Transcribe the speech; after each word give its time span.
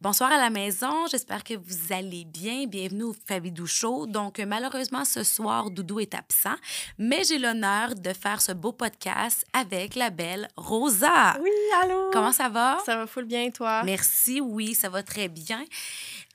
Bonsoir 0.00 0.30
à 0.30 0.38
la 0.38 0.48
maison, 0.48 1.08
j'espère 1.10 1.42
que 1.42 1.54
vous 1.54 1.92
allez 1.92 2.24
bien. 2.24 2.66
Bienvenue 2.66 3.02
au 3.02 3.16
Fabidou 3.26 3.66
Show. 3.66 4.06
Donc, 4.06 4.38
malheureusement, 4.38 5.04
ce 5.04 5.24
soir, 5.24 5.72
Doudou 5.72 5.98
est 5.98 6.14
absent, 6.14 6.54
mais 6.98 7.24
j'ai 7.24 7.36
l'honneur 7.36 7.96
de 7.96 8.12
faire 8.12 8.40
ce 8.40 8.52
beau 8.52 8.70
podcast 8.70 9.44
avec 9.52 9.96
la 9.96 10.10
belle 10.10 10.46
Rosa. 10.56 11.36
Oui, 11.42 11.50
allô? 11.82 12.10
Comment 12.12 12.30
ça 12.30 12.48
va? 12.48 12.78
Ça 12.86 12.94
va 12.94 13.08
full 13.08 13.24
bien, 13.24 13.50
toi? 13.50 13.82
Merci, 13.82 14.40
oui, 14.40 14.76
ça 14.76 14.88
va 14.88 15.02
très 15.02 15.26
bien. 15.26 15.64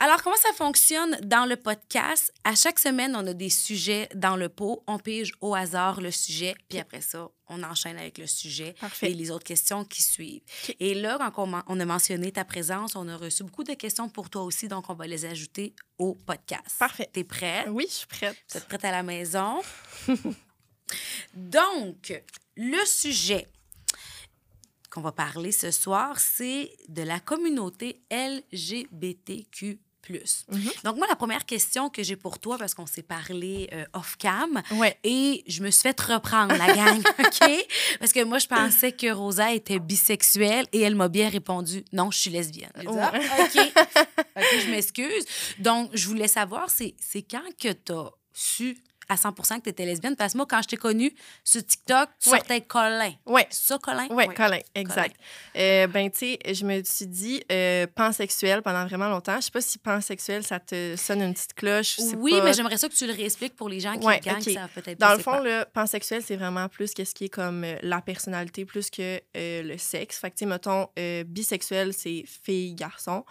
Alors, 0.01 0.21
comment 0.21 0.35
ça 0.35 0.51
fonctionne 0.51 1.17
dans 1.23 1.45
le 1.45 1.55
podcast? 1.55 2.33
À 2.43 2.55
chaque 2.55 2.79
semaine, 2.79 3.15
on 3.15 3.25
a 3.25 3.33
des 3.33 3.49
sujets 3.49 4.09
dans 4.13 4.35
le 4.35 4.49
pot. 4.49 4.83
On 4.87 4.99
pige 4.99 5.31
au 5.39 5.55
hasard 5.55 6.01
le 6.01 6.11
sujet, 6.11 6.53
puis 6.67 6.79
après 6.79 6.99
ça, 6.99 7.29
on 7.53 7.63
enchaîne 7.63 7.97
avec 7.97 8.17
le 8.17 8.27
sujet 8.27 8.73
Parfait. 8.79 9.11
et 9.11 9.13
les 9.13 9.31
autres 9.31 9.43
questions 9.43 9.85
qui 9.85 10.01
suivent. 10.01 10.41
Et 10.79 10.93
là, 10.93 11.17
quand 11.35 11.47
on, 11.67 11.79
a 11.79 11.85
mentionné 11.85 12.31
ta 12.31 12.45
présence, 12.45 12.95
on 12.95 13.07
a 13.07 13.15
reçu 13.15 13.43
beaucoup 13.43 13.52
de 13.61 13.73
questions 13.73 14.09
pour 14.09 14.29
toi 14.29 14.43
aussi, 14.43 14.67
donc 14.67 14.89
on 14.89 14.93
va 14.93 15.05
les 15.05 15.25
ajouter 15.25 15.75
au 15.97 16.15
podcast. 16.15 16.77
Parfait. 16.79 17.09
T'es 17.11 17.25
prête? 17.25 17.67
Oui, 17.69 17.85
je 17.87 17.93
suis 17.93 18.07
prête. 18.07 18.37
Vous 18.49 18.57
êtes 18.57 18.67
prête 18.67 18.85
à 18.85 18.91
la 18.91 19.03
maison? 19.03 19.61
Donc, 21.33 22.23
le 22.55 22.85
sujet 22.85 23.47
qu'on 24.89 25.01
va 25.01 25.11
parler 25.11 25.51
ce 25.51 25.71
soir, 25.71 26.19
c'est 26.19 26.71
de 26.87 27.01
la 27.01 27.19
communauté 27.19 28.03
LGBTQ+. 28.11 29.79
Donc, 30.83 30.97
moi, 30.97 31.07
la 31.09 31.15
première 31.15 31.45
question 31.45 31.89
que 31.89 32.03
j'ai 32.03 32.15
pour 32.15 32.39
toi, 32.39 32.57
parce 32.57 32.73
qu'on 32.73 32.85
s'est 32.85 33.03
parlé 33.03 33.69
euh, 33.73 33.85
off-cam, 33.93 34.61
Ouais. 34.71 34.97
et 35.03 35.43
je 35.47 35.63
me 35.63 35.71
suis 35.71 35.81
fait 35.83 35.99
reprendre, 35.99 36.55
la 36.55 36.73
gang, 36.73 36.99
OK? 37.19 37.49
Parce 37.99 38.11
que 38.11 38.23
moi, 38.23 38.39
je 38.39 38.47
pensais 38.47 38.91
que 38.91 39.11
Rosa 39.11 39.53
était 39.53 39.79
bisexuelle 39.79 40.65
et 40.73 40.81
elle 40.81 40.95
m'a 40.95 41.07
bien 41.07 41.29
répondu 41.29 41.83
non, 41.93 42.11
je 42.11 42.19
suis 42.19 42.29
lesbienne. 42.29 42.71
Ah, 42.75 43.11
OK. 43.39 43.71
OK, 44.35 44.43
je 44.65 44.69
m'excuse. 44.71 45.25
Donc, 45.59 45.89
je 45.93 46.07
voulais 46.07 46.27
savoir, 46.27 46.69
c'est 46.69 46.95
quand 47.29 47.41
que 47.59 47.71
tu 47.71 47.91
as 47.93 48.09
su 48.33 48.77
à 49.09 49.15
100% 49.15 49.57
que 49.59 49.63
tu 49.63 49.69
étais 49.69 49.85
lesbienne? 49.85 50.15
Parce 50.15 50.33
que 50.33 50.37
moi, 50.37 50.45
quand 50.49 50.61
je 50.61 50.67
t'ai 50.69 50.77
connue 50.77 51.13
sur 51.43 51.65
TikTok, 51.65 52.09
tu 52.19 52.29
Ouais. 52.29 52.37
sortais 52.39 52.61
Colin. 52.61 53.11
Ouais. 53.25 53.47
C'est 53.49 53.67
ça, 53.67 53.77
Colin? 53.79 54.07
Ouais, 54.09 54.27
Oui. 54.27 54.33
Colin, 54.35 54.59
exact. 54.75 55.15
Euh, 55.57 55.87
ben, 55.87 56.09
tu 56.11 56.17
sais, 56.19 56.39
je 56.53 56.65
me 56.65 56.83
suis 56.83 57.07
dit 57.07 57.43
euh, 57.51 57.87
pansexuel 57.95 58.61
pendant 58.61 58.85
vraiment 58.85 59.09
longtemps. 59.09 59.35
Je 59.37 59.41
sais 59.45 59.51
pas 59.51 59.61
si 59.61 59.77
pansexuel, 59.77 60.43
ça 60.43 60.59
te 60.59 60.95
sonne 60.95 61.21
une 61.21 61.33
petite 61.33 61.53
cloche. 61.53 61.99
Oui, 62.17 62.31
pas. 62.31 62.43
mais 62.43 62.53
j'aimerais 62.53 62.77
ça 62.77 62.87
que 62.89 62.93
tu 62.95 63.05
le 63.07 63.13
réexpliques 63.13 63.55
pour 63.55 63.69
les 63.69 63.79
gens 63.79 63.97
qui 63.97 64.05
Ouais, 64.05 64.19
gagnent, 64.19 64.41
savent 64.41 64.69
peut-être 64.73 64.99
Dans 64.99 65.13
le 65.13 65.19
fond, 65.19 65.31
quoi? 65.31 65.41
le 65.43 65.65
pansexuel, 65.73 66.21
c'est 66.25 66.35
vraiment 66.35 66.67
plus 66.69 66.93
qu'est-ce 66.93 67.13
qui 67.15 67.25
est 67.25 67.29
comme 67.29 67.63
euh, 67.63 67.75
la 67.81 68.01
personnalité 68.01 68.65
plus 68.65 68.89
que 68.89 69.19
le 69.35 69.77
sexe. 69.77 70.17
Fait 70.19 70.29
que, 70.31 70.35
tu 70.35 70.39
sais, 70.39 70.45
mettons, 70.45 70.87
bisexuel, 71.25 71.93
c'est 71.93 72.23
fille, 72.27 72.73
garçon. 72.75 73.23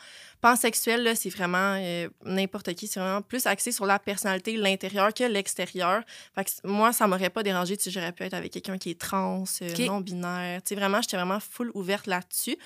Pansexuel, 0.42 1.04
là, 1.04 1.14
c'est 1.14 1.30
vraiment 1.30 1.76
euh, 1.78 2.08
n'importe 2.24 2.74
qui. 2.74 2.88
C'est 2.88 3.00
vraiment 3.00 3.22
plus 3.22 3.46
axé 3.46 3.70
sur 3.72 3.86
la 3.86 3.98
personnalité, 3.98 4.56
l'intérieur 4.56 5.14
que 5.14 5.22
l'extérieur. 5.24 6.02
Fait 6.34 6.44
que 6.44 6.50
c- 6.50 6.56
moi, 6.64 6.92
ça 6.92 7.06
m'aurait 7.06 7.30
pas 7.30 7.42
dérangé 7.44 7.76
si 7.78 7.90
j'aurais 7.92 8.12
pu 8.12 8.24
être 8.24 8.34
avec 8.34 8.52
quelqu'un 8.52 8.76
qui 8.76 8.90
est 8.90 9.00
trans, 9.00 9.44
euh, 9.62 9.68
non-binaire. 9.86 10.60
Tu 10.62 10.70
sais, 10.70 10.74
vraiment, 10.74 11.00
j'étais 11.00 11.16
vraiment 11.16 11.38
full 11.40 11.70
ouverte 11.74 12.08
là-dessus. 12.08 12.56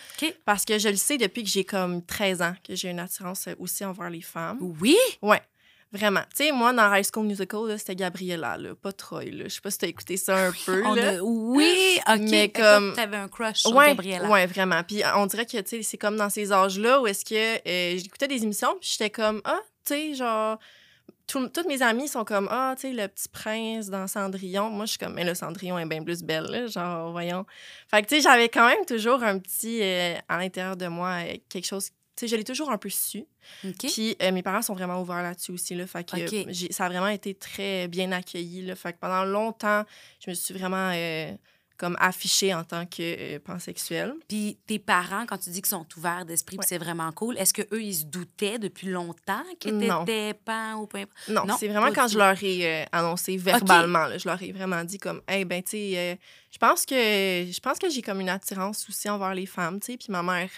Parce 0.47 0.65
que 0.65 0.79
je 0.79 0.89
le 0.89 0.97
sais 0.97 1.19
depuis 1.19 1.45
que 1.45 1.51
j'ai 1.51 1.65
comme 1.65 2.03
13 2.03 2.41
ans, 2.41 2.55
que 2.67 2.75
j'ai 2.75 2.89
une 2.89 2.99
attirance 2.99 3.47
euh, 3.47 3.55
aussi 3.59 3.85
envers 3.85 4.09
les 4.11 4.23
femmes. 4.23 4.59
Oui? 4.81 4.97
Ouais, 5.21 5.43
vraiment. 5.93 6.23
Tu 6.37 6.45
sais, 6.45 6.53
moi, 6.53 6.73
dans 6.73 6.93
High 6.95 7.05
School 7.13 7.27
Musical, 7.27 7.79
c'était 7.79 7.97
Gabriella, 7.97 8.57
là, 8.59 8.75
pas 8.75 8.93
Troy. 8.93 9.25
Je 9.45 9.49
sais 9.49 9.61
pas 9.61 9.71
si 9.71 9.79
t'as 9.79 9.87
écouté 9.87 10.17
ça 10.17 10.37
un 10.49 10.53
peu. 10.65 10.83
On 10.85 10.95
là. 10.95 11.19
a- 11.19 11.23
Oui, 11.23 11.99
OK. 12.09 12.21
Mais 12.21 12.49
comme- 12.51 12.93
T'avais 12.95 13.17
un 13.17 13.29
crush 13.29 13.59
sur 13.61 13.75
Ouais, 13.75 13.89
Gabriella. 13.89 14.29
ouais, 14.31 14.47
vraiment. 14.47 14.83
Puis 14.83 15.03
on 15.17 15.27
dirait 15.27 15.47
que, 15.47 15.59
tu 15.59 15.69
sais, 15.69 15.83
c'est 15.83 15.99
comme 15.99 16.17
dans 16.17 16.31
ces 16.31 16.53
âges-là 16.53 17.01
où 17.01 17.07
est-ce 17.07 17.25
que 17.25 17.35
euh, 17.69 17.99
j'écoutais 17.99 18.29
des 18.29 18.43
émissions, 18.43 18.77
puis 18.81 18.91
j'étais 18.93 19.11
comme, 19.11 19.41
ah, 19.45 19.61
tu 19.87 19.95
sais, 19.95 20.15
genre... 20.15 20.59
tout- 21.27 21.49
toutes 21.49 21.67
mes 21.67 21.83
amies 21.83 22.09
sont 22.09 22.25
comme 22.25 22.49
Ah, 22.51 22.75
tu 22.77 22.83
sais, 22.89 22.93
le 22.93 23.09
petit 23.09 23.29
prince 23.29 23.89
dans 23.89 24.07
Cendrillon. 24.07 24.71
Moi, 24.71 24.85
je 24.85 24.91
suis 24.91 24.99
comme 24.99 25.15
Mais 25.15 25.25
le 25.25 25.35
Cendrillon 25.35 25.79
est 25.79 25.87
bien 25.87 26.03
plus 26.05 26.23
belle, 26.23 26.45
là, 26.45 26.67
genre, 26.69 27.11
voyons. 27.13 27.45
Fait 27.91 28.03
que, 28.03 28.09
tu 28.09 28.17
sais, 28.17 28.21
j'avais 28.21 28.49
quand 28.49 28.67
même 28.67 28.85
toujours 28.87 29.23
un 29.25 29.39
petit, 29.39 29.81
euh, 29.83 30.15
à 30.29 30.39
l'intérieur 30.39 30.77
de 30.77 30.87
moi, 30.89 31.19
euh, 31.25 31.37
quelque 31.49 31.67
chose. 31.67 31.91
Tu 32.17 32.21
sais, 32.21 32.29
je 32.29 32.37
l'ai 32.37 32.45
toujours 32.45 32.71
un 32.71 32.79
peu 32.79 32.89
su. 32.89 33.25
Puis 33.89 34.17
euh, 34.23 34.33
mes 34.33 34.43
parents 34.43 34.63
sont 34.63 34.75
vraiment 34.75 35.01
ouverts 35.01 35.23
là-dessus 35.23 35.53
aussi. 35.53 35.75
Là, 35.75 35.87
fait 35.87 36.03
que, 36.05 36.17
j'ai- 36.49 36.73
ça 36.73 36.87
a 36.87 36.89
vraiment 36.89 37.09
été 37.09 37.35
très 37.35 37.89
bien 37.89 38.11
accueilli. 38.13 38.63
Là, 38.63 38.75
fait 38.75 38.95
que 38.95 38.99
pendant 38.99 39.25
longtemps, 39.25 39.85
je 40.25 40.31
me 40.31 40.35
suis 40.35 40.55
vraiment 40.55 40.91
euh, 40.95 41.31
comme 41.77 41.95
affichée 42.01 42.55
en 42.55 42.65
tant 42.65 42.87
que 42.87 43.03
euh, 43.37 43.39
pansexuelle. 43.39 44.15
Puis 44.29 44.57
tes 44.67 44.79
parents, 44.79 45.27
quand 45.27 45.37
tu 45.37 45.51
dis 45.51 45.61
qu'ils 45.61 45.69
sont 45.69 45.87
ouverts 45.99 46.25
d'esprit, 46.25 46.57
puis 46.57 46.67
c'est 46.67 46.79
vraiment 46.79 47.13
cool, 47.13 47.37
est-ce 47.37 47.53
qu'eux, 47.53 47.83
ils 47.83 47.95
se 47.97 48.05
doutaient 48.07 48.59
depuis 48.59 48.89
longtemps 48.89 49.45
que 49.61 49.69
t'étais 50.07 50.33
pan 50.43 50.77
ou 50.77 50.83
importe? 50.85 51.11
Non, 51.29 51.45
Non, 51.45 51.57
c'est 51.59 51.69
vraiment 51.69 51.89
pas 51.89 51.93
quand 51.93 52.09
je 52.09 52.17
leur 52.17 52.43
ai 52.43 52.87
annoncé 52.93 53.37
verbalement. 53.37 54.07
là, 54.07 54.17
je 54.17 54.27
leur 54.27 54.43
ai 54.43 54.53
vraiment 54.53 54.83
dit 54.85 54.97
comme, 54.97 55.21
hey, 55.29 55.45
ben, 55.45 55.63
tu 55.63 55.73
sais, 55.73 56.19
je 56.51 56.57
pense 56.59 56.87
que 56.87 56.95
je 56.95 57.61
pense 57.61 57.79
que 57.79 57.91
j'ai 57.91 58.01
comme 58.01 58.21
une 58.23 58.31
attirance 58.31 58.89
aussi 58.89 59.11
envers 59.11 59.35
les 59.35 59.45
femmes, 59.47 59.79
tu 59.81 59.93
sais. 59.93 59.99
Puis 59.99 60.07
ma 60.09 60.23
mère, 60.23 60.49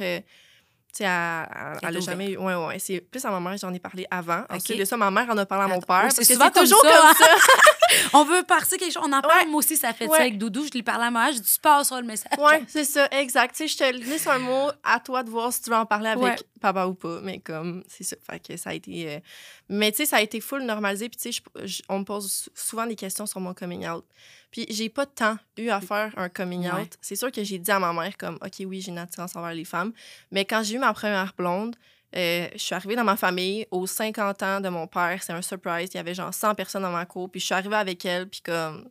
tu 0.93 0.99
sais, 0.99 1.05
elle, 1.05 1.11
elle- 1.11 1.79
Elle 1.83 1.89
elle 1.89 1.97
a 1.97 1.99
est 1.99 2.03
jamais 2.03 2.31
eu. 2.33 2.37
Ouais, 2.39 2.55
ouais. 2.55 2.79
C'est 2.79 3.01
plus 3.01 3.25
à 3.25 3.31
ma 3.31 3.41
mère, 3.41 3.57
j'en 3.59 3.73
ai 3.73 3.79
parlé 3.79 4.07
avant. 4.11 4.41
OK. 4.41 4.57
Ensuite 4.57 4.79
de 4.81 4.85
ça, 4.85 4.97
ma 4.97 5.11
mère 5.11 5.27
en 5.31 5.37
a 5.39 5.47
parlé 5.47 5.65
à 5.65 5.69
mon 5.69 5.81
père. 5.81 6.03
parce 6.03 6.15
c'est 6.17 6.23
que 6.23 6.33
souvent 6.33 6.47
c'est 6.47 6.53
comme 6.55 6.63
toujours 6.65 6.83
ça, 6.83 6.89
comme 6.91 7.15
ça. 7.27 7.35
On 8.13 8.25
veut 8.25 8.43
partir 8.43 8.79
quelque 8.79 8.93
chose. 8.93 9.03
On 9.05 9.13
en 9.13 9.21
parle, 9.23 9.45
Ouais. 9.45 9.47
moi 9.47 9.59
aussi, 9.59 9.77
ça 9.77 9.93
fait 9.93 10.07
ça 10.09 10.17
avec 10.21 10.39
Doudou. 10.39 10.65
Je 10.67 10.71
lui 10.73 10.83
parlais 10.83 11.07
à 11.07 11.11
moi, 11.11 11.31
je 11.33 11.39
dis, 11.39 11.53
tu 11.55 11.61
passeras 11.61 12.01
le 12.01 12.07
message. 12.07 12.33
Ouais, 12.39 12.63
c'est 12.69 12.85
ça, 12.85 13.09
exact. 13.13 13.55
Tu 13.57 13.67
sais, 13.67 13.69
je 13.69 13.77
te 13.79 13.99
glisse 13.99 14.27
un 14.27 14.39
mot 14.39 14.71
à 14.85 15.01
toi 15.01 15.23
de 15.23 15.31
voir 15.31 15.53
si 15.53 15.63
tu 15.63 15.71
veux 15.71 15.77
en 15.77 15.87
parler 15.87 16.09
avec 16.11 16.23
Ouais. 16.23 16.37
papa 16.61 16.87
ou 16.87 16.95
pas. 16.95 17.21
Mais 17.23 17.39
comme, 17.41 17.83
c'est 17.89 18.05
ça. 18.05 18.17
Fait 18.31 18.41
que 18.41 18.57
ça 18.57 18.71
a 18.71 18.75
été. 18.75 19.09
euh, 19.17 19.21
Mais 19.69 19.91
tu 19.93 19.99
sais, 19.99 20.07
ça 20.07 20.17
a 20.17 20.21
été 20.23 20.41
full 20.41 20.63
normalisé. 20.63 21.09
Puis 21.09 21.19
tu 21.21 21.33
sais, 21.33 21.41
je- 21.61 21.67
je- 21.67 21.83
on 21.89 22.01
me 22.01 22.05
pose 22.05 22.31
sou- 22.31 22.51
souvent 22.55 22.87
des 22.87 22.97
questions 22.97 23.27
sur 23.27 23.41
mon 23.41 23.55
coming 23.55 23.87
out. 23.89 24.05
Puis 24.51 24.67
j'ai 24.71 24.89
pas 24.89 25.05
tant 25.07 25.37
eu 25.59 25.69
à 25.69 25.81
faire 25.81 26.13
un 26.17 26.29
coming 26.31 26.67
out. 26.71 26.97
C'est 27.03 27.17
sûr 27.17 27.31
que 27.31 27.45
j'ai 27.45 27.59
dit 27.59 27.71
à 27.71 27.79
ma 27.79 27.93
mère, 27.93 28.17
comme, 28.17 28.37
OK, 28.37 28.53
oui, 28.67 28.81
j'ai 28.81 28.91
une 28.91 28.99
attirance 28.99 29.37
envers 29.37 29.53
les 29.55 29.65
femmes. 29.67 29.93
Mais 30.31 30.45
quand 30.47 30.63
j'ai 30.63 30.77
eu 30.77 30.79
ma 30.79 30.93
première 30.95 31.35
blonde, 31.37 31.77
euh, 32.17 32.49
je 32.55 32.59
suis 32.59 32.75
arrivée 32.75 32.97
dans 32.97 33.05
ma 33.05 33.17
famille 33.17 33.67
aux 33.71 33.87
50 33.87 34.43
ans 34.43 34.61
de 34.61 34.69
mon 34.69 34.87
père. 34.87 35.23
C'est 35.23 35.33
un 35.33 35.43
surprise. 35.43 35.91
Il 35.93 35.97
y 35.97 36.01
avait 36.01 36.15
genre 36.15 36.33
100 36.33 36.55
personnes 36.55 36.83
dans 36.83 36.91
ma 36.91 37.05
cour. 37.07 37.31
Puis 37.31 37.41
je 37.41 37.47
suis 37.47 37.55
arrivée 37.55 37.77
avec 37.77 38.05
elle. 38.05 38.29
Puis 38.29 38.41
comme, 38.41 38.89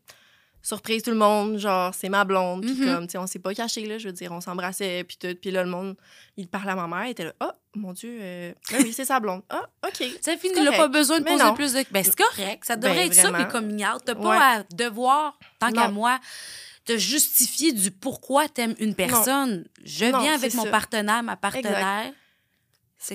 surprise 0.61 1.01
tout 1.01 1.11
le 1.11 1.17
monde, 1.17 1.57
genre, 1.57 1.93
c'est 1.95 2.09
ma 2.09 2.23
blonde. 2.25 2.61
Puis 2.63 2.73
Mhm. 2.75 2.93
comme, 2.95 3.07
tu 3.07 3.13
sais, 3.13 3.17
on 3.17 3.25
s'est 3.27 3.39
pas 3.39 3.53
caché, 3.53 3.85
là. 3.85 3.97
Je 3.97 4.07
veux 4.09 4.13
dire, 4.13 4.31
on 4.31 4.41
s'embrassait. 4.41 5.03
Puis 5.03 5.17
tout. 5.17 5.35
Puis 5.41 5.49
là, 5.51 5.63
le 5.63 5.69
monde, 5.69 5.95
il 6.35 6.47
parlait 6.47 6.71
à 6.71 6.75
ma 6.75 6.87
mère. 6.87 7.05
Il 7.07 7.11
était 7.11 7.23
là, 7.25 7.33
oh, 7.41 7.51
mon 7.75 7.93
Dieu, 7.93 8.17
euh, 8.21 8.53
ben 8.71 8.81
oui, 8.83 8.93
c'est 8.93 9.05
sa 9.05 9.19
blonde. 9.19 9.41
Ah, 9.49 9.67
OK. 9.85 9.93
C'est 10.21 10.37
fini, 10.37 10.53
C'est 10.55 10.61
il 10.61 10.65
n'a 10.69 10.71
pas 10.77 10.87
besoin 10.87 11.19
de 11.19 11.23
Mais 11.25 11.31
poser 11.31 11.43
non. 11.43 11.53
plus 11.55 11.73
de. 11.73 11.83
Ben, 11.91 12.03
c'est 12.03 12.15
correct. 12.15 12.65
Ça 12.65 12.75
devrait 12.75 12.95
Ben, 12.95 13.05
être 13.07 13.13
ça, 13.13 13.29
vraiment. 13.29 13.37
les 13.39 13.47
coming 13.51 13.85
out. 13.85 14.01
T'as 14.05 14.15
pas 14.15 14.29
Ouais. 14.29 14.37
à 14.37 14.63
devoir, 14.75 15.37
tant 15.59 15.71
qu'à 15.71 15.89
moi, 15.89 16.19
te 16.85 16.97
justifier 16.97 17.73
du 17.73 17.91
pourquoi 17.91 18.47
t'aimes 18.47 18.75
une 18.79 18.95
personne. 18.95 19.65
Je 19.83 20.05
Non, 20.05 20.21
viens 20.21 20.33
avec 20.35 20.53
mon 20.53 20.63
ça. 20.63 20.69
partenaire, 20.71 21.21
ma 21.23 21.35
partenaire. 21.35 22.11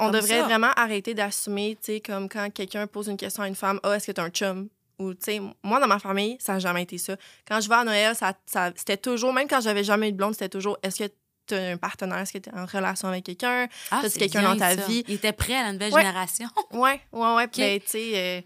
On 0.01 0.11
devrait 0.11 0.41
ça. 0.41 0.45
vraiment 0.45 0.71
arrêter 0.77 1.15
d'assumer, 1.15 1.77
tu 1.81 1.93
sais, 1.95 2.01
comme 2.01 2.29
quand 2.29 2.49
quelqu'un 2.53 2.87
pose 2.87 3.09
une 3.09 3.17
question 3.17 3.43
à 3.43 3.49
une 3.49 3.55
femme, 3.57 3.81
ah, 3.83 3.97
est-ce 3.97 4.07
que 4.07 4.13
t'as 4.13 4.25
un 4.25 4.31
chum? 4.31 4.69
Ou, 4.99 5.15
tu 5.15 5.21
sais, 5.25 5.41
moi, 5.65 5.81
dans 5.81 5.89
ma 5.89 5.99
famille, 5.99 6.37
ça 6.39 6.53
n'a 6.55 6.59
jamais 6.61 6.83
été 6.83 6.99
ça. 6.99 7.17
Quand 7.49 7.61
je 7.61 7.69
vais 7.69 7.75
à 7.75 7.83
Noël, 7.85 8.15
ça, 8.15 8.35
ça- 8.47 8.71
c'était 8.77 8.97
toujours, 8.97 9.33
même 9.33 9.49
quand 9.49 9.61
j'avais 9.61 9.83
jamais 9.83 10.09
eu 10.11 10.13
de 10.13 10.17
blonde, 10.17 10.35
c'était 10.35 10.49
toujours, 10.49 10.79
est-ce 10.83 11.03
que 11.05 11.13
t'as 11.47 11.73
un 11.73 11.77
partenaire? 11.77 12.19
Est-ce 12.19 12.35
que 12.35 12.39
t'es 12.39 12.55
en 12.55 12.67
relation 12.67 13.09
avec 13.09 13.25
quelqu'un? 13.25 13.67
Ah, 13.91 13.99
T'as-tu 14.03 14.11
c'est 14.13 14.19
quelqu'un 14.21 14.43
dans 14.43 14.57
ta 14.57 14.77
ça. 14.77 14.87
vie? 14.87 15.03
Il 15.09 15.15
était 15.15 15.33
prêt 15.33 15.57
à 15.57 15.65
la 15.65 15.73
nouvelle 15.73 15.93
Ouais. 15.93 16.03
génération. 16.03 16.47
Ouais, 16.73 17.01
ouais, 17.13 17.35
ouais. 17.35 17.45
OK. 17.45 17.57
Ben, 17.57 17.81
tu 17.81 17.87
sais, 17.89 18.13
euh, 18.15 18.41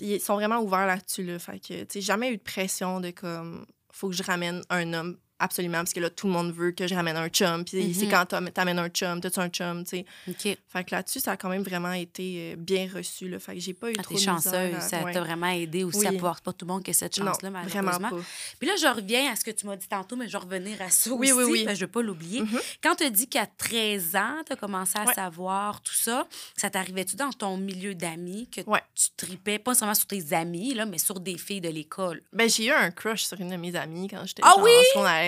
ils 0.00 0.20
sont 0.20 0.34
vraiment 0.34 0.58
ouverts 0.58 0.86
là-dessus, 0.86 1.22
là. 1.22 1.38
Fait 1.38 1.60
que, 1.60 1.84
tu 1.84 1.86
sais, 1.88 2.00
jamais 2.00 2.32
eu 2.32 2.36
de 2.38 2.42
pression 2.42 2.98
de 3.00 3.10
comme, 3.10 3.64
faut 3.92 4.08
que 4.08 4.16
je 4.16 4.22
ramène 4.24 4.62
un 4.70 4.92
homme 4.92 5.16
absolument, 5.40 5.78
parce 5.78 5.92
que 5.92 6.00
là, 6.00 6.10
tout 6.10 6.26
le 6.28 6.32
monde 6.32 6.52
veut 6.52 6.70
que 6.70 6.86
je 6.86 6.94
ramène 6.94 7.16
un 7.16 7.28
chum. 7.28 7.64
Puis 7.64 7.82
Mhm. 7.88 7.94
c'est 7.94 8.06
quand 8.08 8.24
t'am- 8.26 8.50
t'amènes 8.50 8.78
un 8.78 8.88
chum, 8.88 9.20
t'as-tu 9.20 9.40
un 9.40 9.48
chum, 9.48 9.82
tu 9.84 9.90
sais. 9.98 10.06
OK. 10.28 10.58
Fait 10.68 10.84
que 10.84 10.94
là-dessus, 10.94 11.18
ça 11.20 11.32
a 11.32 11.36
quand 11.36 11.48
même 11.48 11.62
vraiment 11.62 11.92
été 11.92 12.52
euh, 12.52 12.56
bien 12.56 12.88
reçu, 12.94 13.28
là. 13.28 13.38
Fait 13.40 13.54
que 13.54 13.60
j'ai 13.60 13.74
pas 13.74 13.90
eu 13.90 13.94
Ah, 13.98 14.02
trop 14.02 14.14
de 14.14 14.20
chanceuse. 14.20 14.54
à- 14.74 14.80
Ça 14.80 15.02
ouais. 15.02 15.12
t'a 15.12 15.20
vraiment 15.20 15.48
aidé 15.48 15.82
aussi 15.84 16.06
à 16.06 16.10
Oui. 16.10 16.16
pouvoir. 16.16 16.36
C'est 16.36 16.44
pas 16.44 16.52
tout 16.52 16.66
le 16.66 16.72
monde 16.72 16.82
qui 16.84 16.90
a 16.90 16.94
cette 16.94 17.16
chance-là, 17.16 17.50
vraiment 17.50 17.62
malheureusement. 17.90 18.10
pas. 18.10 18.24
Puis 18.58 18.68
là, 18.68 18.74
je 18.80 18.86
reviens 18.86 19.32
à 19.32 19.36
ce 19.36 19.44
que 19.44 19.50
tu 19.50 19.66
m'as 19.66 19.76
dit 19.76 19.88
tantôt, 19.88 20.14
mais 20.16 20.26
je 20.28 20.32
vais 20.32 20.38
revenir 20.38 20.80
à 20.82 20.90
ça 20.90 21.10
Oui, 21.12 21.32
aussi, 21.32 21.42
oui, 21.44 21.50
oui. 21.60 21.64
que 21.66 21.74
je 21.74 21.80
veux 21.80 21.86
pas 21.90 22.02
l'oublier. 22.02 22.42
Mhm. 22.42 22.60
Quand 22.82 22.94
tu 22.96 23.04
as 23.04 23.10
dit 23.10 23.26
qu'à 23.28 23.46
13 23.46 24.14
ans, 24.16 24.36
tu 24.46 24.52
as 24.52 24.56
commencé 24.56 24.98
à 24.98 25.04
Ouais. 25.04 25.14
savoir 25.14 25.80
tout 25.82 25.94
ça, 25.94 26.26
ça 26.56 26.70
t'arrivait-tu 26.70 27.16
dans 27.16 27.30
ton 27.32 27.56
milieu 27.56 27.94
d'amis 27.94 28.48
que 28.54 28.60
Ouais. 28.68 28.82
tu 28.94 29.08
tripais, 29.16 29.58
pas 29.58 29.74
seulement 29.74 29.94
sur 29.94 30.06
tes 30.06 30.32
amis, 30.34 30.74
là, 30.74 30.86
mais 30.86 30.98
sur 30.98 31.20
des 31.20 31.38
filles 31.38 31.60
de 31.60 31.68
l'école? 31.70 32.22
Ben, 32.32 32.48
j'ai 32.48 32.66
eu 32.66 32.70
un 32.70 32.90
crush 32.90 33.22
sur 33.24 33.40
une 33.40 33.50
de 33.50 33.56
mes 33.56 33.74
amies 33.76 34.08
quand 34.08 34.24
j'étais 34.26 34.42
Ah 34.44 34.52
genre 34.56 34.64
oui? 34.64 34.70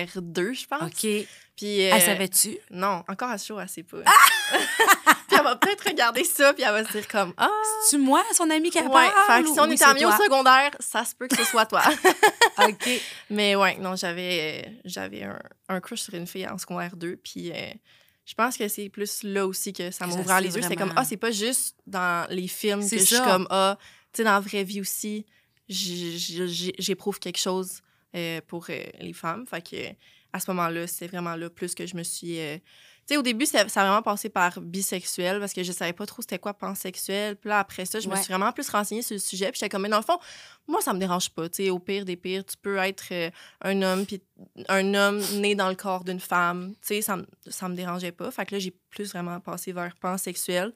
Secondaire 0.07 0.21
2, 0.21 0.53
je 0.53 0.65
pense. 0.67 0.81
OK. 0.83 1.27
Puis, 1.55 1.85
euh, 1.85 1.91
Elle 1.93 2.01
savait-tu? 2.01 2.57
Non, 2.71 3.03
encore 3.07 3.29
à 3.29 3.37
chaud, 3.37 3.59
elle 3.59 3.69
sait 3.69 3.83
pas. 3.83 3.99
Ah! 4.05 4.57
puis 5.27 5.37
elle 5.37 5.43
va 5.43 5.55
peut-être 5.55 5.87
regarder 5.87 6.23
ça, 6.23 6.53
puis 6.53 6.63
elle 6.63 6.71
va 6.71 6.83
se 6.83 6.91
dire 6.91 7.07
comme, 7.07 7.33
ah, 7.37 7.49
C'est-tu 7.83 8.01
moi, 8.01 8.23
son 8.33 8.49
ami 8.49 8.71
qui 8.71 8.79
ouais. 8.79 8.89
parle? 8.89 9.11
Fait 9.27 9.43
que 9.43 9.53
si 9.53 9.59
on 9.59 9.63
ou 9.63 9.67
oui, 9.67 9.73
était 9.75 9.83
amis 9.83 9.99
c'est 9.99 10.05
au 10.05 10.11
secondaire, 10.11 10.71
ça 10.79 11.05
se 11.05 11.13
peut 11.15 11.27
que 11.27 11.35
ce 11.37 11.43
soit 11.43 11.65
toi. 11.67 11.83
OK. 12.67 12.89
Mais 13.29 13.55
ouais, 13.55 13.77
non, 13.77 13.95
j'avais 13.95 14.65
euh, 14.65 14.71
j'avais 14.85 15.23
un, 15.23 15.39
un 15.69 15.79
crush 15.79 16.01
sur 16.01 16.13
une 16.15 16.25
fille 16.27 16.47
en 16.47 16.57
secondaire 16.57 16.95
2, 16.95 17.17
puis 17.17 17.51
euh, 17.51 17.55
je 18.25 18.33
pense 18.33 18.57
que 18.57 18.67
c'est 18.67 18.89
plus 18.89 19.21
là 19.23 19.45
aussi 19.45 19.73
que 19.73 19.91
ça 19.91 20.07
m'a 20.07 20.13
ça 20.13 20.19
ouvert 20.19 20.41
les 20.41 20.55
yeux. 20.55 20.61
C'était 20.61 20.75
comme, 20.75 20.87
vraiment- 20.87 21.01
ah, 21.01 21.05
c'est 21.05 21.17
pas 21.17 21.31
juste 21.31 21.75
dans 21.85 22.27
les 22.31 22.47
films 22.47 22.81
C'est 22.81 22.95
que 22.95 23.01
je 23.01 23.07
suis 23.07 23.15
ça. 23.17 23.25
comme, 23.25 23.47
ah, 23.51 23.77
tu 24.11 24.17
sais, 24.17 24.23
dans 24.23 24.33
la 24.33 24.39
vraie 24.39 24.63
vie 24.63 24.81
aussi, 24.81 25.25
j'éprouve 25.67 27.19
quelque 27.19 27.39
chose 27.39 27.81
euh, 28.15 28.41
pour 28.47 28.65
euh, 28.69 28.83
les 28.99 29.13
femmes. 29.13 29.45
Fait 29.47 29.61
que 29.67 29.75
à 30.35 30.39
ce 30.39 30.49
moment-là, 30.51 30.87
c'est 30.87 31.07
vraiment 31.07 31.35
là 31.35 31.49
plus 31.49 31.75
que 31.75 31.85
je 31.85 31.95
me 31.95 32.01
suis. 32.03 32.39
euh, 32.39 32.57
Tu 33.05 33.13
sais, 33.13 33.17
au 33.17 33.21
début, 33.21 33.45
ça, 33.45 33.67
ça 33.69 33.81
a 33.81 33.85
vraiment 33.85 34.01
passé 34.01 34.29
par 34.29 34.59
bisexuel 34.61 35.39
parce 35.39 35.53
que 35.53 35.61
je 35.61 35.71
savais 35.71 35.93
pas 35.93 36.07
trop 36.07 36.23
c'était 36.23 36.39
quoi 36.39 36.55
pansexuel. 36.55 37.35
Puis 37.35 37.49
là, 37.49 37.59
après 37.59 37.85
ça, 37.85 37.99
je 37.99 38.07
me 38.09 38.15
suis 38.15 38.25
vraiment 38.33 38.51
plus 38.51 38.67
renseignée 38.69 39.03
sur 39.03 39.13
le 39.13 39.19
sujet. 39.19 39.51
Puis 39.51 39.59
j'étais 39.59 39.69
comme, 39.69 39.83
mais 39.83 39.89
dans 39.89 39.97
le 39.97 40.03
fond, 40.03 40.17
moi, 40.67 40.81
ça 40.81 40.91
me 40.93 40.99
dérange 40.99 41.29
pas. 41.29 41.49
Tu 41.49 41.65
sais, 41.65 41.69
au 41.69 41.77
pire 41.77 42.03
des 42.05 42.15
pires, 42.15 42.43
tu 42.45 42.55
peux 42.57 42.77
être 42.77 43.09
euh, 43.11 43.29
un 43.61 43.79
homme, 43.83 44.05
puis 44.07 44.21
un 44.69 44.93
homme 44.95 45.21
né 45.39 45.53
dans 45.53 45.69
le 45.69 45.75
corps 45.75 46.03
d'une 46.03 46.19
femme. 46.19 46.73
Tu 46.81 46.95
sais, 46.95 47.01
ça, 47.03 47.17
ça 47.47 47.69
me 47.69 47.75
dérangeait 47.75 48.11
pas. 48.13 48.31
Fait 48.31 48.45
que 48.47 48.55
là, 48.55 48.59
j'ai 48.59 48.73
plus 48.89 49.11
vraiment 49.11 49.39
passé 49.39 49.71
vers 49.71 49.95
pansexuel. 49.97 50.73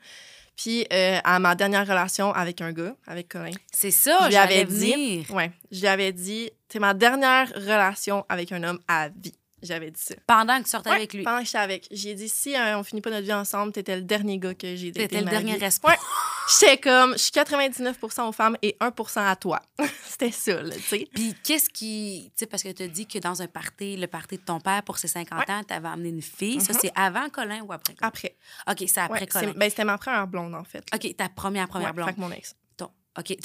Puis 0.56 0.86
euh, 0.92 1.20
à 1.24 1.40
ma 1.40 1.56
dernière 1.56 1.88
relation 1.88 2.32
avec 2.34 2.62
un 2.62 2.74
gars, 2.74 2.96
avec 3.08 3.30
Colin, 3.30 3.52
C'est 3.72 3.92
ça, 3.92 4.18
je 4.22 4.26
lui 4.26 4.32
j'allais 4.34 4.56
avais 4.62 4.66
dit, 4.66 4.92
venir. 4.92 5.32
ouais, 5.34 5.52
je 5.72 5.80
lui 5.80 5.88
avais 5.88 6.12
dit, 6.12 6.50
c'est 6.70 6.80
ma 6.80 6.94
dernière 6.94 7.50
relation 7.56 8.26
avec 8.30 8.52
un 8.52 8.64
homme 8.64 8.80
à 8.88 9.10
vie. 9.10 9.34
J'avais 9.64 9.90
dit 9.90 10.00
ça. 10.00 10.14
Pendant 10.28 10.60
que 10.60 10.66
tu 10.66 10.70
sortais 10.70 10.92
Ouais, 10.92 10.98
avec 10.98 11.14
lui. 11.16 11.24
Pendant 11.24 11.40
que 11.40 11.46
j'étais 11.46 11.58
avec. 11.58 11.88
J'ai 11.90 12.14
dit, 12.14 12.30
si 12.30 12.56
euh, 12.56 12.78
on 12.78 12.84
finit 12.84 13.02
pas 13.02 13.10
notre 13.10 13.24
vie 13.26 13.34
ensemble, 13.34 13.72
t'étais 13.72 13.96
le 13.96 14.04
dernier 14.04 14.38
gars 14.38 14.54
que 14.54 14.76
j'ai 14.76 14.92
daté. 14.92 15.08
T'étais 15.08 15.24
le 15.24 15.30
dernier 15.32 15.62
espoir. 15.64 15.94
Ouais. 15.94 16.00
J'étais 16.60 16.78
comme, 16.78 17.14
je 17.14 17.18
suis 17.18 17.32
99 17.32 17.98
aux 18.04 18.32
femmes 18.32 18.56
et 18.62 18.78
1% 18.80 19.20
à 19.28 19.36
toi. 19.36 19.60
C'était 20.08 20.30
ça, 20.32 20.62
là, 20.62 20.76
tu 20.76 20.82
sais. 20.84 21.08
Puis 21.12 21.34
qu'est-ce 21.44 21.72
qui. 21.72 22.32
Tu 22.36 22.42
sais, 22.42 22.46
parce 22.46 22.62
que 22.62 22.70
tu 22.70 22.84
as 22.84 22.88
dit 22.88 23.08
que 23.08 23.18
dans 23.18 23.42
un 23.42 23.48
party, 23.48 23.98
le 23.98 24.06
party 24.06 24.38
de 24.38 24.44
ton 24.44 24.60
père 24.60 24.84
pour 24.84 25.00
ses 25.00 25.08
50 25.08 25.40
Ouais. 25.48 25.52
ans, 25.56 25.64
tu 25.68 25.74
avais 25.74 25.88
amené 25.88 26.10
une 26.10 26.22
fille. 26.22 26.62
Ça, 26.62 26.74
Mhm. 26.74 26.80
c'est 26.80 26.92
avant 26.96 27.28
Colin 27.30 27.62
ou 27.62 27.74
après 27.74 27.96
Colin? 27.96 28.08
Après. 28.10 28.36
OK, 28.70 28.84
c'est 28.88 29.00
après 29.02 29.26
Colin. 29.26 29.54
ben, 29.56 29.70
c'était 29.72 29.86
ma 29.86 29.98
première 29.98 30.28
blonde, 30.28 30.54
en 30.54 30.64
fait. 30.66 30.84
OK, 30.94 31.16
ta 31.18 31.30
première, 31.30 31.68
première 31.68 31.96
blonde. 31.96 32.10
Fait 32.10 32.14
que 32.16 32.20
mon 32.22 32.32
ex. 32.32 32.54
OK, 33.18 33.36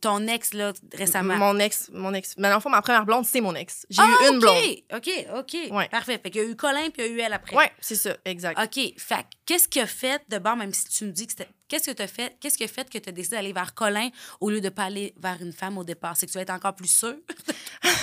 ton- 0.00 0.26
ex, 0.26 0.52
là, 0.52 0.72
récemment. 0.94 1.36
Mon 1.36 1.58
ex, 1.58 1.88
mon 1.92 2.12
ex. 2.12 2.34
Mais 2.36 2.50
fond, 2.60 2.70
ma 2.70 2.82
première 2.82 3.06
blonde, 3.06 3.24
c'est 3.24 3.40
mon 3.40 3.54
ex. 3.54 3.86
J'ai 3.88 4.02
Ah, 4.02 4.08
eu 4.28 4.32
une 4.34 4.40
blonde. 4.40 4.56
OK, 4.94 5.10
OK. 5.36 5.56
Ouais. 5.70 5.88
Parfait. 5.88 6.18
Fait 6.22 6.30
qu'il 6.30 6.42
y 6.42 6.44
a 6.44 6.48
eu 6.48 6.56
Colin 6.56 6.90
puis 6.90 7.02
il 7.02 7.06
y 7.06 7.08
a 7.08 7.12
eu 7.12 7.20
elle 7.20 7.32
après. 7.32 7.56
Ouais, 7.56 7.70
c'est 7.80 7.94
ça, 7.94 8.16
exact. 8.24 8.58
OK. 8.60 8.94
Fait 8.98 9.14
que 9.22 9.26
qu'est-ce 9.46 9.68
qui 9.68 9.80
a 9.80 9.86
fait 9.86 10.20
de 10.28 10.38
bord, 10.38 10.56
même 10.56 10.72
si 10.74 10.84
tu 10.86 11.04
me 11.04 11.12
dis 11.12 11.26
que 11.26 11.32
c'était. 11.32 11.48
Qu'est-ce 11.68 11.90
que 11.90 11.96
tu 11.96 12.02
as 12.02 12.08
fait? 12.08 12.36
Qu'est-ce 12.40 12.58
qui 12.58 12.64
a 12.64 12.68
fait 12.68 12.90
que 12.90 12.98
tu 12.98 13.08
as 13.08 13.12
décidé 13.12 13.36
d'aller 13.36 13.52
vers 13.54 13.72
Colin 13.74 14.10
au 14.40 14.50
lieu 14.50 14.60
de 14.60 14.68
pas 14.68 14.84
aller 14.84 15.14
vers 15.18 15.40
une 15.40 15.52
femme 15.52 15.78
au 15.78 15.84
départ? 15.84 16.16
C'est 16.16 16.26
que 16.26 16.32
tu 16.32 16.36
vas 16.38 16.42
être 16.42 16.50
encore 16.50 16.74
plus 16.74 16.90
sûr? 16.94 17.14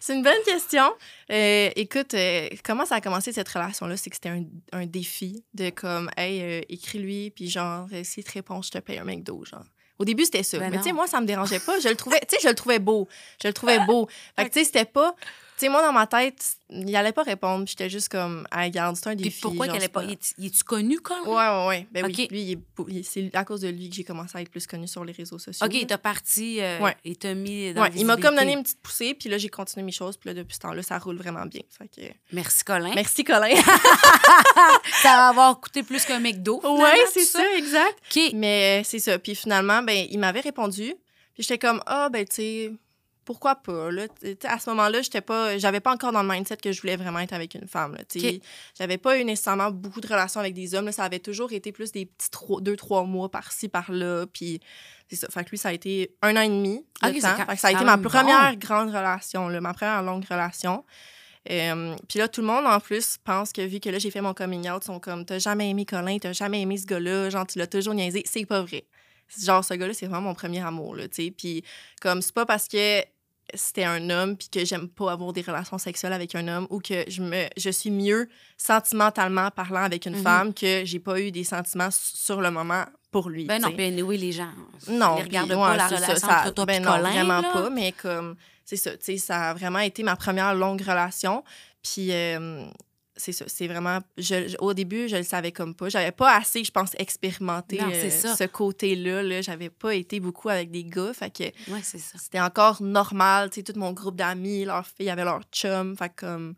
C'est 0.00 0.14
une 0.14 0.22
bonne 0.22 0.42
question. 0.46 0.84
Euh, 1.30 1.70
écoute, 1.76 2.14
euh, 2.14 2.48
comment 2.64 2.86
ça 2.86 2.94
a 2.96 3.00
commencé 3.00 3.32
cette 3.32 3.48
relation-là? 3.48 3.96
C'est 3.96 4.08
que 4.10 4.16
c'était 4.16 4.28
un, 4.30 4.44
un 4.72 4.86
défi 4.86 5.44
de 5.54 5.68
comme, 5.70 6.08
hey, 6.16 6.40
euh, 6.40 6.60
écris-lui, 6.68 7.30
puis 7.30 7.50
genre, 7.50 7.88
s'il 8.04 8.24
te 8.24 8.32
répond, 8.32 8.62
je 8.62 8.70
te 8.70 8.78
paye 8.78 8.98
un 8.98 9.04
McDo, 9.04 9.44
genre. 9.44 9.64
Au 9.98 10.04
début, 10.04 10.24
c'était 10.24 10.42
ça. 10.42 10.58
Ben 10.58 10.70
Mais 10.70 10.78
tu 10.78 10.84
sais, 10.84 10.92
moi, 10.92 11.06
ça 11.06 11.20
me 11.20 11.26
dérangeait 11.26 11.58
pas. 11.58 11.80
Je 11.80 11.88
le 11.88 11.96
trouvais, 11.96 12.20
tu 12.20 12.36
sais, 12.36 12.38
je 12.42 12.48
le 12.48 12.54
trouvais 12.54 12.78
beau. 12.78 13.08
Je 13.42 13.48
le 13.48 13.54
trouvais 13.54 13.78
beau. 13.86 14.08
Fait 14.36 14.44
que, 14.44 14.52
tu 14.52 14.60
sais, 14.60 14.64
c'était 14.64 14.84
pas. 14.84 15.14
Tu 15.58 15.64
sais, 15.66 15.68
moi, 15.70 15.82
dans 15.82 15.92
ma 15.92 16.06
tête, 16.06 16.40
il 16.70 16.94
allait 16.94 17.10
pas 17.12 17.24
répondre. 17.24 17.64
puis 17.64 17.72
J'étais 17.76 17.90
juste 17.90 18.08
comme, 18.10 18.46
ah, 18.52 18.62
regarde, 18.62 18.94
c'est 18.94 19.08
un 19.08 19.14
Puis 19.16 19.24
défi. 19.24 19.40
pourquoi 19.40 19.66
genre, 19.66 19.72
qu'elle 19.74 19.82
est 19.82 19.86
c'est 19.86 19.92
pas. 19.92 20.04
Il 20.38 20.46
est-tu 20.46 20.62
connu, 20.62 21.00
Colin? 21.00 21.22
Ouais, 21.24 21.34
ouais, 21.34 21.66
ouais. 21.66 21.86
Ben 21.90 22.06
oui. 22.06 22.28
Lui, 22.30 23.02
c'est 23.02 23.34
à 23.34 23.44
cause 23.44 23.62
de 23.62 23.68
lui 23.68 23.90
que 23.90 23.96
j'ai 23.96 24.04
commencé 24.04 24.38
à 24.38 24.40
être 24.42 24.50
plus 24.50 24.68
connue 24.68 24.86
sur 24.86 25.04
les 25.04 25.12
réseaux 25.12 25.38
sociaux. 25.40 25.66
OK, 25.66 25.74
il 25.74 25.86
t'a 25.86 25.98
parti, 25.98 26.60
euh, 26.60 26.78
Ouais. 26.78 26.96
il 27.04 27.16
t'a 27.18 27.34
mis 27.34 27.74
dans 27.74 27.82
Ouais, 27.82 27.90
il 27.96 28.06
m'a 28.06 28.16
comme 28.16 28.36
donné 28.36 28.52
une 28.52 28.62
petite 28.62 28.80
poussée, 28.80 29.14
puis 29.14 29.28
là, 29.28 29.36
j'ai 29.38 29.48
continué 29.48 29.84
mes 29.84 29.90
choses, 29.90 30.16
puis 30.16 30.28
là, 30.30 30.34
depuis 30.34 30.54
ce 30.54 30.60
temps-là, 30.60 30.82
ça 30.84 30.96
roule 30.98 31.16
vraiment 31.16 31.44
bien. 31.46 31.62
Fait 31.76 31.88
que... 31.88 32.06
Merci, 32.32 32.62
Colin. 32.62 32.92
Merci, 32.94 33.24
Colin. 33.24 33.54
Ça 35.02 35.08
va 35.16 35.28
avoir 35.28 35.60
coûté 35.60 35.82
plus 35.82 36.04
qu'un 36.04 36.20
McDo. 36.20 36.60
ouais, 36.64 37.04
c'est 37.12 37.24
ça, 37.24 37.42
exact. 37.56 37.98
Mais 38.34 38.80
euh, 38.80 38.84
c'est 38.84 38.98
ça. 38.98 39.18
Puis 39.18 39.34
finalement, 39.34 39.82
ben, 39.82 40.06
il 40.10 40.18
m'avait 40.18 40.40
répondu. 40.40 40.94
Puis 41.34 41.42
j'étais 41.44 41.58
comme, 41.58 41.82
ah, 41.86 42.08
ben, 42.10 42.24
tu 42.26 42.34
sais, 42.36 42.72
pourquoi 43.28 43.56
pas, 43.56 43.90
là. 43.90 44.06
À 44.44 44.58
ce 44.58 44.70
moment-là, 44.70 45.02
j'étais 45.02 45.20
pas, 45.20 45.58
j'avais 45.58 45.80
pas 45.80 45.92
encore 45.92 46.12
dans 46.12 46.22
le 46.22 46.28
mindset 46.30 46.56
que 46.56 46.72
je 46.72 46.80
voulais 46.80 46.96
vraiment 46.96 47.18
être 47.18 47.34
avec 47.34 47.54
une 47.54 47.68
femme, 47.68 47.94
là. 47.94 48.02
Tu 48.08 48.20
sais, 48.20 48.36
Ok. 48.36 48.40
j'avais 48.78 48.96
pas 48.96 49.18
eu 49.18 49.24
nécessairement 49.26 49.70
beaucoup 49.70 50.00
de 50.00 50.06
relations 50.06 50.40
avec 50.40 50.54
des 50.54 50.74
hommes, 50.74 50.86
là. 50.86 50.92
Ça 50.92 51.04
avait 51.04 51.18
toujours 51.18 51.52
été 51.52 51.70
plus 51.70 51.92
des 51.92 52.06
petits 52.06 52.30
trois- 52.30 52.62
deux, 52.62 52.74
trois 52.74 53.04
mois 53.04 53.30
par-ci, 53.30 53.68
par-là. 53.68 54.24
Puis 54.32 54.60
c'est 55.10 55.16
ça. 55.16 55.28
Fait 55.28 55.44
que 55.44 55.50
lui, 55.50 55.58
ça 55.58 55.68
a 55.68 55.72
été 55.74 56.16
un 56.22 56.34
an 56.38 56.40
et 56.40 56.48
demi 56.48 56.86
c'est 57.02 57.20
temps. 57.20 57.36
Fait 57.36 57.54
que 57.54 57.60
ça 57.60 57.68
a 57.68 57.72
été 57.72 57.84
ma 57.84 57.98
première 57.98 58.56
grande 58.56 58.88
relation, 58.88 59.48
là, 59.50 59.60
ma 59.60 59.74
première 59.74 60.02
longue 60.02 60.24
relation. 60.24 60.82
Euh, 61.50 61.94
puis 62.08 62.18
là, 62.18 62.28
tout 62.28 62.40
le 62.40 62.46
monde, 62.46 62.66
en 62.66 62.80
plus, 62.80 63.18
pense 63.22 63.52
que 63.52 63.60
vu 63.60 63.78
que 63.78 63.90
là, 63.90 63.98
j'ai 63.98 64.10
fait 64.10 64.20
mon 64.22 64.32
coming 64.32 64.70
out, 64.70 64.82
ils 64.82 64.86
sont 64.86 65.00
comme, 65.00 65.26
t'as 65.26 65.38
jamais 65.38 65.68
aimé 65.68 65.84
Colin, 65.84 66.18
t'as 66.18 66.32
jamais 66.32 66.62
aimé 66.62 66.78
ce 66.78 66.86
gars-là, 66.86 67.28
genre, 67.30 67.46
tu 67.46 67.58
l'as 67.58 67.66
toujours 67.66 67.92
niaisé. 67.94 68.22
C'est 68.26 68.46
pas 68.46 68.62
vrai. 68.62 68.84
Genre, 69.38 69.62
ce 69.62 69.74
gars-là, 69.74 69.92
c'est 69.92 70.06
vraiment 70.06 70.22
mon 70.28 70.34
premier 70.34 70.60
amour, 70.64 70.96
là, 70.96 71.06
tu 71.08 71.24
sais. 71.26 71.30
Puis, 71.30 71.62
comme, 72.00 72.22
c'est 72.22 72.32
pas 72.34 72.46
parce 72.46 72.66
que 72.66 73.02
c'était 73.54 73.84
un 73.84 74.10
homme 74.10 74.36
puis 74.36 74.48
que 74.48 74.64
j'aime 74.64 74.88
pas 74.88 75.12
avoir 75.12 75.32
des 75.32 75.42
relations 75.42 75.78
sexuelles 75.78 76.12
avec 76.12 76.34
un 76.34 76.46
homme 76.48 76.66
ou 76.70 76.80
que 76.80 77.04
je 77.08 77.22
me 77.22 77.46
je 77.56 77.70
suis 77.70 77.90
mieux 77.90 78.28
sentimentalement 78.56 79.50
parlant 79.50 79.82
avec 79.82 80.06
une 80.06 80.16
Mhm. 80.16 80.22
femme 80.22 80.54
que 80.54 80.82
j'ai 80.84 80.98
pas 80.98 81.20
eu 81.20 81.30
des 81.30 81.44
sentiments 81.44 81.88
sur 81.90 82.40
le 82.40 82.50
moment 82.50 82.84
pour 83.10 83.30
lui. 83.30 83.46
Ben 83.46 83.60
non, 83.60 83.68
tu 83.68 83.70
sais. 83.72 83.76
puis 83.76 83.86
anyway, 83.86 84.16
les 84.18 84.32
gens. 84.32 84.50
Non, 84.88 85.16
Ils 85.18 85.22
regardent 85.24 85.48
puis, 85.48 85.56
pas 85.56 85.70
ouais, 85.70 85.76
la 85.78 85.86
relation 85.88 86.16
ça- 86.16 86.40
entre 86.42 86.54
toi 86.54 86.66
ben 86.66 86.82
non, 86.82 86.90
Colin. 86.92 87.10
vraiment 87.10 87.40
là. 87.40 87.50
pas, 87.52 87.70
mais 87.70 87.92
comme, 87.92 88.36
c'est 88.64 88.76
ça, 88.76 88.90
tu 88.92 88.98
sais, 89.04 89.16
ça 89.16 89.50
a 89.50 89.54
vraiment 89.54 89.78
été 89.78 90.02
ma 90.02 90.14
première 90.16 90.54
longue 90.54 90.80
relation. 90.82 91.42
Puis, 91.82 92.12
euh, 92.12 92.66
c'est 93.18 93.32
ça, 93.32 93.44
c'est 93.48 93.66
vraiment, 93.68 93.98
je- 94.16 94.48
je- 94.48 94.56
au 94.60 94.72
début, 94.72 95.08
je 95.08 95.16
le 95.16 95.22
savais 95.22 95.52
comme 95.52 95.74
pas. 95.74 95.88
J'avais 95.90 96.12
pas 96.12 96.34
assez, 96.36 96.64
je 96.64 96.70
pense, 96.70 96.92
expérimenté 96.98 97.76
Non, 97.78 97.88
c'est 97.92 98.06
euh, 98.06 98.10
ça. 98.10 98.36
ce 98.36 98.44
côté-là. 98.44 99.22
Là. 99.22 99.42
J'avais 99.42 99.68
pas 99.70 99.94
été 99.94 100.20
beaucoup 100.20 100.48
avec 100.48 100.70
des 100.70 100.84
gars, 100.84 101.12
fait 101.12 101.30
que 101.30 101.44
Ouais, 101.70 101.80
c'est 101.82 101.98
ça. 101.98 102.16
c'était 102.18 102.40
encore 102.40 102.82
normal, 102.82 103.50
tu 103.50 103.56
sais, 103.56 103.62
tout 103.62 103.78
mon 103.78 103.92
groupe 103.92 104.16
d'amis, 104.16 104.64
leurs 104.64 104.86
filles 104.86 105.10
avaient 105.10 105.24
leur 105.24 105.42
chum, 105.52 105.96
fait 105.96 106.08
que 106.08 106.14
comme, 106.26 106.54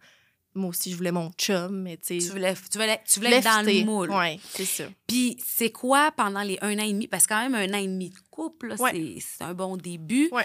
moi 0.55 0.71
aussi, 0.71 0.91
je 0.91 0.97
voulais 0.97 1.12
mon 1.12 1.31
chum, 1.39 1.83
mais 1.83 1.97
tu 1.97 2.19
voulais, 2.21 2.55
tu 2.55 2.79
voulais, 2.79 3.01
tu 3.07 3.21
voulais 3.21 3.37
être 3.37 3.45
dans 3.45 3.62
le 3.65 3.85
moule. 3.85 4.11
Ouais, 4.11 4.39
c'est 4.53 4.65
ça. 4.65 4.85
Puis 5.07 5.37
c'est 5.45 5.71
quoi 5.71 6.11
pendant 6.17 6.43
les 6.43 6.59
un 6.61 6.77
an 6.79 6.83
et 6.85 6.93
demi? 6.93 7.07
Parce 7.09 7.25
que 7.25 7.35
quand 7.35 7.49
même, 7.49 7.55
un 7.55 7.73
an 7.75 7.79
et 7.79 7.87
demi 7.87 8.11
de 8.11 8.17
couple, 8.31 8.75
Ouais. 8.79 8.91
c'est- 8.93 9.25
c'est 9.39 9.45
un 9.45 9.55
bon 9.55 9.77
début. 9.77 10.29
Ouais. 10.33 10.45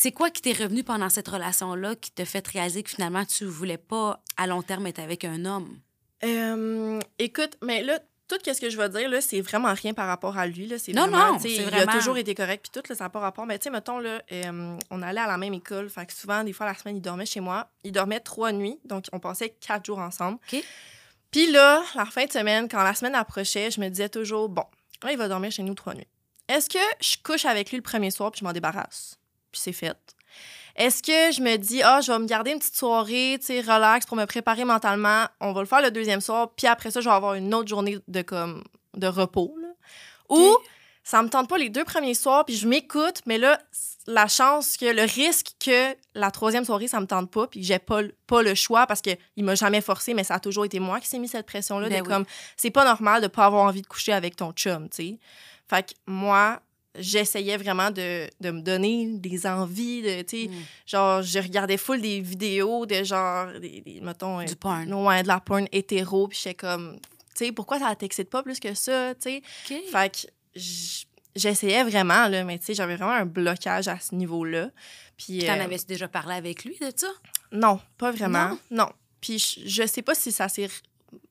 C'est 0.00 0.12
quoi 0.12 0.30
qui 0.30 0.42
t'est 0.42 0.52
revenu 0.52 0.84
pendant 0.84 1.08
cette 1.08 1.26
relation-là 1.26 1.96
qui 1.96 2.12
t'a 2.12 2.24
fait 2.24 2.46
réaliser 2.46 2.84
que 2.84 2.90
finalement, 2.90 3.24
tu 3.24 3.44
voulais 3.44 3.78
pas 3.78 4.22
à 4.36 4.46
long 4.46 4.62
terme 4.62 4.86
être 4.86 5.00
avec 5.00 5.24
un 5.24 5.44
homme? 5.44 5.80
Euh, 6.22 7.00
écoute, 7.18 7.56
mais 7.64 7.82
là, 7.82 7.98
tout 8.28 8.36
ce 8.44 8.60
que 8.60 8.70
je 8.70 8.76
vais 8.76 8.88
dire, 8.90 9.08
là, 9.08 9.20
c'est 9.20 9.40
vraiment 9.40 9.74
rien 9.74 9.94
par 9.94 10.06
rapport 10.06 10.38
à 10.38 10.46
lui. 10.46 10.68
Là. 10.68 10.78
C'est 10.78 10.92
Non, 10.92 11.08
vraiment, 11.08 11.32
non, 11.32 11.38
c'est 11.40 11.52
Il 11.52 11.74
a 11.74 11.84
toujours 11.88 12.16
été 12.16 12.32
correct, 12.36 12.68
puis 12.70 12.80
tout, 12.80 12.88
là, 12.88 12.94
ça 12.94 13.04
n'a 13.04 13.10
pas 13.10 13.18
rapport. 13.18 13.44
Mais 13.44 13.58
tu 13.58 13.64
sais, 13.64 13.70
mettons, 13.70 13.98
là, 13.98 14.22
euh, 14.30 14.78
on 14.92 15.02
allait 15.02 15.20
à 15.20 15.26
la 15.26 15.36
même 15.36 15.54
école. 15.54 15.90
Fait 15.90 16.06
que 16.06 16.12
souvent, 16.12 16.44
des 16.44 16.52
fois, 16.52 16.66
la 16.66 16.74
semaine, 16.74 16.98
il 16.98 17.02
dormait 17.02 17.26
chez 17.26 17.40
moi. 17.40 17.68
Il 17.82 17.90
dormait 17.90 18.20
trois 18.20 18.52
nuits, 18.52 18.78
donc 18.84 19.06
on 19.10 19.18
passait 19.18 19.56
quatre 19.60 19.84
jours 19.84 19.98
ensemble. 19.98 20.38
OK. 20.52 20.62
Puis 21.32 21.50
là, 21.50 21.82
la 21.96 22.04
fin 22.04 22.24
de 22.24 22.30
semaine, 22.30 22.68
quand 22.68 22.84
la 22.84 22.94
semaine 22.94 23.16
approchait, 23.16 23.72
je 23.72 23.80
me 23.80 23.88
disais 23.88 24.08
toujours, 24.08 24.48
bon, 24.48 24.64
là, 25.02 25.10
il 25.10 25.18
va 25.18 25.26
dormir 25.26 25.50
chez 25.50 25.64
nous 25.64 25.74
trois 25.74 25.94
nuits. 25.94 26.06
Est-ce 26.46 26.70
que 26.70 26.78
je 27.00 27.16
couche 27.20 27.46
avec 27.46 27.70
lui 27.70 27.78
le 27.78 27.82
premier 27.82 28.12
soir, 28.12 28.30
puis 28.30 28.38
je 28.38 28.44
m'en 28.44 28.52
débarrasse? 28.52 29.18
Puis 29.52 29.60
c'est 29.60 29.72
fait. 29.72 29.96
Est-ce 30.76 31.02
que 31.02 31.32
je 31.34 31.40
me 31.42 31.56
dis, 31.56 31.82
ah, 31.82 32.00
je 32.00 32.12
vais 32.12 32.18
me 32.18 32.26
garder 32.26 32.52
une 32.52 32.58
petite 32.60 32.76
soirée, 32.76 33.36
tu 33.40 33.46
sais, 33.46 33.60
relax 33.60 34.06
pour 34.06 34.16
me 34.16 34.26
préparer 34.26 34.64
mentalement. 34.64 35.24
On 35.40 35.52
va 35.52 35.60
le 35.60 35.66
faire 35.66 35.82
le 35.82 35.90
deuxième 35.90 36.20
soir, 36.20 36.50
puis 36.56 36.66
après 36.68 36.90
ça, 36.92 37.00
je 37.00 37.08
vais 37.08 37.14
avoir 37.14 37.34
une 37.34 37.52
autre 37.54 37.68
journée 37.68 37.98
de, 38.06 38.22
comme, 38.22 38.62
de 38.94 39.06
repos. 39.08 39.56
là. 39.60 39.68
Ou 40.28 40.38
Ok. 40.40 40.62
ça 41.02 41.20
me 41.22 41.28
tente 41.28 41.48
pas 41.48 41.58
les 41.58 41.68
deux 41.68 41.84
premiers 41.84 42.14
soirs, 42.14 42.44
puis 42.44 42.54
je 42.54 42.68
m'écoute, 42.68 43.22
mais 43.26 43.38
là, 43.38 43.58
la 44.06 44.28
chance 44.28 44.76
que, 44.76 44.86
le 44.86 45.02
risque 45.02 45.48
que 45.58 45.96
la 46.14 46.30
troisième 46.30 46.64
soirée, 46.64 46.86
ça 46.86 47.00
me 47.00 47.06
tente 47.06 47.28
pas, 47.30 47.48
puis 47.48 47.60
que 47.60 47.66
j'ai 47.66 47.78
pas, 47.80 48.02
le- 48.02 48.14
pas 48.28 48.42
le 48.42 48.54
choix 48.54 48.86
parce 48.86 49.00
qu'il 49.02 49.18
m'a 49.38 49.56
jamais 49.56 49.80
forcé, 49.80 50.14
mais 50.14 50.22
ça 50.24 50.34
a 50.34 50.40
toujours 50.40 50.64
été 50.64 50.78
moi 50.78 51.00
qui 51.00 51.08
s'est 51.08 51.18
mis 51.18 51.28
cette 51.28 51.46
pression-là 51.46 51.88
Ben 51.88 51.98
de 51.98 52.02
oui. 52.02 52.08
comme, 52.14 52.24
c'est 52.56 52.70
pas 52.70 52.84
normal 52.84 53.20
de 53.20 53.26
pas 53.26 53.46
avoir 53.46 53.64
envie 53.64 53.82
de 53.82 53.86
coucher 53.88 54.12
avec 54.12 54.36
ton 54.36 54.52
chum, 54.52 54.88
tu 54.90 54.96
sais. 54.96 55.18
Fait 55.68 55.82
que 55.82 55.94
moi, 56.06 56.60
j'essayais 56.94 57.56
vraiment 57.56 57.90
de, 57.90 58.26
de 58.40 58.50
me 58.50 58.60
donner 58.60 59.06
des 59.18 59.46
envies, 59.46 60.02
de, 60.02 60.22
tu 60.22 60.42
sais, 60.44 60.48
Mm. 60.48 60.52
genre, 60.86 61.22
je 61.22 61.38
regardais 61.38 61.76
full 61.76 62.00
des 62.00 62.20
vidéos 62.20 62.86
de 62.86 63.04
genre, 63.04 63.48
des, 63.60 63.80
des- 63.80 64.00
mettons, 64.00 64.40
euh, 64.40 64.44
Du 64.44 64.56
porn. 64.56 64.92
ouais, 64.92 65.22
de 65.22 65.28
la 65.28 65.40
porn 65.40 65.66
hétéro, 65.72 66.28
puis 66.28 66.38
j'étais 66.42 66.54
comme, 66.54 66.98
tu 67.36 67.44
sais, 67.46 67.52
pourquoi 67.52 67.78
ça 67.78 67.94
t'excite 67.94 68.30
pas 68.30 68.42
plus 68.42 68.58
que 68.58 68.74
ça, 68.74 69.14
tu 69.14 69.40
sais? 69.68 69.82
Fait 69.92 70.10
que 70.12 70.60
j'essayais 71.36 71.84
vraiment, 71.84 72.26
là, 72.28 72.44
mais 72.44 72.58
tu 72.58 72.66
sais, 72.66 72.74
j'avais 72.74 72.96
vraiment 72.96 73.12
un 73.12 73.26
blocage 73.26 73.88
à 73.88 73.98
ce 74.00 74.14
niveau-là. 74.14 74.70
Puis, 75.16 75.38
T'en 75.44 75.58
euh, 75.58 75.64
avais 75.64 75.76
déjà 75.86 76.08
parlé 76.08 76.34
avec 76.34 76.64
lui 76.64 76.76
de 76.80 76.90
ça? 76.94 77.08
non, 77.52 77.80
pas 77.96 78.10
vraiment. 78.10 78.48
Non? 78.50 78.58
Non. 78.70 78.88
Puis 79.20 79.38
je, 79.38 79.60
je 79.66 79.86
sais 79.86 80.02
pas 80.02 80.14
si 80.14 80.30
ça 80.32 80.48
s'est 80.48 80.68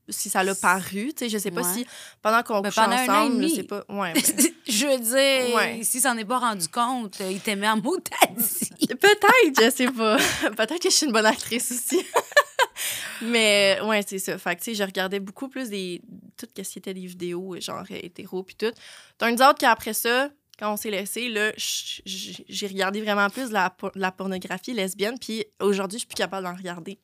si 0.10 0.30
ça 0.30 0.44
l'a 0.44 0.56
paru, 0.56 1.12
tu 1.14 1.26
sais, 1.26 1.30
je 1.30 1.38
sais 1.38 1.52
pas 1.52 1.62
Ouais. 1.62 1.74
si 1.74 1.86
pendant 2.22 2.44
qu'on 2.44 2.62
Ben, 2.62 2.70
couchait 2.70 2.82
pendant 2.82 2.96
un 2.96 3.00
an 3.02 3.06
et 3.06 3.10
ensemble, 3.28 3.44
je 3.44 3.56
sais 3.56 3.64
pas. 3.64 3.84
Ouais. 3.90 4.14
ben, 4.14 4.22
Je 4.68 4.86
veux 4.86 4.98
dire, 5.00 5.56
Ouais. 5.56 5.80
si 5.84 6.02
s'en 6.02 6.18
est 6.18 6.26
pas 6.26 6.40
rendu 6.40 6.68
compte, 6.68 7.20
il 7.30 7.40
t'aimait 7.40 7.70
en 7.70 7.78
mot. 7.78 7.98
Peut-être, 8.00 9.62
je 9.62 9.70
sais 9.76 9.92
pas. 9.92 10.18
Peut-être 10.56 10.80
que 10.80 10.90
je 10.90 10.96
suis 10.96 11.06
une 11.06 11.12
bonne 11.14 11.26
actrice 11.26 11.72
aussi. 11.72 12.06
Mais 13.22 13.80
ouais, 13.84 14.04
c'est 14.08 14.20
ça. 14.20 14.38
Fait 14.38 14.56
que, 14.56 14.62
tu 14.62 14.72
sais, 14.72 14.76
je 14.76 14.84
regardais 14.84 15.20
beaucoup 15.20 15.48
plus 15.48 15.70
des. 15.70 16.02
Tout 16.38 16.48
ce 16.56 16.62
qui 16.70 16.80
était 16.80 16.94
des 16.94 17.06
vidéos, 17.06 17.56
genre 17.60 17.84
hétéro, 17.90 18.44
puis 18.44 18.56
tout. 18.56 18.72
Turns 19.18 19.42
out 19.42 19.58
qu'après 19.60 19.94
ça, 19.94 20.30
quand 20.60 20.74
on 20.74 20.78
s'est 20.78 20.92
laissé, 20.92 21.30
là, 21.30 21.52
j'ai 21.58 22.68
regardé 22.68 23.02
vraiment 23.02 23.30
plus 23.30 23.50
de 23.50 23.54
la, 23.54 23.76
la 23.96 24.12
pornographie 24.12 24.74
lesbienne, 24.74 25.18
puis 25.20 25.46
aujourd'hui, 25.60 25.98
je 25.98 26.02
suis 26.02 26.08
plus 26.08 26.16
capable 26.16 26.46
d'en 26.46 26.56
regarder. 26.56 27.00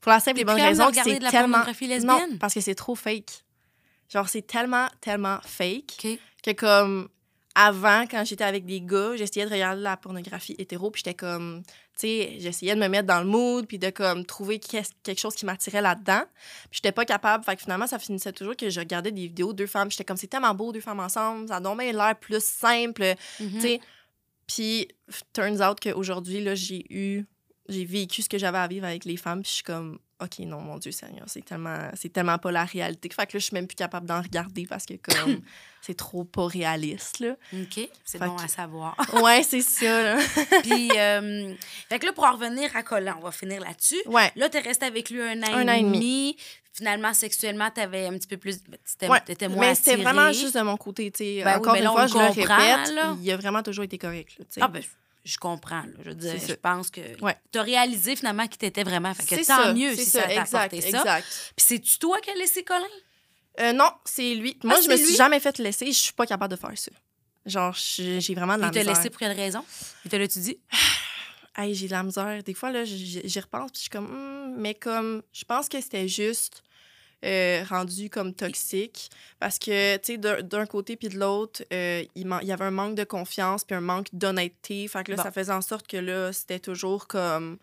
Pour 0.00 0.12
la 0.12 0.20
simple 0.20 0.40
et 0.40 0.44
bonne 0.44 0.60
raison 0.60 0.90
que 0.90 1.02
c'est 1.02 1.18
tellement. 1.18 1.64
Non, 2.04 2.36
parce 2.38 2.54
que 2.54 2.60
c'est 2.60 2.74
trop 2.74 2.94
fake. 2.94 3.44
Genre, 4.08 4.28
c'est 4.28 4.46
tellement, 4.46 4.86
tellement 5.00 5.38
fake 5.42 6.18
que 6.42 6.52
comme 6.52 7.08
avant, 7.56 8.06
quand 8.06 8.22
j'étais 8.24 8.44
avec 8.44 8.66
des 8.66 8.82
gars, 8.82 9.16
j'essayais 9.16 9.46
de 9.46 9.50
regarder 9.50 9.80
la 9.82 9.96
pornographie 9.96 10.54
hétéro, 10.58 10.90
puis 10.90 11.02
j'étais 11.04 11.14
comme, 11.14 11.62
tu 11.64 12.06
sais, 12.06 12.36
j'essayais 12.38 12.74
de 12.74 12.80
me 12.80 12.86
mettre 12.86 13.06
dans 13.06 13.20
le 13.20 13.26
mood, 13.26 13.66
puis 13.66 13.78
de 13.78 13.88
comme 13.88 14.26
trouver 14.26 14.60
quelque 14.60 15.18
chose 15.18 15.34
qui 15.34 15.46
m'attirait 15.46 15.80
là-dedans. 15.80 16.22
Puis 16.70 16.80
j'étais 16.82 16.92
pas 16.92 17.06
capable. 17.06 17.44
Fait 17.44 17.56
que 17.56 17.62
finalement, 17.62 17.86
ça 17.86 17.98
finissait 17.98 18.32
toujours 18.32 18.56
que 18.56 18.68
je 18.68 18.78
regardais 18.78 19.10
des 19.10 19.22
vidéos 19.22 19.54
deux 19.54 19.66
femmes. 19.66 19.90
J'étais 19.90 20.04
comme, 20.04 20.18
c'est 20.18 20.26
tellement 20.26 20.54
beau, 20.54 20.70
deux 20.70 20.82
femmes 20.82 21.00
ensemble. 21.00 21.48
Ça 21.48 21.58
donc 21.58 21.80
l'air 21.80 22.14
plus 22.20 22.44
simple, 22.44 23.14
tu 23.38 23.44
mhm. 23.44 23.60
sais. 23.60 23.80
Puis, 24.46 24.88
turns 25.32 25.62
out 25.62 25.80
qu'aujourd'hui, 25.80 26.42
là, 26.42 26.54
j'ai 26.54 26.84
eu, 26.90 27.24
j'ai 27.68 27.84
vécu 27.84 28.22
ce 28.22 28.28
que 28.28 28.38
j'avais 28.38 28.58
à 28.58 28.66
vivre 28.66 28.86
avec 28.86 29.04
les 29.04 29.16
femmes, 29.16 29.42
puis 29.42 29.50
je 29.50 29.54
suis 29.56 29.64
comme, 29.64 29.98
OK, 30.20 30.38
non, 30.40 30.60
mon 30.60 30.78
Dieu 30.78 30.92
Seigneur, 30.92 31.24
c'est 31.26 31.44
tellement, 31.44 31.90
c'est 31.94 32.08
tellement 32.08 32.38
pas 32.38 32.50
la 32.50 32.64
réalité. 32.64 33.10
Fait 33.10 33.26
que 33.26 33.36
là, 33.36 33.38
je 33.38 33.44
suis 33.44 33.54
même 33.54 33.66
plus 33.66 33.76
capable 33.76 34.06
d'en 34.06 34.22
regarder 34.22 34.66
parce 34.66 34.86
que 34.86 34.94
comme 34.94 35.40
c'est 35.82 35.96
trop 35.96 36.24
pas 36.24 36.46
réaliste, 36.46 37.20
là. 37.20 37.36
OK, 37.52 37.88
c'est 38.04 38.18
bon 38.18 38.36
à 38.36 38.48
savoir. 38.48 38.96
ouais, 39.22 39.42
c'est 39.42 39.60
ça, 39.60 40.16
Puis, 40.62 40.90
euh, 40.96 41.54
fait 41.88 41.98
que 41.98 42.06
là, 42.06 42.12
pour 42.12 42.24
en 42.24 42.32
revenir 42.32 42.74
à 42.74 42.82
Colin, 42.82 43.16
on 43.18 43.24
va 43.24 43.30
finir 43.30 43.60
là-dessus. 43.60 44.00
Ouais. 44.06 44.32
Là, 44.36 44.48
t'es 44.48 44.60
resté 44.60 44.86
avec 44.86 45.10
lui 45.10 45.20
un 45.20 45.42
an, 45.42 45.68
et, 45.68 45.82
demi. 45.82 46.36
Finalement, 46.72 47.14
sexuellement, 47.14 47.70
t'avais 47.70 48.06
un 48.06 48.12
petit 48.12 48.26
peu 48.26 48.36
plus... 48.36 48.58
T'étais 48.98 49.08
ouais. 49.08 49.48
moins 49.48 49.68
Mais 49.68 49.74
c'était 49.74 49.96
vraiment 49.96 50.30
juste 50.30 50.56
de 50.56 50.60
mon 50.60 50.76
côté, 50.76 51.10
tu 51.10 51.24
sais. 51.24 51.42
Ben 51.42 51.56
Encore 51.56 51.74
une 51.74 51.84
fois, 51.84 52.06
je 52.06 52.14
le 52.14 52.26
répète, 52.26 53.18
il 53.22 53.30
a 53.30 53.36
vraiment 53.36 53.62
toujours 53.62 53.84
été 53.84 53.98
correct, 53.98 54.36
sais. 54.48 54.60
Ah 54.62 54.68
ben, 54.68 54.82
je 55.26 55.38
comprends. 55.38 55.82
Je 55.98 56.10
veux 56.10 56.14
dire, 56.14 56.34
je 56.46 56.54
pense 56.54 56.88
que 56.88 57.00
tu 57.52 57.58
as 57.58 57.62
réalisé 57.62 58.14
finalement 58.14 58.46
qu'il 58.46 58.58
t'était 58.58 58.84
vraiment. 58.84 59.12
Fait 59.12 59.36
que 59.36 59.46
tant 59.46 59.74
mieux 59.74 59.94
si 59.94 60.06
ça, 60.06 60.22
t'a 60.22 60.42
apporté 60.42 60.80
ça. 60.80 60.98
Exact. 60.98 61.52
Puis 61.56 61.66
c'est-tu 61.66 61.98
toi 61.98 62.20
qui 62.20 62.30
as 62.30 62.34
laissé 62.34 62.62
Colin? 62.62 62.84
Euh, 63.58 63.72
non, 63.72 63.90
c'est 64.04 64.34
lui. 64.34 64.56
Moi, 64.62 64.76
ah, 64.78 64.80
je 64.82 64.88
me 64.88 64.96
suis 64.96 65.16
jamais 65.16 65.40
fait 65.40 65.58
laisser. 65.58 65.86
Je 65.86 65.98
suis 65.98 66.12
pas 66.12 66.26
capable 66.26 66.54
de 66.54 66.60
faire 66.60 66.76
ça. 66.76 66.92
Genre, 67.44 67.74
j'ai 67.74 68.34
vraiment 68.34 68.56
de 68.56 68.60
la 68.62 68.68
Il 68.68 68.72
t'a 68.72 68.82
laissé 68.84 69.10
pour 69.10 69.18
quelle 69.18 69.36
raison? 69.36 69.64
Il 70.04 70.10
te 70.10 70.16
l'a-tu 70.16 70.38
dit? 70.38 70.58
hey, 71.56 71.74
j'ai 71.74 71.86
de 71.86 71.92
la 71.92 72.02
misère. 72.02 72.42
Des 72.42 72.54
fois, 72.54 72.70
là, 72.70 72.84
j'y 72.84 73.40
repense, 73.40 73.72
puis 73.72 73.78
je 73.78 73.80
suis 73.82 73.90
comme... 73.90 74.06
Hmm, 74.06 74.54
mais 74.58 74.74
comme, 74.74 75.22
je 75.32 75.44
pense 75.44 75.68
que 75.68 75.80
c'était 75.80 76.08
juste 76.08 76.62
euh, 77.24 77.64
rendu 77.68 78.10
comme 78.10 78.34
toxique. 78.34 79.10
Parce 79.40 79.58
que, 79.58 79.96
tu 79.96 80.14
sais, 80.14 80.18
d'un 80.18 80.66
côté 80.66 80.96
puis 80.96 81.08
de 81.08 81.18
l'autre, 81.18 81.64
euh, 81.72 82.04
il, 82.14 82.28
y 82.42 82.52
avait 82.52 82.64
un 82.64 82.70
manque 82.70 82.94
de 82.94 83.04
confiance 83.04 83.64
puis 83.64 83.74
un 83.74 83.80
manque 83.80 84.08
d'honnêteté. 84.12 84.86
Fait 84.88 85.04
que 85.04 85.12
là, 85.12 85.22
ça 85.22 85.30
faisait 85.30 85.52
en 85.52 85.62
sorte 85.62 85.86
que 85.86 85.96
là, 85.96 86.32
c'était 86.32 86.60
toujours 86.60 87.06
comme 87.06 87.58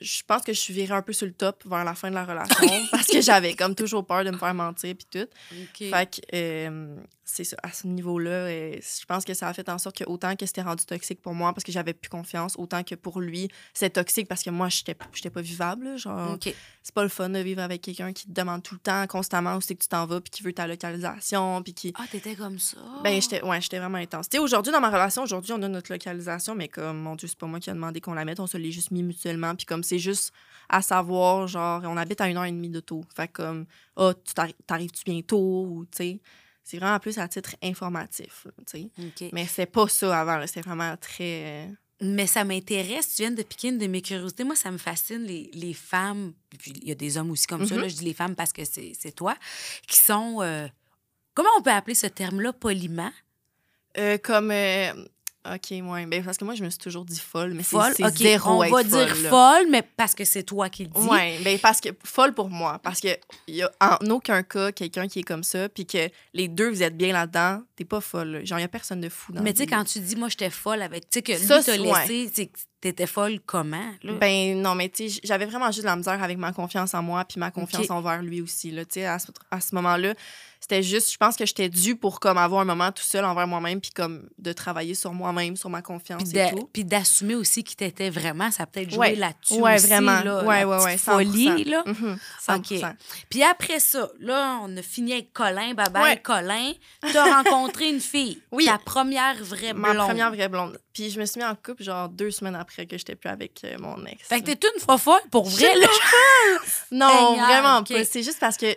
je 0.00 0.22
pense 0.26 0.42
que 0.42 0.52
je 0.52 0.60
suis 0.60 0.72
virée 0.74 0.94
un 0.94 1.02
peu 1.02 1.12
sur 1.12 1.26
le 1.26 1.32
top 1.32 1.64
vers 1.66 1.84
la 1.84 1.94
fin 1.94 2.08
de 2.08 2.14
la 2.14 2.24
relation 2.24 2.86
parce 2.90 3.08
que 3.08 3.20
j'avais 3.20 3.54
comme 3.54 3.74
toujours 3.74 4.06
peur 4.06 4.24
de 4.24 4.30
me 4.30 4.38
faire 4.38 4.54
mentir 4.54 4.94
puis 4.94 5.06
tout. 5.10 5.28
Fait 5.74 6.06
que 6.06 6.20
euh, 6.34 6.96
c'est 7.30 7.44
ça, 7.44 7.56
à 7.62 7.70
ce 7.70 7.86
niveau-là, 7.86 8.50
je 8.50 9.04
pense 9.06 9.24
que 9.26 9.34
ça 9.34 9.48
a 9.48 9.52
fait 9.52 9.68
en 9.68 9.76
sorte 9.76 9.98
que 9.98 10.04
autant 10.04 10.34
que 10.34 10.46
c'était 10.46 10.62
rendu 10.62 10.86
toxique 10.86 11.20
pour 11.20 11.34
moi 11.34 11.52
parce 11.52 11.62
que 11.62 11.70
j'avais 11.70 11.92
plus 11.92 12.08
confiance, 12.08 12.54
autant 12.56 12.82
que 12.82 12.94
pour 12.94 13.20
lui, 13.20 13.50
c'est 13.74 13.90
toxique 13.90 14.26
parce 14.28 14.42
que 14.42 14.48
moi, 14.48 14.68
j'étais 14.70 14.94
pas 14.94 15.42
vivable. 15.42 15.98
Genre, 15.98 16.38
c'est 16.82 16.94
pas 16.94 17.02
le 17.02 17.10
fun 17.10 17.28
de 17.28 17.38
vivre 17.38 17.60
avec 17.60 17.82
quelqu'un 17.82 18.14
qui 18.14 18.26
te 18.26 18.32
demande 18.32 18.62
tout 18.62 18.74
le 18.74 18.80
temps, 18.80 19.06
constamment 19.06 19.56
où 19.56 19.60
c'est 19.60 19.74
que 19.74 19.82
tu 19.82 19.88
t'en 19.88 20.06
vas 20.06 20.22
puis 20.22 20.30
qui 20.30 20.42
veut 20.42 20.54
ta 20.54 20.66
localisation 20.66 21.62
puis 21.62 21.74
qui... 21.74 21.92
Ah, 21.96 22.06
t'étais 22.10 22.34
comme 22.34 22.58
ça? 22.58 22.78
Ben, 23.04 23.20
j'étais 23.20 23.42
ouais, 23.42 23.60
vraiment 23.72 23.98
intense. 23.98 24.30
Tu 24.30 24.38
sais, 24.38 24.42
aujourd'hui, 24.42 24.72
dans 24.72 24.80
ma 24.80 24.88
relation, 24.88 25.22
aujourd'hui, 25.22 25.52
on 25.52 25.62
a 25.62 25.68
notre 25.68 25.92
localisation, 25.92 26.54
mais 26.54 26.68
comme, 26.68 26.98
mon 26.98 27.14
Dieu, 27.14 27.28
c'est 27.28 27.38
pas 27.38 27.46
moi 27.46 27.60
qui 27.60 27.68
a 27.68 27.74
demandé 27.74 28.00
qu'on 28.00 28.14
la 28.14 28.24
mette, 28.24 28.40
on 28.40 28.46
se 28.46 28.56
l'est 28.56 28.72
juste 28.72 28.90
mis 28.90 29.02
mutuellement 29.02 29.54
puis 29.54 29.66
comme 29.66 29.82
c'est 29.82 29.98
juste 29.98 30.32
à 30.70 30.80
savoir, 30.80 31.46
genre, 31.46 31.82
on 31.84 31.98
habite 31.98 32.22
à 32.22 32.28
une 32.28 32.38
heure 32.38 32.44
et 32.44 32.52
demie 32.52 32.70
d'auto. 32.70 33.02
Fait 33.14 33.28
comme, 33.28 33.66
ah, 33.96 34.12
tu 34.24 34.32
t'arrives-tu 34.66 35.04
bientôt 35.04 35.66
ou, 35.66 35.84
tu 35.90 35.96
sais 35.98 36.20
c'est 36.68 36.76
vraiment 36.76 36.98
plus 36.98 37.16
à 37.16 37.26
titre 37.28 37.56
informatif. 37.62 38.46
sais. 38.66 38.90
Mais 39.32 39.46
c'est 39.46 39.64
pas 39.64 39.88
ça 39.88 40.20
avant. 40.20 40.44
C'est 40.46 40.60
vraiment 40.60 40.94
très. 40.98 41.44
Euh, 41.46 41.66
Mais 42.02 42.26
ça 42.26 42.44
m'intéresse. 42.44 43.14
Tu 43.14 43.22
viens 43.22 43.30
de 43.30 43.42
piquer 43.42 43.68
une 43.68 43.78
de 43.78 43.86
mes 43.86 44.02
curiosités. 44.02 44.44
Moi, 44.44 44.54
ça 44.54 44.70
me 44.70 44.76
fascine, 44.76 45.22
les, 45.22 45.50
les 45.54 45.72
femmes. 45.72 46.34
Puis 46.58 46.74
il 46.82 46.88
y 46.88 46.92
a 46.92 46.94
des 46.94 47.16
hommes 47.16 47.30
aussi 47.30 47.46
comme 47.46 47.66
ça. 47.66 47.74
Là, 47.74 47.86
mm-hmm. 47.86 47.88
je 47.88 47.96
dis 47.96 48.04
les 48.04 48.12
femmes 48.12 48.34
parce 48.34 48.52
que 48.52 48.64
c'est 48.66 49.12
toi. 49.16 49.34
Qui 49.86 49.96
sont. 49.96 50.42
Euh, 50.42 50.68
comment 51.32 51.48
on 51.58 51.62
peut 51.62 51.70
appeler 51.70 51.94
ce 51.94 52.06
terme-là 52.06 52.52
poliment? 52.52 53.12
Euh, 53.96 54.18
comme 54.18 54.52
OK, 55.54 55.70
ouais. 55.70 56.06
Ben, 56.06 56.24
parce 56.24 56.36
que 56.36 56.44
moi, 56.44 56.54
je 56.54 56.64
me 56.64 56.70
suis 56.70 56.78
toujours 56.78 57.04
dit 57.04 57.18
folle, 57.18 57.54
mais 57.54 57.62
c'est 57.62 57.76
okay. 57.76 58.12
zéro 58.12 58.64
On 58.64 58.70
va 58.70 58.82
dire 58.82 59.16
folle, 59.16 59.66
mais 59.70 59.82
parce 59.82 60.14
que 60.14 60.24
c'est 60.24 60.42
toi 60.42 60.68
qui 60.68 60.84
le 60.84 60.90
dis. 60.90 61.08
Oui, 61.08 61.42
ben, 61.42 61.58
parce 61.58 61.80
que 61.80 61.90
folle 62.04 62.34
pour 62.34 62.50
moi. 62.50 62.78
Parce 62.82 63.00
qu'il 63.00 63.18
n'y 63.48 63.62
a 63.62 63.70
en 63.80 64.10
aucun 64.10 64.42
cas 64.42 64.72
quelqu'un 64.72 65.08
qui 65.08 65.20
est 65.20 65.24
comme 65.24 65.44
ça, 65.44 65.68
puis 65.68 65.86
que 65.86 66.08
les 66.34 66.48
deux, 66.48 66.68
vous 66.68 66.82
êtes 66.82 66.96
bien 66.96 67.12
là-dedans, 67.12 67.62
t'es 67.76 67.84
pas 67.84 68.00
folle. 68.00 68.44
Genre, 68.44 68.58
il 68.58 68.62
n'y 68.62 68.64
a 68.64 68.68
personne 68.68 69.00
de 69.00 69.08
fou 69.08 69.32
dans 69.32 69.42
Mais 69.42 69.52
tu 69.52 69.60
sais, 69.60 69.66
quand 69.66 69.84
tu 69.84 70.00
dis, 70.00 70.16
moi, 70.16 70.28
j'étais 70.28 70.50
folle 70.50 70.82
avec. 70.82 71.08
Tu 71.10 71.18
sais, 71.18 71.22
que 71.22 71.32
lui 71.32 71.46
t'a 71.46 71.76
laissé, 71.76 72.30
ouais. 72.38 72.50
t'étais 72.80 73.06
folle 73.06 73.40
comment? 73.44 73.92
Là? 74.02 74.12
Ben, 74.14 74.60
non, 74.60 74.74
mais 74.74 74.88
tu 74.88 75.08
sais, 75.08 75.20
j'avais 75.24 75.46
vraiment 75.46 75.66
juste 75.66 75.82
de 75.82 75.86
la 75.86 75.96
misère 75.96 76.22
avec 76.22 76.38
ma 76.38 76.52
confiance 76.52 76.94
en 76.94 77.02
moi, 77.02 77.24
puis 77.24 77.38
ma 77.40 77.50
confiance 77.50 77.90
envers 77.90 78.22
lui 78.22 78.40
aussi. 78.40 78.70
Tu 78.70 78.84
sais, 78.90 79.06
à 79.06 79.18
ce, 79.18 79.28
à 79.50 79.60
ce 79.60 79.74
moment-là, 79.74 80.14
c'était 80.60 80.82
juste, 80.82 81.12
je 81.12 81.16
pense 81.16 81.36
que 81.36 81.46
j'étais 81.46 81.68
due 81.68 81.96
pour 81.96 82.20
comme 82.20 82.36
avoir 82.36 82.60
un 82.60 82.64
moment 82.64 82.90
tout 82.92 83.02
seul 83.02 83.24
envers 83.24 83.46
moi-même, 83.46 83.80
puis 83.80 83.90
comme 83.90 84.28
de 84.38 84.52
travailler 84.52 84.94
sur 84.94 85.12
moi-même, 85.12 85.56
sur 85.56 85.70
ma 85.70 85.82
confiance 85.82 86.34
et 86.34 86.50
tout. 86.50 86.68
Puis 86.72 86.84
d'assumer 86.84 87.34
aussi 87.34 87.64
qui 87.64 87.76
t'étais 87.76 88.10
vraiment, 88.10 88.50
ça 88.50 88.64
a 88.64 88.66
peut-être 88.66 88.90
joué 88.90 89.14
là-dessus 89.14 89.54
ouais, 89.54 89.76
aussi, 89.76 89.86
vraiment. 89.86 90.20
Là, 90.22 90.44
ouais, 90.44 90.64
ouais, 90.64 90.84
ouais, 90.84 90.98
folie, 90.98 91.64
là. 91.64 91.84
Mm-hmm, 91.86 92.56
OK. 92.56 92.96
Puis 93.30 93.42
après 93.42 93.80
ça, 93.80 94.08
là, 94.20 94.60
on 94.62 94.76
a 94.76 94.82
fini 94.82 95.12
avec 95.12 95.32
Colin, 95.32 95.74
bye 95.74 95.90
bye, 95.90 96.22
Colin. 96.22 96.72
Tu 97.08 97.16
as 97.16 97.42
rencontré 97.42 97.88
une 97.88 98.00
fille. 98.00 98.42
Oui. 98.50 98.64
Ta 98.64 98.78
première 98.78 99.36
vraie 99.44 99.72
blonde. 99.72 99.96
Ma 99.96 100.06
première 100.06 100.32
vraie 100.32 100.48
blonde. 100.48 100.78
Puis 100.98 101.10
je 101.10 101.20
me 101.20 101.26
suis 101.26 101.38
mis 101.38 101.46
en 101.46 101.54
couple 101.54 101.84
genre 101.84 102.08
deux 102.08 102.32
semaines 102.32 102.56
après 102.56 102.84
que 102.84 102.98
j'étais 102.98 103.14
plus 103.14 103.30
avec 103.30 103.62
euh, 103.62 103.76
mon 103.78 104.04
ex. 104.04 104.26
Fait 104.26 104.40
que 104.40 104.50
t'es 104.50 104.68
une 104.74 104.80
fois 104.80 104.98
folle 104.98 105.20
pour 105.30 105.48
vrai, 105.48 105.72
là. 105.78 105.86
non, 106.90 107.36
vraiment 107.36 107.84
pas. 107.84 108.04
C'est 108.04 108.24
juste 108.24 108.40
parce 108.40 108.56
que 108.56 108.74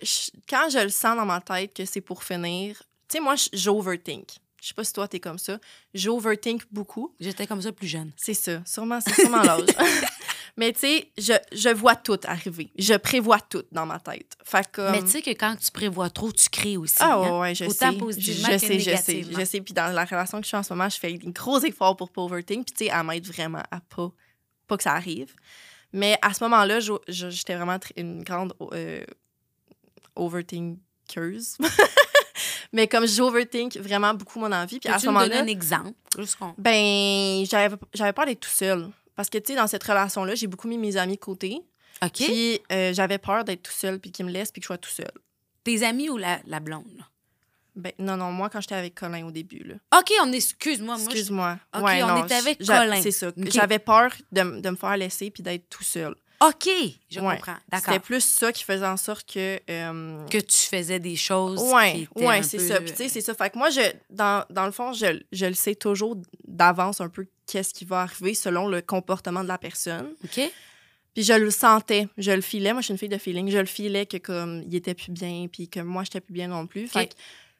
quand 0.48 0.70
je 0.70 0.84
le 0.84 0.90
sens 0.90 1.16
dans 1.16 1.26
ma 1.26 1.42
tête 1.42 1.74
que 1.74 1.84
c'est 1.84 2.00
pour 2.00 2.24
finir, 2.24 2.78
tu 3.10 3.18
sais, 3.18 3.20
moi, 3.20 3.34
j'overthink. 3.54 4.28
Je 4.62 4.68
sais 4.68 4.74
pas 4.76 4.84
si 4.84 4.94
toi, 4.94 5.08
t'es 5.08 5.20
comme 5.20 5.40
ça. 5.40 5.58
J'overthink 5.96 6.62
beaucoup. 6.72 7.12
J'étais 7.20 7.48
comme 7.48 7.64
ça 7.64 7.72
plus 7.72 7.88
jeune. 7.88 8.12
C'est 8.16 8.36
ça. 8.36 8.62
Sûrement, 8.68 9.00
c'est 9.02 9.16
sûrement 9.16 9.42
l'âge. 9.42 9.66
Mais 10.58 10.74
tu 10.74 10.80
sais, 10.80 11.12
je, 11.18 11.34
je, 11.54 11.70
vois 11.70 11.96
tout 11.96 12.20
arriver. 12.24 12.72
Je 12.78 12.94
prévois 12.96 13.40
tout 13.40 13.64
dans 13.72 13.86
ma 13.86 14.00
tête. 14.00 14.36
Fait 14.44 14.70
que, 14.70 14.92
Mais 14.92 15.02
tu 15.02 15.10
sais 15.10 15.22
que 15.22 15.32
quand 15.32 15.56
tu 15.56 15.72
prévois 15.72 16.10
trop, 16.10 16.32
tu 16.32 16.50
crées 16.50 16.78
aussi. 16.78 16.98
Ah 17.00 17.16
hein? 17.16 17.40
ouais, 17.40 17.56
je 17.56 17.66
Autant 17.66 17.92
sais. 17.92 17.98
Positivement 17.98 18.50
je 18.52 18.58
sais, 18.58 18.80
je 18.80 18.96
sais, 18.96 19.24
je 19.24 19.46
sais. 19.46 19.62
Puis 19.62 19.74
dans 19.74 19.94
la 19.94 20.06
relation 20.06 20.40
que 20.40 20.44
je 20.44 20.50
suis 20.50 20.58
en 20.58 20.64
ce 20.64 20.74
moment, 20.74 20.90
je 20.90 20.98
fais 20.98 21.14
un 21.14 21.30
gros 21.30 21.60
effort 21.60 21.96
pour 21.96 22.12
pas 22.12 22.22
overthink. 22.22 22.66
Puis 22.66 22.74
tu 22.74 22.86
sais, 22.86 22.92
elle 22.94 23.06
m'aide 23.06 23.26
vraiment 23.26 23.64
à 23.72 23.80
pas, 23.80 24.12
pas 24.68 24.78
que 24.78 24.84
ça 24.84 24.94
arrive. 24.94 25.34
Mais 25.94 26.18
à 26.22 26.34
ce 26.34 26.44
moment-là, 26.44 26.80
j'étais 27.08 27.56
vraiment 27.56 27.78
une 27.96 28.24
grande 28.24 28.54
euh, 28.74 29.04
overthinkeuse. 30.16 31.58
Mais 32.74 32.88
comme 32.88 33.06
j'overthink 33.06 33.78
vraiment 33.78 34.14
beaucoup 34.14 34.40
mon 34.40 34.52
envie. 34.52 34.80
Puis 34.80 34.90
à 34.90 34.98
ce 34.98 35.08
moment-là. 35.08 35.42
un 35.42 35.48
exemple? 35.48 35.92
Ben, 36.58 37.46
j'avais 37.46 38.14
peur 38.14 38.26
d'être 38.26 38.40
tout 38.40 38.50
seul. 38.50 38.90
Parce 39.16 39.30
que, 39.30 39.38
tu 39.38 39.54
sais, 39.54 39.56
dans 39.56 39.68
cette 39.68 39.84
relation-là, 39.84 40.36
j'ai 40.36 40.48
beaucoup 40.48 40.68
mis 40.68 40.78
mes 40.78 40.98
amis 40.98 41.16
de 41.16 41.20
côté. 41.20 41.62
OK. 42.04 42.12
Puis 42.14 42.60
euh, 42.72 42.94
j'avais 42.94 43.18
peur 43.18 43.44
d'être 43.44 43.64
tout 43.64 43.72
seul, 43.72 44.00
puis 44.00 44.12
qu'ils 44.12 44.26
me 44.26 44.32
laissent, 44.32 44.52
puis 44.52 44.62
que 44.62 44.66
je 44.66 44.68
sois 44.68 44.78
tout 44.78 44.90
seul. 44.90 45.12
Tes 45.64 45.84
amis 45.84 46.10
ou 46.10 46.18
la, 46.18 46.40
la 46.48 46.60
blonde? 46.60 47.06
Ben, 47.76 47.94
non, 48.00 48.18
non, 48.18 48.32
moi, 48.32 48.50
quand 48.50 48.60
j'étais 48.60 48.76
avec 48.76 48.96
Colin 48.96 49.26
au 49.26 49.32
début. 49.32 49.64
Là. 49.64 49.76
OK, 49.98 50.12
on 50.22 50.32
excuse-moi. 50.32 50.96
Excuse-moi. 50.96 51.58
OK, 51.76 51.84
on 51.84 52.26
était 52.26 52.36
avec 52.36 52.66
Colin. 52.66 53.02
C'est 53.02 53.12
ça. 53.12 53.32
J'avais 53.38 53.80
peur 53.80 54.12
de, 54.32 54.60
de, 54.60 54.70
me 54.70 54.76
faire 54.76 54.98
laisser 54.98 55.32
puis 55.32 55.42
d'être 55.42 55.70
tout 55.70 55.84
seul. 55.84 56.16
OK, 56.42 56.70
je 57.10 57.20
comprends. 57.20 57.56
D'accord. 57.70 57.80
C'était 57.86 58.00
plus 58.00 58.26
ça 58.26 58.52
qui 58.52 58.64
faisait 58.64 58.86
en 58.86 58.98
sorte 58.98 59.32
que. 59.32 59.60
Euh, 59.70 60.26
que 60.28 60.40
tu 60.40 60.58
faisais 60.58 61.00
des 61.00 61.16
choses. 61.16 61.62
Oui, 61.62 62.08
ouais, 62.16 62.42
c'est 62.42 62.60
ça. 62.60 62.82
Puis, 62.82 62.92
tu 62.92 62.98
sais, 62.98 63.10
c'est 63.10 63.22
ça. 63.22 63.36
Fait 63.36 63.52
que 63.52 63.60
moi, 63.60 63.70
je, 63.70 63.82
dans, 64.10 64.44
dans 64.50 64.66
le 64.66 64.72
fond, 64.72 64.92
je, 64.92 65.22
je 65.32 65.46
le 65.46 65.54
sais 65.54 65.76
toujours 65.76 66.18
d'avance 66.48 67.00
un 67.00 67.10
peu 67.10 67.28
qu'est-ce 67.52 67.74
qui 67.74 67.86
va 67.86 68.02
arriver 68.02 68.34
selon 68.34 68.68
le 68.68 68.82
comportement 68.82 69.44
de 69.44 69.48
la 69.50 69.58
personne. 69.58 70.14
OK. 70.24 70.40
Puis 71.14 71.24
je 71.24 71.34
le 71.34 71.52
sentais, 71.52 72.08
je 72.18 72.32
le 72.32 72.40
filais. 72.42 72.72
Moi, 72.72 72.82
je 72.82 72.86
suis 72.86 72.92
une 72.94 72.98
fille 72.98 73.10
de 73.10 73.18
feeling. 73.18 73.50
Je 73.52 73.58
le 73.58 73.66
filais 73.66 74.06
que 74.06 74.16
comme 74.18 74.64
il 74.66 74.74
était 74.76 74.94
plus 74.94 75.12
bien, 75.12 75.48
puis 75.52 75.68
que 75.68 75.82
moi, 75.82 76.04
j'étais 76.06 76.22
plus 76.22 76.34
bien 76.34 76.48
non 76.48 76.68
plus. 76.68 76.88
Fait 76.88 77.08
que 77.08 77.14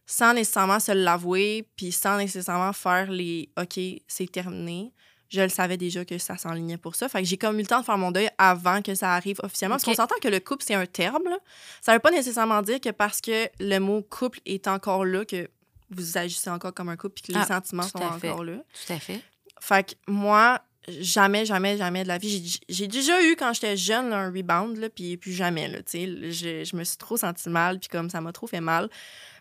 sans 0.06 0.34
nécessairement 0.34 0.80
se 0.80 0.94
l'avouer, 0.94 1.68
puis 1.76 1.92
sans 1.92 2.18
nécessairement 2.18 2.72
faire 2.74 3.12
les 3.12 3.50
OK, 3.60 3.78
c'est 4.08 4.32
terminé, 4.32 4.94
je 5.30 5.42
le 5.42 5.50
savais 5.50 5.78
déjà 5.78 6.04
que 6.06 6.18
ça 6.18 6.38
s'enlignait 6.38 6.78
pour 6.78 6.96
ça. 6.96 7.08
Fait 7.10 7.20
que 7.22 7.28
j'ai 7.28 7.38
comme 7.38 7.58
eu 7.60 7.62
le 7.62 7.68
temps 7.68 7.80
de 7.82 7.86
faire 7.86 7.98
mon 7.98 8.12
deuil 8.12 8.30
avant 8.38 8.82
que 8.82 8.96
ça 8.96 9.14
arrive 9.16 9.38
officiellement. 9.44 9.76
Parce 9.76 9.84
qu'on 9.86 9.94
s'entend 9.94 10.16
que 10.22 10.28
le 10.30 10.40
couple, 10.40 10.64
c'est 10.66 10.74
un 10.76 10.86
terme. 10.86 11.24
là. 11.26 11.38
Ça 11.82 11.94
veut 11.94 12.00
pas 12.00 12.12
nécessairement 12.12 12.62
dire 12.62 12.80
que 12.80 12.90
parce 12.90 13.20
que 13.22 13.48
le 13.60 13.80
mot 13.80 14.02
couple 14.02 14.40
est 14.46 14.68
encore 14.68 15.04
là, 15.06 15.24
que 15.26 15.50
vous 15.90 16.18
agissez 16.18 16.50
encore 16.50 16.74
comme 16.74 16.88
un 16.90 16.96
couple 16.98 17.16
puis 17.16 17.24
que 17.24 17.32
les 17.38 17.44
Ah, 17.44 17.48
sentiments 17.48 17.84
sont 17.84 17.98
encore 18.02 18.44
là. 18.46 18.56
Tout 18.86 18.94
à 18.94 19.00
fait. 19.00 19.22
Fait 19.62 19.92
que 19.92 20.12
moi, 20.12 20.60
jamais, 20.88 21.46
jamais, 21.46 21.78
jamais 21.78 22.04
de 22.04 22.08
la 22.08 22.18
vie. 22.18 22.60
J'ai- 22.68 22.88
déjà 22.88 23.22
eu, 23.24 23.36
quand 23.36 23.54
j'étais 23.54 23.78
jeune, 23.78 24.12
un 24.12 24.32
rebound, 24.32 24.76
là, 24.78 24.90
puis 24.90 25.18
plus 25.18 25.34
jamais, 25.34 25.68
là, 25.68 25.78
tu 25.84 25.92
sais. 25.92 26.32
Je, 26.32 26.64
je 26.66 26.76
me 26.76 26.84
suis 26.84 26.98
trop 26.98 27.16
sentie 27.16 27.48
mal, 27.50 27.80
puis 27.80 27.88
comme 27.88 28.10
ça 28.10 28.22
m'a 28.22 28.34
trop 28.34 28.48
fait 28.48 28.60
mal. 28.60 28.90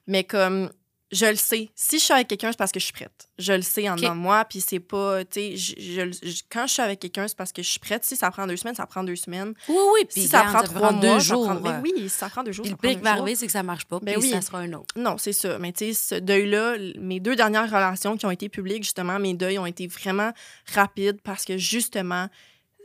Mais 0.06 0.24
comme, 0.24 0.70
je 1.12 1.26
le 1.26 1.34
sais. 1.36 1.70
Si 1.74 1.98
je 1.98 2.04
suis 2.04 2.12
avec 2.14 2.28
quelqu'un, 2.28 2.52
c'est 2.52 2.58
parce 2.58 2.70
que 2.72 2.78
je 2.80 2.84
suis 2.84 2.92
prête. 2.92 3.28
Je 3.38 3.52
le 3.52 3.62
sais 3.62 3.88
en 3.88 3.94
Ok. 3.94 3.98
dedans 4.00 4.14
de 4.14 4.20
moi, 4.20 4.44
puis 4.44 4.60
c'est 4.60 4.78
pas, 4.80 5.24
tu 5.24 5.56
sais, 5.56 5.56
je- 5.56 6.12
je 6.22 6.42
quand 6.50 6.66
je 6.66 6.72
suis 6.74 6.82
avec 6.82 7.00
quelqu'un, 7.00 7.26
c'est 7.26 7.36
parce 7.36 7.52
que 7.52 7.62
je 7.62 7.68
suis 7.68 7.80
prête. 7.80 8.04
Si 8.04 8.14
ça 8.16 8.30
prend 8.30 8.46
deux 8.46 8.56
semaines, 8.56 8.74
ça 8.76 8.86
prend 8.86 9.02
deux 9.02 9.16
semaines. 9.16 9.54
Oui, 9.68 9.76
oui. 9.94 10.00
Puis 10.08 10.22
si 10.22 10.28
ça 10.28 10.44
prend 10.44 10.62
trois 10.62 10.92
mois, 10.92 11.00
deux 11.00 11.18
ça 11.20 11.34
jours. 11.34 11.46
prend- 11.46 11.54
ben 11.56 11.78
euh, 11.78 11.80
oui, 11.82 11.92
si 12.02 12.08
ça 12.10 12.28
prend 12.28 12.42
deux 12.44 12.52
jours, 12.52 12.62
Puis 12.62 12.70
ça 12.70 12.76
le 12.76 12.78
prend 12.78 12.88
pire 12.88 12.98
qui 12.98 13.04
va 13.04 13.10
arriver, 13.12 13.34
c'est 13.34 13.46
que 13.46 13.52
ça 13.52 13.62
marche 13.62 13.84
pas. 13.86 13.98
Ben 14.00 14.14
puis 14.14 14.22
oui. 14.22 14.30
ça 14.30 14.40
sera 14.40 14.58
un 14.60 14.72
autre. 14.72 14.94
Non, 14.96 15.18
c'est 15.18 15.32
ça. 15.32 15.58
Mais 15.58 15.72
tu 15.72 15.92
sais, 15.92 15.94
ce 15.94 16.14
deuil-là, 16.20 16.76
mes 17.00 17.18
deux 17.20 17.34
dernières 17.34 17.66
relations 17.70 18.16
qui 18.16 18.26
ont 18.26 18.30
été 18.30 18.48
publiques, 18.48 18.84
justement, 18.84 19.18
mes 19.18 19.34
deuils 19.34 19.58
ont 19.58 19.66
été 19.66 19.86
vraiment 19.88 20.32
rapides 20.72 21.20
parce 21.22 21.44
que, 21.44 21.56
justement, 21.58 22.28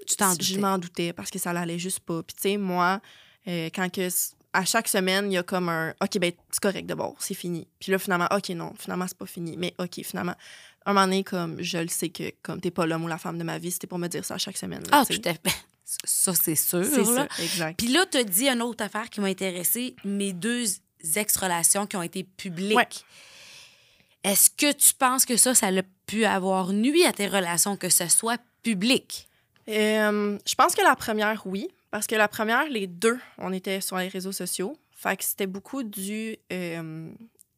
Tu 0.08 0.15
je 0.39 0.60
m'en 0.60 0.77
doutais 0.77 1.13
parce 1.13 1.32
que 1.32 1.39
ça 1.39 1.51
l'allait 1.53 1.79
juste 1.79 2.00
pas. 2.01 2.22
Puis, 2.22 2.36
tu 2.36 2.41
sais, 2.50 2.58
moi, 2.58 3.01
euh, 3.48 3.70
quand 3.74 3.91
que, 3.91 4.08
à 4.56 4.66
chaque 4.66 4.88
semaine, 4.88 5.32
il 5.32 5.36
y 5.36 5.38
a 5.38 5.44
comme 5.44 5.70
un 5.70 5.94
OK, 6.02 6.18
ben, 6.20 6.32
c'est 6.50 6.62
correct 6.62 6.86
d'abord, 6.86 7.16
c'est 7.20 7.34
fini. 7.34 7.68
Puis 7.80 7.92
là, 7.92 8.00
finalement, 8.00 8.28
OK, 8.32 8.50
non, 8.50 8.74
finalement, 8.80 9.06
c'est 9.08 9.18
pas 9.18 9.26
fini. 9.26 9.58
Mais 9.58 9.74
OK, 9.80 10.02
finalement, 10.04 10.36
un 10.86 10.94
moment 10.94 11.06
donné, 11.06 11.24
comme, 11.24 11.62
je 11.62 11.78
le 11.78 11.88
sais 11.90 12.10
que, 12.10 12.32
comme, 12.42 12.62
t'es 12.62 12.72
pas 12.72 12.86
l'homme 12.86 13.04
ou 13.04 13.08
la 13.08 13.18
femme 13.18 13.38
de 13.38 13.44
ma 13.44 13.58
vie, 13.58 13.72
c'était 13.72 13.88
pour 13.88 13.98
me 14.00 14.08
dire 14.08 14.24
ça 14.24 14.36
à 14.36 14.38
chaque 14.38 14.58
semaine. 14.58 14.82
là, 14.84 14.90
Ah, 14.92 15.06
tout 15.06 15.22
à 15.26 15.34
fait. 15.34 15.56
Ça, 16.04 16.34
c'est 16.34 16.56
sûr. 16.56 16.84
C'est 16.84 17.06
ça, 17.06 17.28
exact. 17.40 17.78
Puis 17.78 17.90
là, 17.90 18.08
tu 18.10 18.18
as 18.18 18.24
dit 18.24 18.48
une 18.50 18.64
autre 18.64 18.84
affaire 18.84 19.08
qui 19.08 19.22
m'a 19.22 19.28
intéressée, 19.28 19.96
mes 20.04 20.34
deux 20.34 20.66
ex-relations 21.16 21.86
qui 21.86 21.96
ont 21.96 22.02
été 22.02 22.24
publiques. 22.24 22.76
Ouais. 22.76 22.88
Est-ce 24.24 24.50
que 24.50 24.72
tu 24.72 24.96
penses 24.96 25.26
que 25.26 25.38
ça, 25.38 25.54
ça 25.54 25.68
a 25.68 25.82
pu 26.08 26.26
avoir 26.26 26.74
nuit 26.74 27.06
à 27.06 27.14
tes 27.14 27.28
relations, 27.28 27.78
que 27.78 27.90
ce 27.90 28.08
soit 28.08 28.42
public? 28.64 29.28
Euh, 29.68 30.40
je 30.46 30.56
pense 30.56 30.74
que 30.74 30.82
la 30.82 30.96
première, 30.96 31.44
oui. 31.46 31.68
Parce 31.96 32.08
que 32.08 32.16
la 32.16 32.28
première, 32.28 32.68
les 32.68 32.88
deux, 32.88 33.18
on 33.38 33.54
était 33.54 33.80
sur 33.80 33.96
les 33.96 34.10
réseaux 34.10 34.34
sociaux. 34.34 34.75
Fait 34.92 35.16
que 35.16 35.24
c'était 35.24 35.48
beaucoup 35.48 35.82
du. 35.82 36.36
euh, 36.52 37.10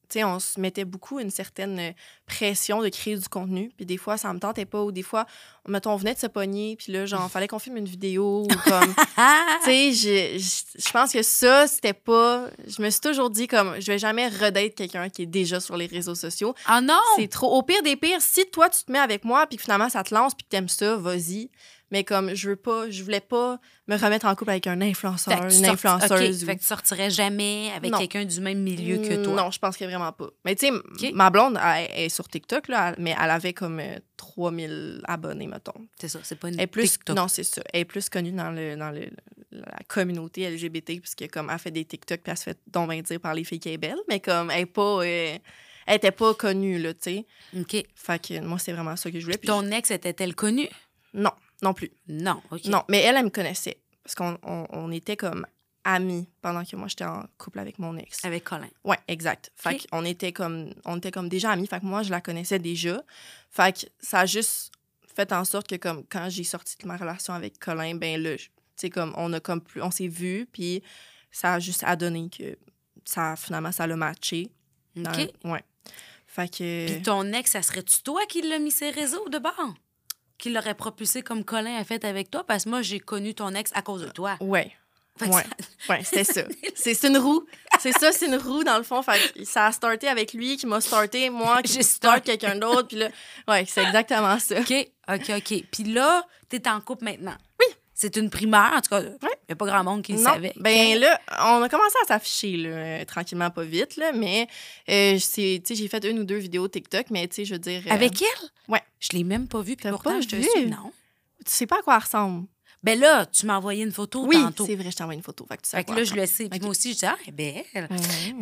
tu 0.08 0.20
sais, 0.20 0.24
on 0.24 0.40
se 0.40 0.60
mettait 0.60 0.86
beaucoup 0.86 1.20
une 1.20 1.32
certaine 1.32 1.96
pression 2.28 2.84
de 2.84 2.90
créer 2.90 3.18
du 3.18 3.28
contenu. 3.28 3.72
Puis 3.76 3.88
des 3.88 3.98
fois, 3.98 4.16
ça 4.16 4.32
me 4.32 4.40
tentait 4.40 4.66
pas. 4.66 4.84
Ou 4.84 4.92
des 4.92 5.02
fois, 5.02 5.26
mettons, 5.68 5.94
on 5.94 5.96
venait 5.96 6.14
de 6.14 6.20
se 6.20 6.28
pogner. 6.28 6.76
Puis 6.76 6.94
là, 6.94 7.08
genre, 7.08 7.28
fallait 7.32 7.48
qu'on 7.48 7.58
filme 7.58 7.78
une 7.78 7.88
vidéo. 7.88 8.44
Ou 8.44 8.70
comme. 8.70 8.94
Tu 9.64 9.96
sais, 9.96 10.38
je, 10.38 10.92
pense 10.92 11.12
que 11.12 11.24
ça, 11.24 11.66
c'était 11.66 11.94
pas. 11.94 12.48
Je 12.68 12.80
me 12.84 12.92
suis 12.92 13.02
toujours 13.02 13.32
dit, 13.32 13.48
comme, 13.48 13.82
je 13.82 13.88
vais 13.88 13.98
jamais 13.98 14.28
redate 14.28 14.76
quelqu'un 14.76 15.10
qui 15.10 15.24
est 15.24 15.26
déjà 15.26 15.60
sur 15.60 15.76
les 15.76 15.88
réseaux 15.88 16.14
sociaux. 16.14 16.54
Ah 16.68 16.80
non! 16.80 17.02
C'est 17.16 17.28
trop. 17.28 17.58
Au 17.58 17.64
pire 17.64 17.82
des 17.82 17.96
pires, 17.96 18.22
si 18.22 18.46
toi, 18.52 18.70
tu 18.70 18.84
te 18.84 18.92
mets 18.92 19.00
avec 19.00 19.26
moi, 19.26 19.48
puis 19.48 19.58
que 19.58 19.64
finalement, 19.64 19.90
ça 19.90 20.04
te 20.04 20.14
lance, 20.14 20.36
puis 20.36 20.44
que 20.44 20.50
t'aimes 20.50 20.70
ça, 20.70 20.96
vas-y. 20.96 21.50
Mais 21.92 22.04
comme, 22.04 22.34
je 22.36 22.50
veux 22.50 22.56
pas, 22.58 22.90
je 22.90 23.02
voulais 23.04 23.22
pas 23.22 23.60
me 23.88 23.96
remettre 23.98 24.26
en 24.26 24.36
couple 24.36 24.52
avec 24.52 24.68
un 24.68 24.82
influenceur, 24.82 25.42
une 25.44 25.50
sorti- 25.50 25.70
influenceuse. 25.70 26.38
OK, 26.40 26.44
ou- 26.44 26.46
Fait 26.48 26.56
que 26.58 26.62
tu 26.62 26.68
sortirais 26.68 27.10
jamais 27.10 27.72
avec 27.76 27.94
quelqu'un 27.96 28.26
du 28.26 28.42
même 28.42 28.60
milieu 28.60 28.98
que 28.98 29.24
toi. 29.24 29.34
Non, 29.36 29.52
je 29.52 29.60
pense 29.60 29.78
que 29.78 29.86
vraiment 29.86 30.12
pas. 30.12 30.28
Mais 30.44 30.56
tu 30.56 30.68
sais, 30.68 31.12
ma 31.14 31.30
blonde, 31.30 31.58
elle, 31.64 31.88
elle 31.94 32.04
est 32.06 32.10
sur 32.10 32.28
TikTok, 32.28 32.68
là, 32.68 32.94
mais 32.98 33.16
elle 33.22 33.30
avait 33.32 33.54
comme 33.54 33.80
euh, 33.80 34.00
3000 34.18 35.02
abonnés, 35.06 35.48
mettons. 35.48 35.88
C'est 36.00 36.10
ça, 36.10 36.20
c'est 36.24 36.36
pas 36.38 36.50
une 36.50 36.60
Elle 36.60 36.68
plus, 36.68 36.92
TikTok. 36.92 37.16
non, 37.16 37.28
c'est 37.28 37.44
ça. 37.44 37.62
Elle 37.74 37.82
est 37.82 37.86
plus 37.86 38.10
connue 38.10 38.32
dans, 38.34 38.52
le, 38.52 38.76
dans 38.76 38.92
le, 38.92 39.10
la 39.52 39.80
communauté 39.88 40.50
LGBT, 40.50 41.00
puisque 41.00 41.28
comme 41.32 41.50
elle 41.50 41.60
fait 41.60 41.72
des 41.72 41.86
TikTok, 41.86 42.20
puis 42.22 42.32
elle 42.32 42.38
se 42.38 42.44
fait 42.44 42.60
donc 42.68 42.90
bien 42.90 43.02
dire 43.02 43.20
par 43.20 43.34
les 43.34 43.44
filles 43.44 43.60
qu'elle 43.60 43.74
est 43.74 43.78
belle, 43.78 43.98
mais 44.10 44.20
comme 44.20 44.52
elle 44.52 44.62
est 44.62 44.66
pas. 44.66 45.04
euh, 45.06 45.38
elle 45.90 45.96
était 45.96 46.12
pas 46.12 46.34
connue, 46.34 46.80
là, 46.80 46.94
tu 46.94 47.00
sais. 47.04 47.26
OK. 47.58 47.82
Fait 47.96 48.22
que 48.22 48.42
moi, 48.42 48.60
c'est 48.60 48.74
vraiment 48.74 48.98
ça 48.98 49.10
que 49.10 49.20
je 49.22 49.24
voulais. 49.26 49.38
Puis 49.38 49.48
Ton 49.48 49.72
ex 49.72 49.90
était-elle 49.90 50.36
connue? 50.36 50.68
Non, 51.14 51.32
non 51.62 51.74
plus. 51.74 51.92
Non, 52.08 52.42
OK. 52.52 52.66
Non, 52.66 52.84
mais 52.90 53.00
elle, 53.02 53.16
elle 53.18 53.26
me 53.26 53.30
connaissait. 53.30 53.80
Parce 54.04 54.16
qu'on 54.16 54.38
on, 54.44 54.66
on 54.70 54.92
était 54.92 55.18
comme 55.18 55.46
amis 55.84 56.30
pendant 56.42 56.64
que 56.66 56.76
moi, 56.76 56.88
j'étais 56.88 57.06
en 57.06 57.26
couple 57.38 57.60
avec 57.60 57.80
mon 57.80 57.98
ex. 57.98 58.24
Avec 58.26 58.44
Colin. 58.44 58.68
Ouais, 58.84 58.98
exact. 59.08 59.52
Fait 59.56 59.86
qu'on 59.90 60.04
était 60.06 60.34
comme, 60.34 60.74
on 60.86 60.98
était 60.98 61.12
comme 61.12 61.30
déjà 61.30 61.52
amis. 61.52 61.68
Fait 61.68 61.80
que 61.80 61.86
moi, 61.86 62.04
je 62.04 62.10
la 62.12 62.22
connaissais 62.22 62.60
déjà. 62.60 63.02
Fait 63.50 63.76
que 63.76 63.86
ça 64.00 64.20
a 64.22 64.26
juste 64.26 64.72
fait 65.16 65.32
en 65.32 65.46
sorte 65.46 65.68
que 65.68 65.76
comme 65.76 66.04
quand 66.10 66.30
j'ai 66.30 66.44
sorti 66.44 66.76
de 66.78 66.88
ma 66.88 66.98
relation 66.98 67.34
avec 67.34 67.58
Colin, 67.60 67.96
ben 67.96 68.22
là, 68.22 68.36
tu 68.38 68.50
sais, 68.76 68.90
comme 68.90 69.14
on 69.18 69.32
a 69.34 69.40
comme 69.40 69.62
plus, 69.62 69.82
on 69.82 69.90
s'est 69.92 70.08
vu, 70.08 70.46
puis 70.52 70.84
ça 71.32 71.56
a 71.56 71.60
juste 71.60 71.84
adonné 71.84 72.30
que 72.30 72.58
ça, 73.04 73.36
finalement, 73.36 73.72
ça 73.72 73.88
l'a 73.88 73.96
matché. 73.96 74.50
dans- 74.96 75.12
OK. 75.12 75.32
ouais. 75.46 75.64
Fait 76.28 76.50
que... 76.52 76.86
Puis 76.94 77.02
ton 77.02 77.32
ex, 77.34 77.52
ça 77.52 77.62
serait-tu 77.62 78.04
toi 78.04 78.22
qui 78.28 78.42
l'as 78.42 78.60
mis 78.60 78.70
ses 78.72 78.90
réseaux 78.92 79.28
de 79.30 79.40
bord? 79.40 79.74
Qui 80.38 80.52
l'aurait 80.52 80.76
propulsé 80.76 81.22
comme 81.24 81.44
Colin 81.44 81.78
a 81.78 81.84
fait 81.84 82.04
avec 82.06 82.30
toi? 82.30 82.44
Parce 82.46 82.66
que 82.66 82.70
moi, 82.70 82.82
j'ai 82.82 83.00
connu 83.00 83.34
ton 83.34 83.54
ex 83.56 83.72
à 83.74 83.82
cause 83.82 84.02
de 84.04 84.10
toi. 84.10 84.38
Ouais. 84.40 84.72
Fait 85.18 85.30
que 85.30 85.34
Ouais, 85.34 85.44
ça- 85.88 85.94
ouais 85.94 86.04
c'était 86.04 86.24
ça. 86.24 86.42
C'est 86.76 86.94
c'est 86.96 87.08
une 87.08 87.18
roue. 87.18 87.44
C'est 87.80 87.92
ça, 87.92 88.12
c'est 88.12 88.28
une 88.28 88.36
roue, 88.36 88.64
dans 88.64 88.78
le 88.78 88.84
fond. 88.84 89.02
Fait 89.02 89.20
ça 89.46 89.66
a 89.66 89.72
starté 89.72 90.08
avec 90.08 90.34
lui, 90.34 90.58
qui 90.58 90.68
m'a 90.68 90.80
starté, 90.80 91.32
moi, 91.32 91.64
qui 91.64 91.74
J'ai 91.74 91.82
start 91.82 92.24
quelqu'un 92.24 92.56
d'autre. 92.56 92.88
Puis 92.88 92.98
là, 92.98 93.10
ouais, 93.48 93.66
c'est 93.68 93.84
exactement 93.84 94.38
ça. 94.38 94.60
OK, 94.60 94.74
OK, 95.10 95.32
OK. 95.38 95.64
Puis 95.72 95.84
là, 95.86 96.24
t'es 96.50 96.68
en 96.70 96.80
couple 96.82 97.06
maintenant. 97.06 97.36
C'est 98.00 98.16
une 98.16 98.30
primaire, 98.30 98.74
en 98.76 98.82
tout 98.82 98.90
cas. 98.92 99.02
Il 99.02 99.10
n'y 99.50 99.54
a 99.54 99.56
pas 99.56 99.66
grand 99.66 99.84
monde 99.84 100.04
qui 100.04 100.12
le 100.14 100.20
Non, 100.20 100.26
savait. 100.34 100.54
ben 100.58 101.00
là, 101.00 101.20
on 101.42 101.64
a 101.64 101.68
commencé 101.68 101.96
à 102.04 102.08
s'afficher, 102.08 102.54
euh, 102.68 103.04
tranquillement, 103.06 103.50
pas 103.50 103.64
vite, 103.64 103.98
là, 103.98 104.12
mais 104.14 104.48
euh, 104.88 105.18
j'ai 105.18 105.88
fait 105.88 106.06
une 106.06 106.20
ou 106.20 106.24
deux 106.24 106.38
vidéos 106.38 106.68
TikTok, 106.68 107.08
mais 107.10 107.28
tu 107.28 107.38
sais, 107.38 107.46
je 107.46 107.54
veux 107.56 107.60
dire... 107.60 107.82
euh, 107.88 107.92
Avec 107.92 108.22
elle? 108.22 108.50
Ouais. 108.68 108.84
Je 109.00 109.10
l'ai 109.18 109.24
même 109.24 109.48
pas 109.48 109.62
vu, 109.62 109.76
puis 109.76 109.90
pourtant, 109.90 110.12
pas 110.12 110.22
je 110.22 110.28
te 110.28 110.36
vu? 110.36 110.44
suis. 110.48 110.68
Non. 110.68 110.92
Tu 111.44 111.52
sais 111.52 111.66
pas 111.66 111.80
à 111.80 111.82
quoi 111.82 111.96
elle 111.96 112.04
ressemble. 112.04 112.46
Ben 112.84 113.00
là, 113.00 113.26
tu 113.26 113.48
m'as 113.48 113.58
envoyé 113.58 113.84
une 113.84 113.92
photo 113.92 114.24
Oui, 114.28 114.36
tantôt. 114.36 114.68
c'est 114.68 114.76
vrai, 114.76 114.92
je 114.92 114.96
t'envoie 114.96 115.16
une 115.16 115.24
photo. 115.24 115.48
Fait 115.50 115.58
que, 115.58 115.64
tu 115.64 115.70
sais 115.72 115.78
Fait 115.78 115.84
que 115.84 115.94
là, 115.94 116.04
je 116.04 116.14
le 116.14 116.26
sais. 116.28 116.48
Puis 116.50 116.60
moi 116.60 116.70
aussi, 116.70 116.94
je 116.94 117.00
dis, 117.00 117.06
ah, 117.08 117.18
elle 117.24 117.30
est 117.30 117.66
belle. 117.74 117.90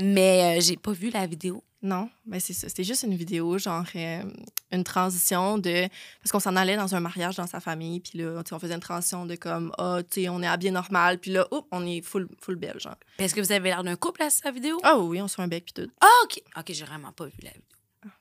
Mais 0.02 0.58
euh, 0.58 0.62
j'ai 0.62 0.76
pas 0.76 0.92
vu 0.92 1.10
la 1.12 1.26
vidéo. 1.26 1.64
Non, 1.82 2.10
ben 2.26 2.40
c'est 2.42 2.54
ça. 2.54 2.68
C'était 2.68 2.84
juste 2.84 3.04
une 3.04 3.16
vidéo, 3.16 3.58
genre 3.58 3.86
euh, 3.96 4.24
une 4.76 4.84
transition 4.84 5.58
de. 5.58 5.88
Parce 6.22 6.32
qu'on 6.32 6.40
s'en 6.40 6.56
allait 6.56 6.76
dans 6.78 6.94
un 6.96 7.00
mariage 7.00 7.36
dans 7.36 7.48
sa 7.48 7.60
famille, 7.60 8.00
puis 8.00 8.20
là, 8.20 8.42
on 8.52 8.60
faisait 8.60 8.74
une 8.76 8.80
transition 8.80 9.26
de 9.26 9.36
comme, 9.36 9.72
ah, 9.78 10.00
tu 10.10 10.22
sais, 10.24 10.30
on 10.30 10.42
est 10.44 10.48
habillé 10.48 10.72
normal, 10.72 11.20
puis 11.20 11.32
là, 11.32 11.48
oups, 11.52 11.68
on 11.72 11.86
est 11.86 12.02
full, 12.02 12.28
full 12.42 12.56
belle, 12.56 12.80
genre. 12.80 12.96
Est-ce 13.20 13.34
que 13.36 13.42
vous 13.42 13.52
avez 13.52 13.70
l'air 13.70 13.84
d'un 13.84 13.96
couple 13.96 14.24
à 14.24 14.30
sa 14.30 14.52
vidéo? 14.52 14.80
Ah 14.84 14.98
oui, 14.98 15.22
on 15.22 15.28
se 15.28 15.36
fait 15.36 15.42
un 15.42 15.48
bec, 15.48 15.66
puis 15.66 15.84
tout. 15.84 15.92
Ah, 16.02 16.08
OK. 16.24 16.42
OK, 16.58 16.66
j'ai 16.70 16.86
vraiment 16.86 17.12
pas 17.12 17.26
vu 17.26 17.34
la 17.42 17.50
vidéo. 17.50 17.64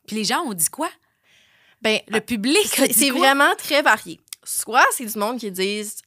Puis 0.06 0.16
les 0.16 0.24
gens 0.24 0.40
ont 0.42 0.54
dit 0.54 0.68
quoi? 0.70 0.88
Ben, 1.82 2.00
Le 2.08 2.20
public 2.20 2.78
a 2.80 2.86
c'est 2.90 3.10
vraiment 3.10 3.54
très 3.56 3.82
varié. 3.82 4.18
Soit 4.42 4.84
c'est 4.92 5.04
du 5.04 5.18
monde 5.18 5.38
qui 5.38 5.50
disent, 5.50 6.00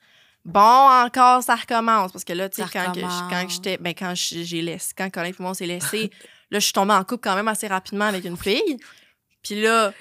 bon, 0.46 0.60
encore, 0.62 1.44
ça 1.44 1.56
recommence. 1.56 2.12
Parce 2.12 2.24
que 2.24 2.34
là, 2.34 2.50
tu 2.50 2.62
sais, 2.64 2.68
quand, 2.72 2.92
que 2.94 3.00
je- 3.02 3.30
quand 3.30 3.46
j'étais. 3.50 3.78
Ben, 3.78 3.94
quand 3.94 4.14
j'ai 4.16 4.62
laissé. 4.62 4.94
Quand 4.98 5.10
Colin 5.12 5.28
et 5.30 5.36
moi, 5.40 5.52
on 5.52 5.54
s'est 5.54 5.68
laissé, 5.68 6.10
là, 6.52 6.60
je 6.60 6.64
suis 6.64 6.74
tombée 6.74 6.94
en 6.94 7.04
couple 7.04 7.24
quand 7.24 7.36
même 7.36 7.48
assez 7.48 7.68
rapidement 7.68 8.06
avec 8.06 8.26
une 8.26 8.38
fille. 8.38 8.78
Puis 9.44 9.62
là, 9.62 9.94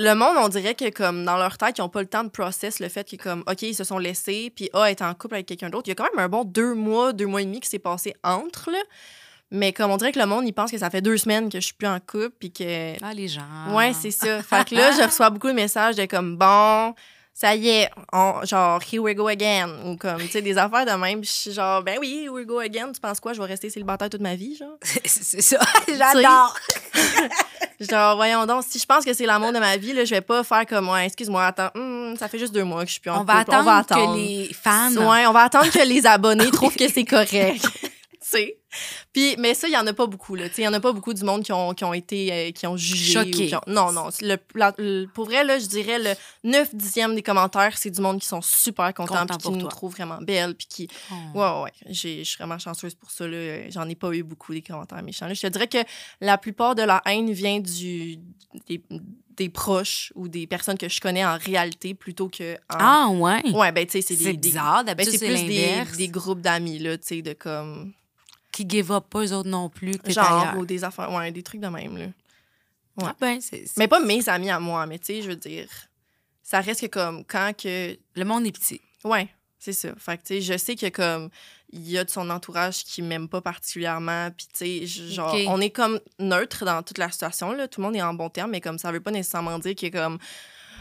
le 0.00 0.14
monde, 0.14 0.36
on 0.38 0.48
dirait 0.48 0.74
que 0.74 0.88
comme 0.90 1.24
dans 1.24 1.36
leur 1.36 1.58
tête, 1.58 1.76
ils 1.78 1.80
n'ont 1.80 1.88
pas 1.88 2.00
le 2.00 2.06
temps 2.06 2.22
de 2.24 2.28
process 2.28 2.78
le 2.78 2.88
fait 2.88 3.08
que 3.10 3.16
comme 3.16 3.42
OK, 3.48 3.62
ils 3.62 3.74
se 3.74 3.82
sont 3.84 3.98
laissés, 3.98 4.52
puis 4.54 4.70
A 4.72 4.90
est 4.90 5.02
en 5.02 5.12
couple 5.14 5.34
avec 5.34 5.46
quelqu'un 5.46 5.70
d'autre. 5.70 5.88
Il 5.88 5.90
y 5.90 5.92
a 5.92 5.94
quand 5.96 6.08
même 6.14 6.24
un 6.24 6.28
bon 6.28 6.44
deux 6.44 6.74
mois, 6.74 7.12
deux 7.12 7.26
mois 7.26 7.42
et 7.42 7.44
demi 7.44 7.60
qui 7.60 7.68
s'est 7.68 7.78
passé 7.80 8.14
entre 8.22 8.70
là. 8.70 8.78
Mais 9.50 9.72
comme 9.72 9.90
on 9.90 9.96
dirait 9.96 10.12
que 10.12 10.18
le 10.18 10.26
monde, 10.26 10.46
il 10.46 10.52
pense 10.52 10.70
que 10.70 10.78
ça 10.78 10.90
fait 10.90 11.00
deux 11.00 11.16
semaines 11.16 11.48
que 11.48 11.58
je 11.58 11.64
suis 11.66 11.74
plus 11.74 11.88
en 11.88 11.98
couple, 12.00 12.32
puis 12.38 12.52
que 12.52 13.02
Ah, 13.02 13.12
les 13.14 13.28
gens. 13.28 13.42
Ouais, 13.70 13.92
c'est 13.94 14.10
ça. 14.10 14.42
Fait 14.42 14.68
que 14.68 14.74
là, 14.74 14.92
je 14.92 15.02
reçois 15.06 15.30
beaucoup 15.30 15.48
de 15.48 15.54
messages 15.54 15.96
de 15.96 16.04
comme 16.04 16.36
bon, 16.36 16.94
ça 17.40 17.54
y 17.54 17.68
est, 17.68 17.90
on- 18.12 18.44
genre 18.44 18.80
here 18.92 19.00
we 19.00 19.14
go 19.14 19.28
again 19.28 19.68
ou 19.86 19.96
comme 19.96 20.18
tu 20.22 20.28
sais 20.28 20.42
des 20.42 20.58
affaires 20.58 20.84
de 20.84 20.90
même. 20.92 21.22
Je 21.22 21.30
suis 21.30 21.52
genre 21.52 21.82
ben 21.84 21.96
oui, 22.00 22.22
here 22.24 22.32
we 22.32 22.44
go 22.44 22.58
again. 22.58 22.90
Tu 22.92 23.00
penses 23.00 23.20
quoi, 23.20 23.32
je 23.32 23.40
vais 23.40 23.46
rester 23.46 23.70
célibataire 23.70 24.10
toute 24.10 24.20
ma 24.22 24.34
vie, 24.34 24.56
genre? 24.56 24.76
C'est 25.04 25.40
ça. 25.40 25.58
J'adore. 25.86 26.56
Genre 27.80 28.16
voyons 28.16 28.44
donc, 28.44 28.64
si 28.68 28.80
je 28.80 28.84
pense 28.86 29.04
que 29.04 29.12
c'est 29.14 29.24
l'amour 29.24 29.52
de 29.52 29.60
ma 29.60 29.76
vie 29.76 29.92
là, 29.92 30.04
je 30.04 30.12
vais 30.12 30.20
pas 30.20 30.42
faire 30.42 30.66
comme 30.66 30.88
ouais, 30.88 31.06
excuse-moi, 31.06 31.46
attends, 31.46 31.70
hum, 31.76 32.16
ça 32.18 32.26
fait 32.26 32.38
juste 32.38 32.52
deux 32.52 32.64
mois 32.64 32.80
que 32.82 32.88
je 32.88 32.94
suis 32.94 33.00
plus 33.00 33.10
en 33.12 33.20
On 33.20 33.24
va 33.24 33.44
couple. 33.44 33.54
attendre 33.54 33.86
que 33.86 34.16
les 34.18 34.52
fans. 34.52 34.90
Ouais, 34.96 35.26
on 35.26 35.32
va 35.32 35.42
attendre 35.44 35.70
que 35.70 35.86
les 35.86 36.04
abonnés 36.04 36.50
trouvent 36.50 36.74
que 36.74 36.88
c'est 36.88 37.04
correct. 37.04 37.62
tu 37.62 37.88
sais? 38.20 38.57
Puis, 39.12 39.34
mais 39.38 39.54
ça, 39.54 39.66
il 39.68 39.72
y 39.72 39.76
en 39.76 39.86
a 39.86 39.92
pas 39.92 40.06
beaucoup, 40.06 40.34
là. 40.34 40.44
Il 40.56 40.64
y 40.64 40.68
en 40.68 40.72
a 40.74 40.80
pas 40.80 40.92
beaucoup 40.92 41.14
du 41.14 41.24
monde 41.24 41.42
qui 41.42 41.52
ont, 41.52 41.72
qui 41.74 41.84
ont 41.84 41.94
été, 41.94 42.32
euh, 42.32 42.50
qui 42.52 42.66
ont 42.66 42.76
jugé. 42.76 43.12
Choqués. 43.14 43.44
ou 43.44 43.48
qui 43.48 43.54
ont- 43.56 43.60
Non, 43.66 43.92
non. 43.92 44.10
c'est 44.10 44.24
Le, 44.26 44.36
la- 44.54 44.74
le- 44.78 45.06
pour 45.14 45.24
vrai, 45.26 45.42
là, 45.44 45.58
je 45.58 45.66
dirais 45.66 45.98
le 45.98 46.12
9 46.44 46.74
dixième 46.74 47.14
des 47.14 47.22
commentaires, 47.22 47.76
c'est 47.78 47.90
du 47.90 48.00
monde 48.00 48.20
qui 48.20 48.26
sont 48.26 48.42
super 48.42 48.92
contents 48.94 49.24
puis 49.26 49.36
qui 49.38 49.50
nous 49.50 49.60
toi. 49.60 49.68
trouvent 49.70 49.92
vraiment 49.92 50.18
belles 50.20 50.54
puis 50.54 50.66
qui... 50.68 50.88
Oh. 51.10 51.38
Ouais, 51.38 51.62
ouais, 51.64 51.72
Je 51.90 52.22
suis 52.24 52.36
vraiment 52.38 52.58
chanceuse 52.58 52.94
pour 52.94 53.10
ça, 53.10 53.26
là. 53.26 53.70
J'en 53.70 53.88
ai 53.88 53.94
pas 53.94 54.12
eu 54.12 54.22
beaucoup 54.22 54.52
des 54.52 54.62
commentaires 54.62 55.02
méchants. 55.02 55.26
là. 55.26 55.34
Je 55.34 55.40
te 55.42 55.46
dirais 55.46 55.68
que 55.68 55.78
la 56.20 56.36
plupart 56.38 56.74
de 56.74 56.82
la 56.82 57.00
haine 57.06 57.30
vient 57.32 57.60
du... 57.60 58.18
des- 58.66 58.82
des 59.36 59.48
proches 59.48 60.12
ou 60.16 60.26
des 60.26 60.48
personnes 60.48 60.76
que 60.76 60.88
je 60.88 61.00
connais 61.00 61.24
en 61.24 61.38
réalité 61.38 61.94
plutôt 61.94 62.28
que 62.28 62.54
en... 62.54 62.76
Ah, 62.80 63.08
ouais. 63.08 63.40
Ouais, 63.52 63.70
ben, 63.70 63.86
tu 63.86 63.92
sais, 63.92 64.02
c'est 64.02 64.16
des... 64.16 64.32
Des- 64.32 64.36
bizarre. 64.36 64.82
ben, 64.84 64.96
c'est 64.98 65.16
c'est 65.16 65.26
plus 65.28 65.44
des, 65.44 65.84
des 65.96 66.08
groupes 66.08 66.40
d'amis, 66.40 66.80
là, 66.80 66.98
tu 66.98 67.06
sais, 67.06 67.22
de 67.22 67.34
comme... 67.34 67.92
Qui 68.52 68.66
give 68.68 68.90
up 68.92 69.04
pas 69.10 69.24
eux 69.24 69.32
autres 69.32 69.48
non 69.48 69.68
plus. 69.68 69.98
que 69.98 70.10
Genre, 70.10 70.24
ailleurs. 70.24 70.58
ou 70.58 70.66
des 70.66 70.84
affaires... 70.84 71.12
Ouais, 71.12 71.30
des 71.30 71.42
trucs 71.42 71.60
de 71.60 71.68
même, 71.68 71.96
là. 71.96 72.06
ouais. 72.06 73.04
Ah, 73.04 73.16
ben, 73.20 73.40
Mais 73.76 73.88
pas 73.88 74.00
mes 74.00 74.28
amis 74.28 74.50
à 74.50 74.58
moi, 74.58 74.86
mais 74.86 74.98
tu 74.98 75.06
sais, 75.06 75.22
je 75.22 75.28
veux 75.28 75.36
dire... 75.36 75.68
Ça 76.42 76.62
reste 76.62 76.80
que 76.80 76.86
comme 76.86 77.24
quand 77.26 77.52
que 77.54 77.98
Le 78.14 78.24
monde 78.24 78.46
est 78.46 78.52
petit. 78.52 78.80
Ouais, 79.04 79.28
c'est 79.58 79.74
ça. 79.74 79.94
Fait 79.98 80.16
que, 80.16 80.22
tu 80.22 80.26
sais, 80.28 80.40
je 80.40 80.56
sais 80.56 80.76
que, 80.76 80.88
comme, 80.88 81.28
il 81.70 81.90
y 81.90 81.98
a 81.98 82.04
de 82.04 82.10
son 82.10 82.30
entourage 82.30 82.84
qui 82.84 83.02
m'aime 83.02 83.28
pas 83.28 83.42
particulièrement. 83.42 84.30
Puis, 84.30 84.46
tu 84.54 84.86
sais, 84.86 85.12
genre, 85.12 85.36
on 85.48 85.60
est 85.60 85.68
comme 85.68 86.00
neutre 86.18 86.64
dans 86.64 86.82
toute 86.82 86.96
la 86.96 87.10
situation, 87.10 87.52
là. 87.52 87.68
Tout 87.68 87.82
le 87.82 87.86
monde 87.86 87.96
est 87.96 88.02
en 88.02 88.14
bon 88.14 88.30
terme, 88.30 88.52
mais 88.52 88.62
comme, 88.62 88.78
ça 88.78 88.90
veut 88.90 89.00
pas 89.00 89.10
nécessairement 89.10 89.58
dire 89.58 89.74
que, 89.74 89.88
comme, 89.88 90.18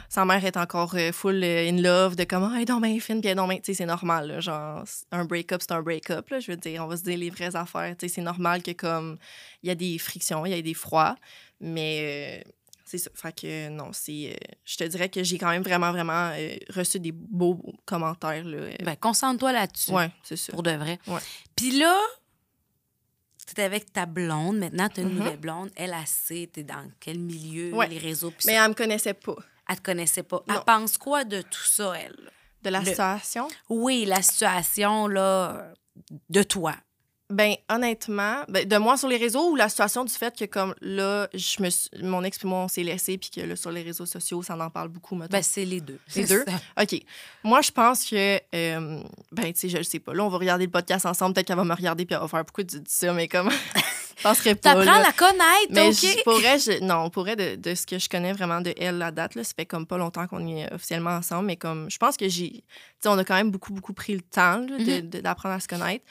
sa 0.10 0.24
mère 0.26 0.44
est 0.46 0.58
encore 0.58 0.96
euh, 0.96 1.12
full 1.12 1.44
euh, 1.44 1.70
in 1.70 1.82
love, 1.82 2.16
de 2.16 2.24
comme, 2.24 2.44
ah, 2.54 2.64
donc 2.66 2.84
bien 2.84 3.00
fine, 3.00 3.22
puis 3.22 3.34
donc 3.36 3.50
bien- 3.50 3.58
Tu 3.60 3.66
sais, 3.66 3.74
c'est 3.74 3.86
normal, 3.86 4.28
là. 4.28 4.40
Genre, 4.40 4.84
un 5.12 5.26
break-up, 5.26 5.62
c'est 5.62 5.74
un 5.74 5.82
break-up, 5.82 6.30
là. 6.30 6.40
Je 6.40 6.52
veux 6.52 6.58
dire, 6.58 6.84
on 6.84 6.88
va 6.88 6.96
se 6.98 7.04
dire 7.04 7.18
les 7.18 7.30
vraies 7.30 7.56
affaires. 7.56 7.96
Tu 7.98 8.08
sais, 8.08 8.16
c'est 8.16 8.22
normal 8.22 8.64
que, 8.64 8.72
comme, 8.72 9.18
il 9.64 9.68
y 9.68 9.72
a 9.72 9.76
des 9.76 9.98
frictions, 9.98 10.46
il 10.46 10.52
y 10.52 10.56
a 10.58 10.62
des 10.62 10.74
froids, 10.74 11.16
mais. 11.60 12.42
euh, 12.46 12.52
c'est 12.90 13.00
ça. 13.00 13.10
Fait 13.16 13.36
que 13.38 13.68
non, 13.68 13.90
c'est. 13.92 14.40
je 14.64 14.78
te 14.78 14.84
dirais 14.86 15.10
que 15.10 15.22
j'ai 15.22 15.38
quand 15.38 15.50
même 15.50 15.62
vraiment, 15.62 15.92
vraiment 15.92 16.32
reçu 16.74 17.02
des 17.02 17.12
beaux 17.12 17.62
commentaires. 17.84 18.46
Là. 18.46 18.70
Ben, 18.82 18.96
concentre-toi 18.96 19.52
là-dessus. 19.52 19.92
ouais, 19.92 20.10
c'est 20.24 20.38
ça. 20.38 20.54
Pour 20.54 20.64
de 20.64 20.72
vrai. 20.72 20.98
Ouais. 21.06 21.20
Puis 21.54 21.78
là, 21.78 22.00
t'es 23.54 23.64
avec 23.64 23.92
ta 23.92 24.06
blonde. 24.06 24.60
Maintenant, 24.60 24.88
t'as 24.88 25.02
une 25.02 25.10
Mhm. 25.10 25.18
nouvelle 25.18 25.38
blonde. 25.38 25.70
Elle, 25.76 25.94
a 25.94 26.06
sait, 26.06 26.50
t'es 26.52 26.64
dans 26.64 26.90
quel 27.02 27.20
milieu, 27.20 27.74
Ouais. 27.74 27.90
les 27.90 27.98
réseaux. 27.98 28.32
Mais 28.46 28.54
ça. 28.54 28.64
elle 28.64 28.70
me 28.70 28.74
connaissait 28.74 29.14
pas. 29.14 29.36
Elle 29.70 29.76
te 29.78 29.82
connaissait 29.82 30.24
pas. 30.24 30.42
Elle 30.50 30.62
pense 30.66 30.98
quoi 30.98 31.24
de 31.24 31.42
tout 31.42 31.64
ça, 31.66 31.94
elle? 31.98 32.16
De 32.64 32.70
la 32.70 32.80
Le- 32.80 32.86
situation? 32.86 33.48
Oui, 33.70 34.06
la 34.06 34.22
situation, 34.22 35.08
là, 35.08 35.74
de 36.30 36.44
toi. 36.44 36.74
Ben, 37.30 37.56
honnêtement, 37.70 38.44
ben, 38.48 38.66
de 38.66 38.78
moi 38.78 38.96
sur 38.96 39.10
les 39.10 39.18
réseaux 39.18 39.52
ou 39.52 39.56
la 39.58 39.68
situation 39.68 40.06
du 40.06 40.14
fait 40.14 40.34
que, 40.34 40.46
comme 40.46 40.74
là, 40.80 41.28
je 41.34 41.62
me 41.62 41.70
suis- 41.70 41.90
mon 42.02 42.24
ex 42.24 42.42
et 42.42 42.48
moi, 42.48 42.60
on 42.60 42.68
s'est 42.70 42.84
laissé, 42.84 43.18
puis 43.18 43.30
que 43.30 43.42
là, 43.42 43.58
sur 43.58 43.70
les 43.70 43.82
réseaux 43.84 44.06
sociaux, 44.06 44.42
ça 44.42 44.56
en 44.58 44.70
parle 44.70 44.88
beaucoup, 44.88 45.14
mettons. 45.16 45.32
Ben, 45.34 45.44
c'est 45.44 45.66
les 45.66 45.82
deux. 45.82 46.00
Les 46.16 46.24
deux? 46.26 46.46
OK. 46.82 47.02
Moi, 47.44 47.62
je 47.62 47.72
pense 47.72 48.06
que. 48.06 48.38
euh, 48.56 49.04
ben, 49.34 49.52
tu 49.54 49.60
sais, 49.60 49.70
je 49.70 49.78
le 49.78 49.84
sais 49.84 50.00
pas. 50.00 50.14
Là, 50.14 50.24
on 50.24 50.30
va 50.30 50.38
regarder 50.38 50.66
le 50.66 50.72
podcast 50.72 51.06
ensemble. 51.06 51.34
Peut-être 51.34 51.48
qu'elle 51.48 51.58
va 51.58 51.66
me 51.66 51.74
regarder, 51.76 52.06
puis 52.06 52.16
elle 52.16 52.22
va 52.22 52.30
faire 52.30 52.46
pourquoi 52.46 52.64
tu 52.64 52.80
dis 52.80 52.92
ça, 52.92 53.12
mais 53.12 53.28
comme. 53.28 53.50
je 54.18 54.24
penserais 54.24 54.56
pas. 54.56 54.74
T'apprends 54.76 54.94
à 55.00 55.02
la 55.02 55.12
connaître, 55.14 55.70
Mais 55.72 55.88
OK? 55.88 55.94
je 55.94 56.24
pourrais, 56.24 56.60
je- 56.60 56.84
non, 56.84 57.10
pour 57.10 57.24
vrai, 57.24 57.36
de, 57.36 57.56
de 57.56 57.76
ce 57.76 57.86
que 57.86 57.98
je 58.00 58.10
connais 58.10 58.34
vraiment 58.34 58.62
de 58.62 58.74
elle, 58.78 58.98
la 58.98 59.12
date, 59.12 59.36
là, 59.36 59.44
ça 59.44 59.54
fait 59.56 59.66
comme 59.66 59.86
pas 59.86 59.98
longtemps 59.98 60.28
qu'on 60.28 60.46
est 60.48 60.72
officiellement 60.74 61.12
ensemble, 61.12 61.46
mais 61.48 61.56
comme 61.58 61.90
je 61.90 61.98
pense 61.98 62.18
que 62.18 62.28
j'ai. 62.28 62.50
Tu 62.52 62.62
sais, 63.02 63.10
on 63.10 63.18
a 63.18 63.24
quand 63.24 63.36
même 63.36 63.52
beaucoup, 63.52 63.74
beaucoup 63.74 63.94
pris 63.94 64.14
le 64.14 64.22
temps 64.22 64.60
Mhm. 64.62 65.02
de- 65.10 65.20
d'apprendre 65.22 65.56
à 65.56 65.60
se 65.60 65.68
connaître. 65.68 66.04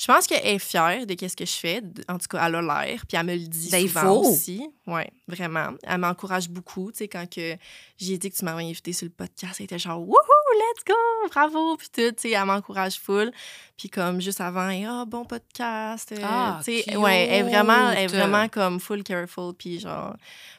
Je 0.00 0.06
pense 0.06 0.28
qu'elle 0.28 0.46
est 0.46 0.60
fière 0.60 1.04
de 1.06 1.16
ce 1.26 1.34
que 1.34 1.44
je 1.44 1.50
fais. 1.54 1.82
En 2.08 2.18
tout 2.18 2.28
cas, 2.30 2.46
elle 2.46 2.54
a 2.54 2.62
l'air. 2.62 3.04
Puis 3.08 3.18
elle 3.18 3.26
me 3.26 3.32
le 3.32 3.40
dit 3.48 3.68
Ben, 3.72 3.84
souvent 3.88 4.22
faut. 4.22 4.30
aussi. 4.30 4.64
Oui, 4.86 5.02
vraiment. 5.26 5.70
Elle 5.82 5.98
m'encourage 5.98 6.48
beaucoup. 6.48 6.92
Tu 6.92 6.98
sais, 6.98 7.08
quand 7.08 7.28
que 7.28 7.56
j'ai 7.96 8.16
dit 8.16 8.30
que 8.30 8.36
tu 8.36 8.44
m'avais 8.44 8.62
invité 8.62 8.92
sur 8.92 9.06
le 9.06 9.10
podcast, 9.10 9.56
elle 9.58 9.64
était 9.64 9.76
genre 9.80 9.98
«Wouhou, 10.08 10.14
let's 10.54 10.84
go! 10.86 10.94
Bravo!» 11.30 11.76
Puis 11.78 11.88
tout, 11.92 12.10
tu 12.12 12.14
sais, 12.18 12.30
elle 12.30 12.44
m'encourage 12.44 12.98
full. 12.98 13.30
Puis 13.76 13.88
comme 13.88 14.20
juste 14.20 14.40
avant, 14.40 14.68
ah, 14.88 15.04
bon 15.06 15.24
podcast. 15.24 16.10
euh, 16.12 16.16
Ah, 16.24 16.60
tu 16.64 16.82
sais, 16.82 16.96
ouais, 16.96 17.26
elle 17.30 17.46
est 17.46 17.50
vraiment, 17.50 17.90
elle 17.90 18.04
est 18.04 18.06
vraiment 18.08 18.48
comme 18.48 18.80
full 18.80 19.02
careful. 19.02 19.54
Puis 19.54 19.80
genre, 19.80 20.16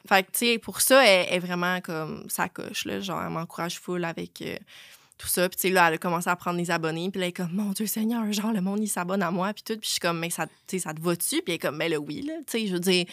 fait 0.08 0.22
que, 0.22 0.30
tu 0.32 0.38
sais, 0.38 0.58
pour 0.58 0.80
ça, 0.80 1.04
elle 1.04 1.34
est 1.34 1.38
vraiment 1.38 1.80
comme 1.80 2.24
ça 2.28 2.48
coche, 2.48 2.84
là. 2.86 3.00
Genre, 3.00 3.20
elle 3.22 3.30
m'encourage 3.30 3.78
full 3.78 4.04
avec 4.04 4.40
euh, 4.42 4.56
tout 5.18 5.28
ça. 5.28 5.48
Puis, 5.50 5.56
tu 5.56 5.68
sais, 5.68 5.74
là, 5.74 5.88
elle 5.88 5.94
a 5.94 5.98
commencé 5.98 6.30
à 6.30 6.36
prendre 6.36 6.56
des 6.56 6.70
abonnés. 6.70 7.10
Puis 7.10 7.20
là, 7.20 7.26
elle 7.26 7.30
est 7.30 7.32
comme, 7.32 7.52
mon 7.52 7.72
Dieu 7.72 7.86
Seigneur, 7.86 8.30
genre, 8.32 8.52
le 8.52 8.62
monde, 8.62 8.80
il 8.80 8.88
s'abonne 8.88 9.22
à 9.22 9.30
moi. 9.30 9.52
Puis 9.52 9.64
tout. 9.64 9.74
Puis 9.74 9.86
je 9.86 9.90
suis 9.90 10.00
comme, 10.00 10.18
mais 10.18 10.30
ça, 10.30 10.46
tu 10.66 10.78
ça 10.78 10.94
te 10.94 11.00
va-tu? 11.02 11.42
Puis 11.42 11.44
elle 11.48 11.54
est 11.54 11.58
comme, 11.58 11.76
ben 11.78 11.90
là, 11.90 11.98
oui, 11.98 12.22
là. 12.22 12.34
Tu 12.46 12.58
sais, 12.60 12.66
je 12.66 12.72
veux 12.72 12.80
dire, 12.80 13.04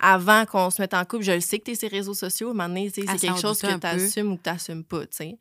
avant 0.00 0.46
qu'on 0.46 0.70
se 0.70 0.80
mette 0.80 0.94
en 0.94 1.04
couple, 1.04 1.24
je 1.24 1.32
le 1.32 1.40
sais 1.40 1.58
que 1.58 1.64
t'es 1.64 1.74
sur 1.74 1.90
les 1.90 1.98
réseaux 1.98 2.14
sociaux. 2.14 2.48
À 2.48 2.50
un 2.52 2.54
moment 2.54 2.68
donné, 2.70 2.90
tu 2.90 3.02
c'est 3.06 3.18
quelque 3.18 3.38
chose 3.40 3.60
que 3.60 3.66
un 3.66 3.74
peu. 3.74 3.80
t'assumes 3.80 4.32
ou 4.32 4.36
que 4.38 4.42
t'assumes 4.42 4.82
pas, 4.84 5.02
tu 5.02 5.08
sais. 5.10 5.36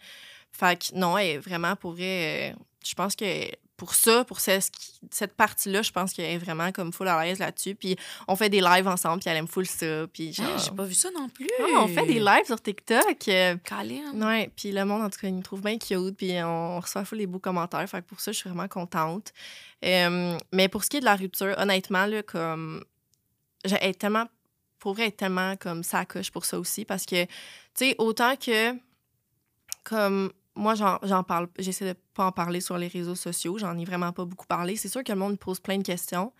Fait 0.51 0.77
que 0.79 0.95
non, 0.95 1.17
elle 1.17 1.27
est 1.27 1.37
vraiment 1.37 1.75
pour 1.75 1.93
vrai, 1.93 2.51
euh, 2.53 2.55
je 2.85 2.93
pense 2.93 3.15
que 3.15 3.25
pour 3.77 3.95
ça, 3.95 4.23
pour 4.25 4.39
ce- 4.39 4.59
cette 5.09 5.33
partie-là, 5.35 5.81
je 5.81 5.91
pense 5.91 6.13
qu'elle 6.13 6.29
est 6.29 6.37
vraiment 6.37 6.71
comme 6.71 6.93
full 6.93 7.07
à 7.07 7.23
l'aise 7.23 7.39
là-dessus. 7.39 7.73
Puis 7.73 7.95
on 8.27 8.35
fait 8.35 8.49
des 8.49 8.61
lives 8.61 8.87
ensemble, 8.87 9.21
puis 9.21 9.29
elle 9.31 9.37
aime 9.37 9.47
full 9.47 9.65
ça. 9.65 10.05
Puis 10.13 10.33
genre... 10.33 10.55
J'ai 10.59 10.69
pas 10.69 10.83
vu 10.83 10.93
ça 10.93 11.09
non 11.09 11.27
plus. 11.29 11.47
Ah, 11.59 11.79
on 11.79 11.87
fait 11.87 12.05
des 12.05 12.19
lives 12.19 12.45
sur 12.45 12.61
TikTok. 12.61 13.27
euh, 13.29 13.55
Colin. 13.67 14.13
Ouais, 14.13 14.51
puis 14.55 14.71
le 14.71 14.85
monde, 14.85 15.01
en 15.01 15.09
tout 15.09 15.19
cas, 15.19 15.27
il 15.29 15.33
me 15.33 15.41
trouve 15.41 15.61
bien 15.63 15.79
cute, 15.79 16.15
puis 16.15 16.31
on 16.43 16.79
reçoit 16.79 17.05
full 17.05 17.17
les 17.17 17.25
beaux 17.25 17.39
commentaires. 17.39 17.89
Fait 17.89 18.03
que 18.03 18.07
pour 18.07 18.19
ça, 18.19 18.31
je 18.31 18.37
suis 18.37 18.49
vraiment 18.49 18.67
contente. 18.67 19.33
Euh, 19.83 20.37
mais 20.51 20.67
pour 20.67 20.83
ce 20.83 20.89
qui 20.91 20.97
est 20.97 21.01
de 21.01 21.05
la 21.05 21.15
rupture, 21.15 21.55
honnêtement, 21.57 22.05
là, 22.05 22.21
comme. 22.21 22.83
j'ai- 23.65 23.77
Elle 23.81 23.89
est 23.91 23.99
tellement. 23.99 24.25
Pour 24.77 24.93
vrai, 24.93 25.03
elle 25.03 25.09
est 25.09 25.11
tellement 25.17 25.55
comme 25.57 25.81
ça 25.83 26.05
coche 26.05 26.29
pour 26.29 26.45
ça 26.45 26.59
aussi, 26.59 26.85
parce 26.85 27.05
que, 27.07 27.23
tu 27.25 27.29
sais, 27.73 27.95
autant 27.97 28.35
que. 28.35 28.75
Comme. 29.83 30.31
Moi, 30.55 30.73
j'en 30.75 31.23
parle. 31.23 31.47
J'essaie 31.59 31.85
de 31.93 31.95
pas 32.13 32.25
en 32.25 32.31
parler 32.31 32.59
sur 32.61 32.77
les 32.77 32.87
réseaux 32.87 33.15
sociaux. 33.15 33.57
J'en 33.57 33.77
ai 33.77 33.85
vraiment 33.85 34.11
pas 34.11 34.25
beaucoup 34.25 34.45
parlé. 34.47 34.75
C'est 34.75 34.89
sûr 34.89 35.03
que 35.03 35.11
le 35.11 35.17
monde 35.17 35.31
me 35.31 35.37
pose 35.37 35.59
plein 35.59 35.77
de 35.77 35.83
questions. 35.83 36.33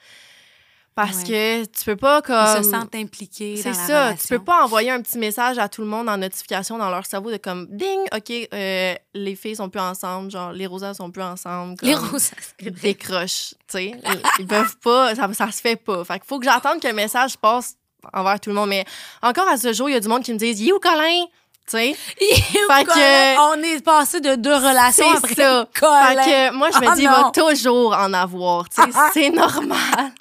Parce 0.94 1.24
que 1.24 1.64
tu 1.64 1.86
peux 1.86 1.96
pas 1.96 2.22
comme. 2.22 2.36
Ils 2.58 2.64
se 2.66 2.70
sentent 2.70 2.94
impliqués 2.96 3.56
C'est 3.56 3.74
ça. 3.74 4.08
relation. 4.08 4.18
Tu 4.22 4.28
peux 4.28 4.44
pas 4.44 4.66
envoyer 4.66 4.92
un 4.92 5.02
petit 5.02 5.18
message 5.18 5.58
à 5.58 5.70
tout 5.70 5.82
le 5.82 5.88
monde 5.88 6.10
en 6.10 6.18
notification 6.18 6.78
dans 6.78 6.90
leur 6.90 7.06
cerveau 7.06 7.32
de 7.32 7.38
comme 7.38 7.66
ding, 7.72 8.02
OK, 8.14 8.30
euh, 8.54 8.94
les 9.14 9.36
filles 9.38 9.56
sont 9.56 9.70
plus 9.70 9.80
ensemble, 9.80 10.30
genre 10.30 10.52
les 10.52 10.68
rosas 10.68 10.96
sont 10.96 11.10
plus 11.10 11.24
ensemble. 11.24 11.76
Les 11.82 11.96
roses. 11.96 12.32
Décroche, 12.60 13.52
tu 13.70 13.78
sais. 13.78 13.86
Ils- 14.06 14.22
Ils 14.40 14.48
peuvent 14.48 14.78
pas, 14.80 15.16
ça, 15.16 15.34
ça 15.34 15.50
se 15.50 15.62
fait 15.62 15.78
pas. 15.78 16.04
Fait 16.04 16.16
qu'il 16.16 16.28
faut 16.28 16.40
que 16.40 16.46
j'attende 16.46 16.82
que 16.82 16.88
le 16.90 16.94
message 16.94 17.38
passe 17.38 17.76
envers 18.12 18.42
tout 18.42 18.50
le 18.50 18.56
monde. 18.58 18.68
Mais 18.70 18.84
encore 19.22 19.48
à 19.48 19.56
ce 19.56 19.72
jour, 19.72 19.88
il 19.90 19.94
y 19.94 19.96
a 19.96 20.02
du 20.02 20.10
monde 20.10 20.24
qui 20.24 20.34
me 20.34 20.38
disent 20.38 20.60
You, 20.60 20.78
Colin! 20.82 21.26
Fait 22.20 22.84
que- 22.86 23.52
On 23.52 23.62
est 23.64 23.84
passé 23.84 24.20
de 24.22 24.36
deux 24.36 24.54
relations 24.56 25.10
après 25.12 25.36
ça. 25.36 25.68
Colin. 25.80 26.08
Fait 26.08 26.16
que 26.16 26.54
moi, 26.54 26.70
je 26.74 26.80
me 26.80 26.88
Ah 26.88 26.96
dis, 26.96 27.04
il 27.04 27.10
va 27.10 27.22
non. 27.22 27.32
toujours 27.32 27.94
en 27.96 28.14
avoir. 28.14 28.66
C'est 29.14 29.30
normal. 29.30 30.12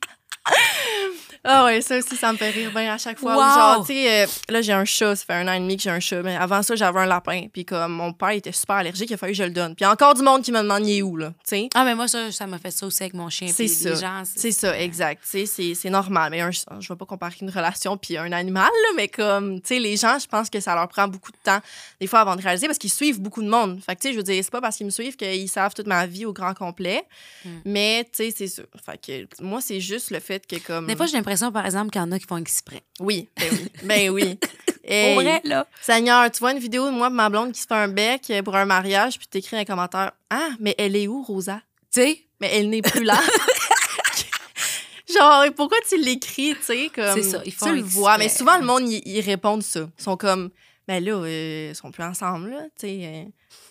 Ah 1.43 1.65
ouais, 1.65 1.81
ça 1.81 1.97
aussi, 1.99 2.17
ça 2.17 2.33
me 2.33 2.37
fait 2.37 2.51
rire 2.51 2.71
bien 2.71 2.93
à 2.93 2.99
chaque 2.99 3.19
fois. 3.19 3.35
Ou 3.35 3.39
Wow. 3.41 3.55
Genre, 3.55 3.87
tu 3.87 3.93
sais, 3.95 4.25
euh, 4.25 4.27
là, 4.51 4.61
j'ai 4.61 4.73
un 4.73 4.85
chat, 4.85 5.17
ça 5.17 5.25
fait 5.25 5.33
un 5.33 5.49
an 5.49 5.53
et 5.55 5.61
demi 5.61 5.77
que 5.77 5.83
j'ai 5.83 5.91
un 5.91 6.01
chat. 6.01 6.23
Mais 6.23 6.37
avant 6.37 6.63
ça, 6.63 6.75
j'avais 6.77 7.01
un 7.01 7.07
lapin. 7.07 7.47
Puis 7.53 7.65
comme 7.65 7.93
mon 7.93 8.13
père 8.13 8.31
était 8.31 8.53
super 8.53 8.77
allergique, 8.77 9.09
il 9.11 9.15
a 9.15 9.17
fallu 9.17 9.33
que 9.33 9.39
je 9.39 9.45
le 9.45 9.51
donne. 9.51 9.75
Puis 9.75 9.87
encore 9.87 10.15
du 10.15 10.23
monde 10.23 10.43
qui 10.43 10.53
me 10.53 10.59
demande, 10.61 10.87
il 10.87 10.99
est 10.99 11.03
où, 11.03 11.17
là? 11.17 11.29
Tu 11.29 11.35
sais? 11.57 11.69
Ah, 11.75 11.85
mais 11.85 11.95
moi, 11.95 12.09
ça, 12.09 12.31
ça 12.31 12.47
m'a 12.47 12.59
fait 12.59 12.71
ça 12.71 12.87
aussi 12.87 13.03
avec 13.03 13.15
mon 13.15 13.31
chien. 13.31 13.49
C'est 13.49 13.69
ça. 13.69 13.95
Gens, 13.95 14.23
C'est 14.25 14.53
ça, 14.53 14.79
exact. 14.79 15.23
Tu 15.25 15.31
sais, 15.31 15.47
c'est- 15.47 15.75
c'est 15.75 15.91
normal. 15.91 16.31
Mais 16.31 16.41
un, 16.43 16.51
je 16.51 16.89
vais 16.89 16.97
pas 16.97 17.07
comparer 17.07 17.35
une 17.41 17.51
relation 17.51 17.97
puis 17.97 18.19
un 18.19 18.33
animal, 18.33 18.65
là, 18.69 18.89
mais 18.97 19.09
comme, 19.09 19.61
tu 19.63 19.69
sais, 19.69 19.79
les 19.81 19.97
gens, 19.97 20.19
je 20.19 20.27
pense 20.27 20.51
que 20.51 20.61
ça 20.61 20.75
leur 20.75 20.89
prend 20.89 21.09
beaucoup 21.09 21.33
de 21.33 21.39
temps, 21.43 21.61
des 22.01 22.07
fois, 22.07 22.21
avant 22.21 22.37
de 22.37 22.43
réaliser, 22.43 22.67
parce 22.67 22.79
qu'ils 22.79 22.93
suivent 22.93 23.21
beaucoup 23.21 23.43
de 23.43 23.49
monde. 23.49 23.81
Fait 23.85 23.97
que, 23.97 24.01
tu 24.03 24.09
sais, 24.09 24.13
je 24.13 24.19
veux 24.19 24.25
dire, 24.25 24.43
c'est 24.45 24.51
pas 24.53 24.61
parce 24.61 24.77
qu'ils 24.77 24.87
me 24.87 24.91
suivent 24.91 25.17
qu'ils 25.17 25.49
savent 25.49 25.73
toute 25.73 25.87
ma 25.87 26.05
vie 26.07 26.27
au 26.27 26.33
grand 26.35 26.53
complet. 26.53 27.03
Mm. 27.47 27.49
Mais, 27.65 28.05
tu 28.05 28.25
sais, 28.25 28.35
c'est 28.37 28.47
ça. 28.49 28.63
Fait 28.85 28.99
que, 29.01 29.43
moi, 29.43 29.61
c'est 29.63 29.81
juste 29.81 30.11
le 30.11 30.21
fait 30.21 30.47
que, 30.47 30.57
comme. 30.57 30.87
Des 30.87 30.97
fois, 30.97 31.07
j'ai 31.07 31.17
l'impression, 31.31 31.53
par 31.53 31.65
exemple, 31.65 31.91
qu'il 31.91 32.01
y 32.01 32.05
en 32.05 32.13
a 32.13 32.19
qui 32.19 32.27
font 32.27 32.37
exprès. 32.37 32.83
Oui, 32.99 33.29
ben 33.39 33.49
oui. 33.53 33.69
Ben 33.85 34.11
oui. 34.11 34.39
Vrai, 35.15 35.41
là. 35.45 35.67
Seigneur, 35.81 36.29
tu 36.31 36.41
vois 36.41 36.53
une 36.53 36.59
vidéo 36.59 36.87
de 36.87 36.91
moi 36.91 37.07
et 37.07 37.11
ma 37.11 37.29
blonde 37.29 37.53
qui 37.53 37.61
se 37.61 37.67
fait 37.67 37.75
un 37.75 37.89
bec 37.89 38.33
pour 38.45 38.57
un 38.57 38.65
mariage, 38.65 39.19
puis 39.19 39.29
t'écris 39.29 39.57
un 39.57 39.65
commentaire 39.65 40.13
Ah, 40.31 40.51
mais 40.59 40.75
elle 40.79 40.97
est 40.97 41.07
où, 41.07 41.23
Rosa? 41.23 41.61
Tu 41.93 42.01
sais, 42.01 42.19
mais 42.41 42.51
elle 42.53 42.71
n'est 42.71 42.83
plus 42.83 43.05
là. 43.05 43.19
Genre, 45.15 45.45
pourquoi 45.57 45.79
tu 45.89 45.97
l'écris, 46.01 46.55
tu 46.57 46.63
sais, 46.63 46.91
comme... 46.95 47.15
C'est 47.15 47.23
ça, 47.23 47.43
ils 47.45 47.53
font 47.53 47.67
Tu 47.67 47.77
le 47.77 47.83
vois, 47.83 48.19
mais 48.19 48.29
souvent, 48.29 48.59
le 48.59 48.65
monde, 48.65 48.89
ils 48.89 49.03
ils 49.05 49.21
répondent 49.21 49.63
ça. 49.63 49.89
Ils 49.99 50.03
sont 50.03 50.17
comme, 50.17 50.51
ben 50.89 51.05
là, 51.05 51.13
euh, 51.13 51.69
ils 51.71 51.77
sont 51.77 51.91
plus 51.91 52.05
ensemble, 52.05 52.51
là, 52.51 52.63
tu 52.79 52.87
sais. 52.87 53.01
euh, 53.05 53.25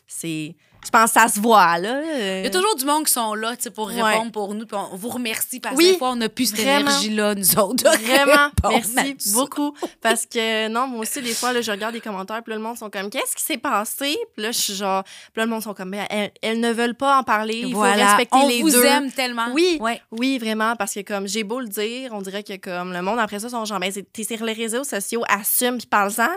c'est... 0.07 0.55
Je 0.85 0.89
pense 0.91 1.11
que 1.11 1.19
ça 1.19 1.27
se 1.27 1.39
voit, 1.41 1.77
là. 1.77 2.01
il 2.39 2.43
y 2.45 2.47
a 2.47 2.49
toujours 2.49 2.73
du 2.75 2.85
monde 2.85 3.05
qui 3.05 3.11
sont 3.11 3.33
là 3.33 3.55
tu 3.57 3.63
sais, 3.63 3.69
pour 3.69 3.87
Ouais. 3.87 4.01
répondre 4.01 4.31
pour 4.31 4.53
nous. 4.53 4.65
Puis 4.65 4.77
on 4.77 4.95
vous 4.95 5.09
remercie 5.09 5.59
parce 5.59 5.75
que 5.75 5.77
Oui, 5.77 5.91
des 5.91 5.97
fois, 5.97 6.11
on 6.11 6.15
n'a 6.15 6.29
plus 6.29 6.45
cette 6.51 6.59
énergie-là, 6.59 7.35
nous 7.35 7.59
autres. 7.59 7.83
Vraiment, 7.83 8.49
merci 8.95 9.33
beaucoup. 9.33 9.75
Parce 10.01 10.25
que, 10.25 10.67
non, 10.69 10.87
moi 10.87 11.01
aussi, 11.01 11.21
des 11.21 11.33
fois, 11.33 11.51
là, 11.51 11.61
je 11.61 11.69
regarde 11.69 11.93
les 11.93 11.99
commentaires, 12.01 12.41
puis 12.41 12.51
là, 12.51 12.57
le 12.57 12.63
monde 12.63 12.77
sont 12.77 12.89
comme, 12.89 13.09
qu'est-ce 13.09 13.35
qui 13.35 13.43
s'est 13.43 13.57
passé? 13.57 14.17
Puis 14.33 14.43
là, 14.43 14.51
je 14.51 14.57
suis 14.57 14.73
genre, 14.73 15.03
puis 15.03 15.13
là, 15.35 15.43
le 15.45 15.51
monde 15.51 15.61
sont 15.63 15.73
comme, 15.73 15.91
Ben, 15.91 16.05
elles, 16.09 16.31
elles 16.41 16.59
ne 16.61 16.71
veulent 16.71 16.95
pas 16.95 17.19
en 17.19 17.23
parler, 17.23 17.61
il 17.65 17.71
faut 17.73 17.79
Voilà. 17.79 18.07
respecter 18.15 18.37
on 18.37 18.47
les 18.47 18.61
vous 18.61 18.71
deux. 18.71 18.85
aime 18.85 19.11
tellement. 19.11 19.47
Oui. 19.53 19.77
Ouais. 19.81 20.01
Oui, 20.11 20.37
vraiment, 20.39 20.75
parce 20.77 20.93
que 20.93 21.01
comme 21.01 21.27
j'ai 21.27 21.43
beau 21.43 21.59
le 21.59 21.67
dire, 21.67 22.11
on 22.13 22.21
dirait 22.21 22.43
que 22.43 22.55
comme 22.55 22.93
le 22.93 23.01
monde 23.01 23.19
après 23.19 23.39
ça 23.39 23.49
sont 23.49 23.65
genre, 23.65 23.79
ben, 23.79 23.91
c'est- 23.91 24.11
t'es 24.13 24.23
sur 24.23 24.43
les 24.45 24.53
réseaux 24.53 24.83
sociaux, 24.85 25.23
assume 25.27 25.77
puis 25.77 25.87
parle-en. 25.87 26.29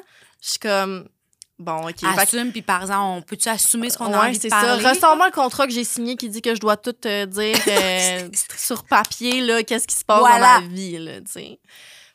Je 0.42 0.48
suis 0.50 0.58
comme, 0.58 1.06
bon, 1.62 1.88
OK. 1.88 2.04
Assume, 2.18 2.52
puis 2.52 2.62
par 2.62 2.82
exemple, 2.82 3.00
on 3.00 3.22
peut-tu 3.22 3.48
assumer 3.48 3.88
ce 3.90 3.96
qu'on 3.98 4.12
a 4.12 4.26
envie 4.28 4.36
de 4.36 4.42
c'est 4.42 4.50
ça. 4.50 4.60
parler? 4.60 4.86
Ressors-moi 4.86 5.26
le 5.26 5.32
contrat 5.32 5.66
que 5.66 5.72
j'ai 5.72 5.84
signé 5.84 6.16
qui 6.16 6.28
dit 6.28 6.42
que 6.42 6.54
je 6.54 6.60
dois 6.60 6.76
tout 6.76 6.92
te 6.92 7.24
dire 7.24 7.56
euh, 7.68 8.28
sur 8.56 8.84
papier, 8.84 9.40
là, 9.40 9.62
qu'est-ce 9.62 9.86
qui 9.86 9.94
se 9.96 10.04
passe 10.04 10.20
Voilà. 10.20 10.56
dans 10.60 10.62
ma 10.62 10.74
vie, 10.74 10.98
là, 10.98 11.20
tu 11.20 11.32
sais. 11.32 11.58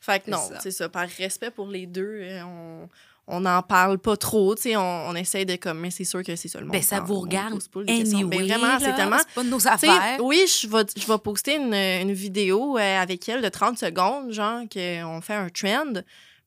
Fait 0.01 0.19
que 0.23 0.29
non, 0.31 0.39
c'est 0.61 0.71
ça. 0.71 0.87
Par 0.87 1.07
respect 1.17 1.51
pour 1.51 1.67
les 1.67 1.85
deux, 1.85 2.19
euh, 2.21 2.41
on, 2.43 2.89
on 3.29 3.41
n'en 3.41 3.61
parle 3.61 3.97
pas 3.97 4.15
trop, 4.15 4.55
tu 4.55 4.61
sais, 4.61 4.75
on, 4.77 5.09
on 5.09 5.15
essaye 5.15 5.45
de 5.45 5.57
comme, 5.57 5.79
mais 5.79 5.91
c'est 5.91 6.05
sûr 6.05 6.23
que 6.23 6.35
c'est 6.37 6.53
monde. 6.61 6.71
Ben, 6.71 6.81
ça 6.81 7.01
vous 7.01 7.19
regarde 7.19 7.61
pas 7.67 7.83
questions. 7.83 8.19
Ben, 8.27 8.39
anyway, 8.39 8.47
vraiment, 8.57 8.79
c'est 8.79 8.95
tellement. 8.95 9.17
Pas 9.35 9.43
de 9.43 9.49
nos 9.49 9.67
affaires. 9.67 10.17
oui, 10.21 10.45
je 10.47 10.67
vais, 10.67 10.85
je 10.95 11.05
vais 11.05 11.17
poster 11.17 11.55
une, 11.55 11.73
une 11.73 12.13
vidéo 12.13 12.77
euh, 12.77 13.01
avec 13.01 13.27
elle 13.27 13.41
de 13.41 13.49
30 13.49 13.77
secondes, 13.77 14.31
genre, 14.31 14.61
qu'on 14.71 15.19
fait 15.21 15.33
un 15.35 15.49
trend. 15.49 16.01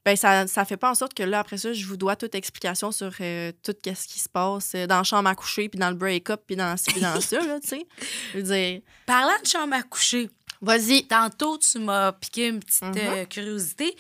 Ben, 0.05 0.17
ça, 0.17 0.47
ça 0.47 0.65
fait 0.65 0.79
pas 0.79 0.91
en 0.91 0.95
sorte 0.95 1.13
que 1.13 1.23
là, 1.23 1.41
après 1.41 1.59
ça, 1.59 1.73
je 1.75 1.85
vous 1.85 1.97
dois 1.99 2.17
toute 2.17 2.35
explication 2.35 2.91
sur 2.91 3.13
euh, 3.21 3.53
tout 3.63 3.75
ce 3.85 4.07
qui 4.09 4.19
se 4.19 4.29
passe 4.31 4.73
euh, 4.75 4.87
dans 4.87 4.97
la 4.99 5.03
chambre 5.03 5.29
à 5.29 5.35
coucher, 5.35 5.69
puis 5.69 5.79
dans 5.79 5.91
le 5.91 5.97
break-up, 5.97 6.43
puis 6.47 6.57
dans 6.57 6.75
ci, 6.79 6.87
puis 6.91 7.01
dans 7.03 7.21
ça, 7.21 7.41
là, 7.45 7.61
tu 7.61 7.69
sais. 7.69 7.87
Je 8.33 8.39
veux 8.39 8.43
dire, 8.45 8.81
Parlant 9.05 9.39
de 9.43 9.47
chambre 9.47 9.75
à 9.75 9.83
coucher, 9.83 10.31
vas-y. 10.63 11.07
tantôt, 11.07 11.59
tu 11.59 11.79
m'as 11.81 12.13
piqué 12.13 12.49
une 12.49 12.61
petite 12.61 12.83
Mhm. 12.83 12.97
euh, 12.97 13.25
curiosité. 13.27 13.95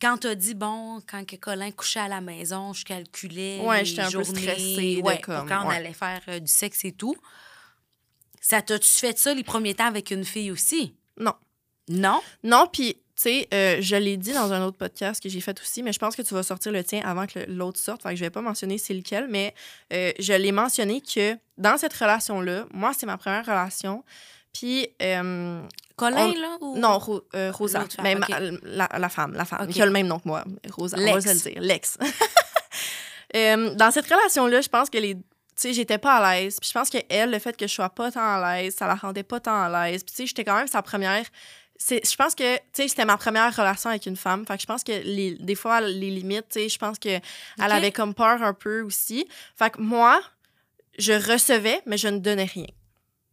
Quand 0.00 0.16
tu 0.18 0.26
as 0.26 0.34
dit, 0.34 0.54
bon, 0.54 1.00
quand 1.08 1.24
que 1.24 1.36
Colin 1.36 1.70
couchait 1.70 2.00
à 2.00 2.08
la 2.08 2.20
maison, 2.20 2.72
je 2.72 2.84
calculais 2.84 3.60
Ouais, 3.62 3.84
j'étais 3.84 4.00
un 4.02 4.10
peu 4.10 4.24
stressée 4.24 4.96
de 4.96 5.02
ouais, 5.02 5.20
comme, 5.20 5.46
quand 5.48 5.64
on 5.66 5.68
allait 5.68 5.92
faire 5.92 6.22
du 6.40 6.50
sexe 6.50 6.84
et 6.86 6.92
tout. 6.92 7.14
Ça 8.40 8.62
t'a-tu 8.62 8.88
fait 8.88 9.18
ça 9.18 9.34
les 9.34 9.44
premiers 9.44 9.74
temps 9.74 9.86
avec 9.86 10.10
une 10.10 10.24
fille 10.24 10.50
aussi? 10.50 10.94
Non. 11.18 11.34
Non? 11.90 12.20
Non, 12.44 12.66
puis, 12.72 12.94
tu 12.94 13.00
sais, 13.16 13.48
euh, 13.52 13.76
je 13.80 13.96
l'ai 13.96 14.16
dit 14.16 14.32
dans 14.32 14.52
un 14.52 14.62
autre 14.64 14.78
podcast 14.78 15.22
que 15.22 15.28
j'ai 15.28 15.40
fait 15.40 15.60
aussi, 15.60 15.82
mais 15.82 15.92
je 15.92 15.98
pense 15.98 16.16
que 16.16 16.22
tu 16.22 16.32
vas 16.32 16.42
sortir 16.42 16.72
le 16.72 16.82
tien 16.82 17.02
avant 17.04 17.26
que 17.26 17.40
l'autre 17.48 17.78
sorte. 17.78 18.02
Fait 18.02 18.10
que 18.10 18.16
je 18.16 18.20
vais 18.24 18.30
pas 18.30 18.40
mentionner 18.40 18.78
c'est 18.78 18.94
lequel, 18.94 19.26
mais 19.28 19.54
euh, 19.92 20.12
je 20.18 20.32
l'ai 20.32 20.52
mentionné 20.52 21.00
que 21.02 21.36
dans 21.58 21.76
cette 21.76 21.92
relation-là, 21.92 22.64
moi, 22.72 22.92
c'est 22.96 23.06
ma 23.06 23.18
première 23.18 23.44
relation. 23.44 24.02
Puis, 24.54 24.88
euh, 25.02 25.62
Colin, 25.96 26.26
On- 26.28 26.32
là? 26.40 26.56
Ou... 26.60 26.78
non, 26.78 26.98
Ro- 26.98 27.22
Rosa. 27.52 27.80
L'autre 27.80 27.94
femme, 27.96 28.04
Mais 28.04 28.14
ma- 28.14 28.26
ok. 28.26 28.58
la, 28.62 28.88
la 28.98 29.08
femme, 29.08 29.34
la 29.34 29.44
femme, 29.44 29.68
qui 29.68 29.82
a 29.82 29.86
le 29.86 29.92
même 29.92 30.06
nom 30.06 30.18
que 30.18 30.26
moi. 30.26 30.44
Rosa, 30.70 30.96
on 30.98 31.04
va 31.04 31.14
L'ex. 31.18 31.24
se 31.24 31.48
le 31.48 31.52
dire. 31.52 31.62
L'ex. 31.62 31.98
Dans 33.34 33.90
cette 33.92 34.06
relation-là, 34.06 34.60
je 34.60 34.68
pense 34.68 34.90
que 34.90 34.98
les. 34.98 35.14
Tu 35.14 35.68
sais, 35.68 35.72
j'étais 35.74 35.98
pas 35.98 36.14
à 36.16 36.34
l'aise. 36.40 36.56
Puis 36.58 36.70
je 36.72 36.78
pense 36.78 36.88
que 36.88 36.96
elle, 37.10 37.30
le 37.30 37.38
fait 37.38 37.54
que 37.56 37.66
je 37.66 37.72
sois 37.74 37.90
pas 37.90 38.10
tant 38.10 38.20
à 38.24 38.56
l'aise, 38.62 38.74
ça 38.76 38.86
la 38.86 38.94
rendait 38.94 39.22
pas 39.22 39.40
tant 39.40 39.62
à 39.62 39.68
l'aise. 39.90 40.02
Puis 40.02 40.12
tu 40.12 40.16
sais, 40.22 40.26
j'étais 40.26 40.42
quand 40.44 40.56
même 40.56 40.68
sa 40.68 40.80
première. 40.80 41.24
Je 41.88 42.16
pense 42.16 42.34
que, 42.34 42.58
c'était 42.74 43.04
ma 43.04 43.16
première 43.16 43.54
relation 43.56 43.90
avec 43.90 44.06
une 44.06 44.16
femme. 44.16 44.44
Fait 44.46 44.56
que 44.56 44.62
je 44.62 44.66
pense 44.66 44.84
que 44.84 44.92
les, 44.92 45.34
des 45.36 45.54
fois, 45.54 45.80
les 45.80 46.10
limites, 46.10 46.52
je 46.54 46.78
pense 46.78 46.98
qu'elle 46.98 47.22
Ok. 47.58 47.64
avait 47.64 47.90
comme 47.92 48.14
peur 48.14 48.42
un 48.42 48.52
peu 48.54 48.82
aussi. 48.82 49.26
Fait 49.56 49.70
que 49.70 49.80
moi, 49.80 50.20
je 50.98 51.12
recevais, 51.12 51.80
mais 51.86 51.96
je 51.96 52.08
ne 52.08 52.18
donnais 52.18 52.44
rien 52.44 52.66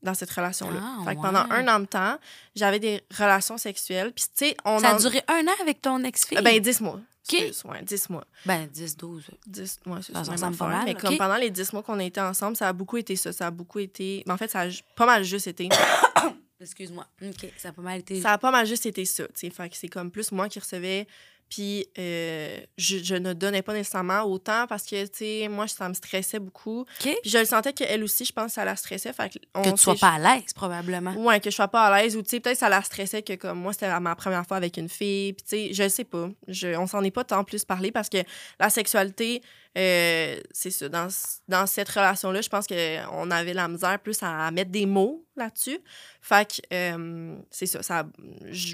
dans 0.01 0.13
cette 0.13 0.31
relation-là. 0.31 0.79
Ah, 0.81 1.03
fait 1.05 1.15
que 1.15 1.21
pendant 1.21 1.45
un 1.49 1.67
an 1.67 1.79
de 1.81 1.85
temps, 1.85 2.17
j'avais 2.55 2.79
des 2.79 3.01
relations 3.17 3.57
sexuelles. 3.57 4.13
Puis, 4.13 4.25
tu 4.25 4.45
sais, 4.45 4.57
on 4.63 4.79
Ça 4.79 4.93
en... 4.93 4.95
a 4.95 4.99
duré 4.99 5.21
un 5.27 5.45
an 5.47 5.53
avec 5.61 5.81
ton 5.81 6.01
ex-fille? 6.03 6.37
Euh, 6.37 6.41
Ben, 6.41 6.59
10 6.61 6.81
mois. 6.81 6.93
OK. 7.29 7.33
Excuse, 7.33 7.63
Ouais, 7.65 7.81
10 7.81 8.09
mois. 8.11 8.23
Ben, 8.45 8.67
10, 8.67 8.95
12. 8.95 9.25
10, 9.47 9.79
ouais, 9.87 9.97
c'est 10.01 10.13
Ça 10.13 10.51
pas 10.57 10.67
mal, 10.67 10.85
Mais 10.85 10.95
comme 10.95 11.17
pendant 11.17 11.35
les 11.35 11.49
10 11.49 11.73
mois 11.73 11.83
qu'on 11.83 11.99
a 11.99 12.03
été 12.05 12.21
ensemble, 12.21 12.55
ça 12.55 12.69
a 12.69 12.73
beaucoup 12.73 12.95
été 12.95 13.17
ça. 13.17 13.33
Ça 13.33 13.47
a 13.47 13.51
beaucoup 13.51 13.79
été... 13.79 14.23
mais 14.25 14.31
en 14.33 14.37
fait, 14.37 14.49
ça 14.49 14.61
a 14.61 14.67
pas 14.95 15.05
mal 15.05 15.23
juste 15.25 15.47
été... 15.47 15.67
Excuse-moi. 16.59 17.05
OK, 17.21 17.51
ça 17.57 17.69
a 17.69 17.71
pas 17.71 17.81
mal 17.81 17.99
été... 17.99 18.21
ça 18.21 18.33
a 18.33 18.37
pas 18.37 18.51
mal 18.51 18.65
juste 18.65 18.85
été 18.85 19.05
ça, 19.05 19.27
tu 19.27 19.49
sais. 19.49 19.69
C'est 19.73 19.87
comme 19.89 20.11
plus 20.11 20.31
moi 20.31 20.49
qui 20.49 20.59
recevais... 20.59 21.07
Puis 21.49 21.87
euh, 21.97 22.59
je, 22.77 22.97
je 22.97 23.15
ne 23.15 23.31
donnais 23.31 23.61
pas 23.61 23.73
nécessairement 23.73 24.23
autant 24.23 24.67
parce 24.67 24.83
que, 24.83 25.05
tu 25.05 25.11
sais, 25.13 25.47
moi, 25.49 25.67
ça 25.67 25.87
me 25.87 25.93
stressait 25.93 26.39
beaucoup. 26.39 26.85
Puis 26.99 27.15
je 27.23 27.37
le 27.37 27.45
sentais 27.45 27.71
qu'elle 27.71 28.03
aussi, 28.03 28.25
je 28.25 28.33
pense, 28.33 28.53
ça 28.53 28.65
la 28.65 28.75
stressait. 28.75 29.13
Fait 29.13 29.29
que 29.29 29.39
on 29.55 29.61
Que 29.61 29.69
tu 29.69 29.77
sois 29.77 29.95
pas 29.95 30.15
à 30.15 30.19
l'aise, 30.19 30.53
probablement. 30.53 31.13
Ouais, 31.13 31.39
que 31.39 31.49
je 31.49 31.55
sois 31.55 31.69
pas 31.69 31.85
à 31.85 32.01
l'aise 32.01 32.17
ou 32.17 32.21
tu 32.21 32.31
sais 32.31 32.39
peut-être 32.41 32.57
ça 32.57 32.69
la 32.69 32.81
stressait 32.81 33.21
que 33.21 33.33
comme 33.33 33.59
moi 33.59 33.71
c'était 33.71 33.97
ma 33.99 34.15
première 34.15 34.45
fois 34.45 34.57
avec 34.57 34.75
une 34.77 34.89
fille, 34.89 35.33
puis 35.33 35.43
tu 35.43 35.49
sais 35.49 35.73
je 35.73 35.89
sais 35.89 36.03
pas, 36.03 36.29
je, 36.49 36.75
on 36.75 36.85
s'en 36.85 37.01
est 37.03 37.11
pas 37.11 37.23
tant 37.23 37.43
plus 37.43 37.63
parlé 37.63 37.91
parce 37.91 38.09
que 38.09 38.17
la 38.59 38.69
sexualité 38.69 39.41
euh, 39.77 40.39
c'est 40.51 40.71
ça. 40.71 40.89
Dans, 40.89 41.07
dans 41.47 41.67
cette 41.67 41.89
relation 41.89 42.31
là, 42.31 42.41
je 42.41 42.49
pense 42.49 42.67
que 42.67 43.07
on 43.11 43.29
avait 43.31 43.53
la 43.53 43.67
misère 43.67 43.99
plus 43.99 44.17
à, 44.21 44.49
mettre 44.51 44.71
des 44.71 44.85
mots 44.85 45.25
là-dessus. 45.35 45.79
Fait 46.21 46.47
que 46.47 46.61
euh, 46.73 47.35
c'est 47.51 47.67
ça, 47.67 47.83
ça 47.83 48.05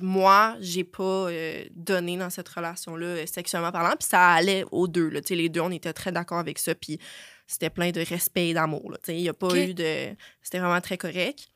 moi 0.02 0.56
j'ai 0.60 0.84
pas 0.84 1.04
euh, 1.04 1.66
donné 1.72 2.18
dans 2.18 2.30
cette 2.30 2.50
relation 2.50 2.96
là 2.96 3.28
sexuellement 3.28 3.72
parlant, 3.72 3.96
puis 4.00 4.08
ça 4.08 4.30
allait 4.30 4.66
aux 4.72 4.88
deux 4.88 5.10
là, 5.10 5.20
les 5.30 5.50
deux 5.50 5.62
on 5.62 5.72
était 5.72 5.94
très 5.94 6.12
d'accord 6.12 6.40
avec 6.40 6.58
ça 6.58 6.74
puis 6.74 7.00
c'était 7.48 7.70
plein 7.70 7.92
de 7.92 8.02
respect 8.02 8.50
et 8.50 8.54
d'amour 8.54 8.94
il 9.08 9.20
y 9.20 9.30
a 9.30 9.34
pas 9.34 9.56
eu 9.56 9.74
de 9.74 10.16
c'était 10.42 10.60
vraiment 10.60 10.82
très 10.82 10.98
correct. 10.98 11.50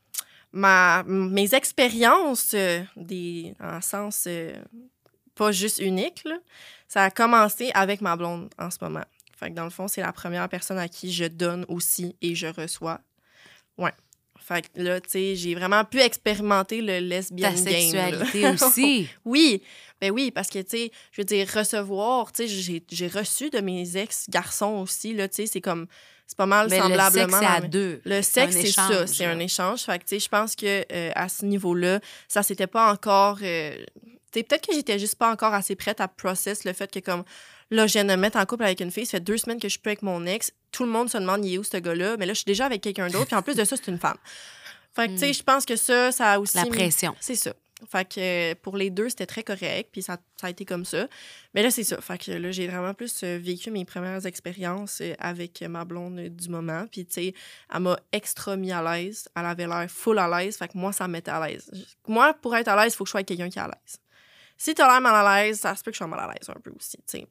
Ma, 0.52 1.02
mes 1.04 1.54
expériences, 1.54 2.52
euh, 2.54 2.82
des, 2.96 3.54
en 3.60 3.80
sens 3.82 4.24
euh, 4.26 4.54
pas 5.34 5.52
juste 5.52 5.78
unique, 5.78 6.22
là, 6.24 6.38
ça 6.88 7.04
a 7.04 7.10
commencé 7.10 7.70
avec 7.74 8.00
ma 8.00 8.16
blonde 8.16 8.48
en 8.58 8.70
ce 8.70 8.78
moment. 8.80 9.04
Fait 9.38 9.50
que 9.50 9.54
dans 9.54 9.64
le 9.64 9.70
fond, 9.70 9.86
c'est 9.88 10.00
la 10.00 10.12
première 10.12 10.48
personne 10.48 10.78
à 10.78 10.88
qui 10.88 11.12
je 11.12 11.24
donne 11.24 11.64
aussi 11.68 12.16
et 12.22 12.34
je 12.34 12.46
reçois. 12.48 13.00
Ouais. 13.76 13.92
Fait 14.40 14.62
que 14.62 14.80
là, 14.82 15.00
tu 15.00 15.10
sais, 15.10 15.36
j'ai 15.36 15.54
vraiment 15.54 15.84
pu 15.84 16.00
expérimenter 16.00 16.80
le 16.80 16.98
lesbian 17.00 17.50
Ta 17.50 17.54
game. 17.54 17.64
sexualité 17.64 18.48
aussi. 18.66 19.08
Oui, 19.24 19.62
ben 20.00 20.10
oui, 20.10 20.30
parce 20.30 20.48
que, 20.48 20.60
tu 20.60 20.70
sais, 20.70 20.90
je 21.12 21.20
veux 21.20 21.24
dire, 21.24 21.46
recevoir, 21.54 22.32
tu 22.32 22.46
sais, 22.46 22.48
j'ai- 22.48 22.82
j'ai 22.90 23.08
reçu 23.08 23.50
de 23.50 23.58
mes 23.60 23.96
ex-garçons 23.96 24.78
aussi, 24.82 25.12
là, 25.12 25.28
tu 25.28 25.36
sais, 25.36 25.46
c'est 25.46 25.60
comme, 25.60 25.86
c'est 26.26 26.36
pas 26.36 26.46
mal 26.46 26.68
Mais 26.70 26.76
le 26.78 26.82
semblablement. 26.84 27.38
sexe, 27.38 27.38
c'est 27.40 27.64
à 27.64 27.68
deux. 27.68 28.00
le 28.04 28.22
sexe, 28.22 28.54
c'est 28.56 28.66
ça, 28.72 29.06
c'est 29.06 29.24
un 29.26 29.38
échange. 29.38 29.80
Fait 29.82 29.98
que, 29.98 30.04
tu 30.04 30.08
sais, 30.16 30.20
je 30.20 30.28
pense 30.28 30.54
que 30.56 30.84
euh, 30.92 31.10
à 31.14 31.28
ce 31.28 31.44
niveau-là, 31.44 32.00
ça 32.28 32.42
s'était 32.42 32.66
pas 32.66 32.90
encore. 32.92 33.38
euh, 33.42 33.76
tu 34.30 34.40
sais, 34.40 34.42
peut-être 34.44 34.66
que 34.66 34.74
j'étais 34.74 34.98
juste 34.98 35.16
pas 35.16 35.30
encore 35.32 35.52
assez 35.54 35.74
prête 35.74 36.00
à 36.00 36.08
process 36.08 36.64
le 36.64 36.72
fait 36.74 36.90
que, 36.90 37.00
comme, 37.00 37.24
là, 37.70 37.86
je 37.86 37.94
viens 37.94 38.04
de 38.04 38.10
me 38.10 38.16
mettre 38.16 38.38
en 38.38 38.46
couple 38.46 38.64
avec 38.64 38.80
une 38.80 38.90
fille, 38.90 39.06
ça 39.06 39.12
fait 39.12 39.20
deux 39.20 39.36
semaines 39.36 39.58
que 39.58 39.68
je 39.68 39.72
suis 39.72 39.80
plus 39.80 39.90
avec 39.90 40.02
mon 40.02 40.24
ex. 40.26 40.52
Tout 40.72 40.84
le 40.84 40.90
monde 40.90 41.08
se 41.08 41.18
demande, 41.18 41.44
il 41.44 41.54
est 41.54 41.58
où 41.58 41.64
ce 41.64 41.76
gars-là? 41.76 42.16
Mais 42.18 42.26
là, 42.26 42.32
je 42.32 42.38
suis 42.38 42.46
déjà 42.46 42.66
avec 42.66 42.82
quelqu'un 42.82 43.08
d'autre. 43.08 43.26
Puis 43.26 43.36
en 43.36 43.42
plus 43.42 43.56
de 43.56 43.64
ça, 43.64 43.76
c'est 43.76 43.90
une 43.90 43.98
femme. 43.98 44.18
Fait 44.94 45.08
que, 45.08 45.12
tu 45.12 45.18
sais, 45.18 45.32
je 45.32 45.42
pense 45.42 45.64
que 45.64 45.76
ça, 45.76 46.10
ça 46.12 46.32
a 46.32 46.38
aussi. 46.38 46.56
La 46.56 46.66
pression. 46.66 47.14
c'est 47.20 47.36
ça. 47.36 47.52
Fait 47.86 48.04
que 48.04 48.20
euh, 48.20 48.54
pour 48.60 48.76
les 48.76 48.90
deux, 48.90 49.08
c'était 49.08 49.26
très 49.26 49.44
correct, 49.44 49.90
puis 49.92 50.02
ça, 50.02 50.16
ça 50.36 50.48
a 50.48 50.50
été 50.50 50.64
comme 50.64 50.84
ça. 50.84 51.06
Mais 51.54 51.62
là, 51.62 51.70
c'est 51.70 51.84
ça. 51.84 52.00
Fait 52.00 52.18
que 52.18 52.32
là, 52.32 52.50
j'ai 52.50 52.66
vraiment 52.66 52.92
plus 52.94 53.22
euh, 53.22 53.38
vécu 53.40 53.70
mes 53.70 53.84
premières 53.84 54.26
expériences 54.26 55.00
euh, 55.00 55.14
avec 55.18 55.62
ma 55.62 55.84
blonde 55.84 56.20
du 56.28 56.48
moment. 56.48 56.86
Puis, 56.90 57.06
tu 57.06 57.12
sais, 57.12 57.34
elle 57.72 57.80
m'a 57.80 57.98
extra 58.12 58.56
mis 58.56 58.72
à 58.72 58.82
l'aise. 58.82 59.28
Elle 59.36 59.46
avait 59.46 59.66
l'air 59.66 59.86
full 59.88 60.18
à 60.18 60.28
l'aise. 60.28 60.56
Fait 60.56 60.68
que 60.68 60.76
moi, 60.76 60.92
ça 60.92 61.06
me 61.06 61.12
mettait 61.12 61.30
à 61.30 61.46
l'aise. 61.46 61.70
Moi, 62.06 62.34
pour 62.34 62.56
être 62.56 62.68
à 62.68 62.82
l'aise, 62.82 62.94
il 62.94 62.96
faut 62.96 63.04
que 63.04 63.08
je 63.08 63.12
sois 63.12 63.18
avec 63.18 63.28
quelqu'un 63.28 63.48
qui 63.48 63.58
est 63.58 63.62
à 63.62 63.68
l'aise. 63.68 64.00
Si 64.58 64.74
t'as 64.74 64.90
l'air 64.90 65.00
mal 65.00 65.14
à 65.14 65.42
l'aise, 65.42 65.60
ça 65.60 65.74
se 65.74 65.82
peut 65.82 65.90
que 65.90 65.94
je 65.94 65.98
sois 65.98 66.06
mal 66.08 66.20
à 66.20 66.26
l'aise 66.26 66.48
un 66.48 66.60
peu 66.60 66.70
aussi, 66.76 66.98
tu 66.98 67.18
sais. 67.18 67.26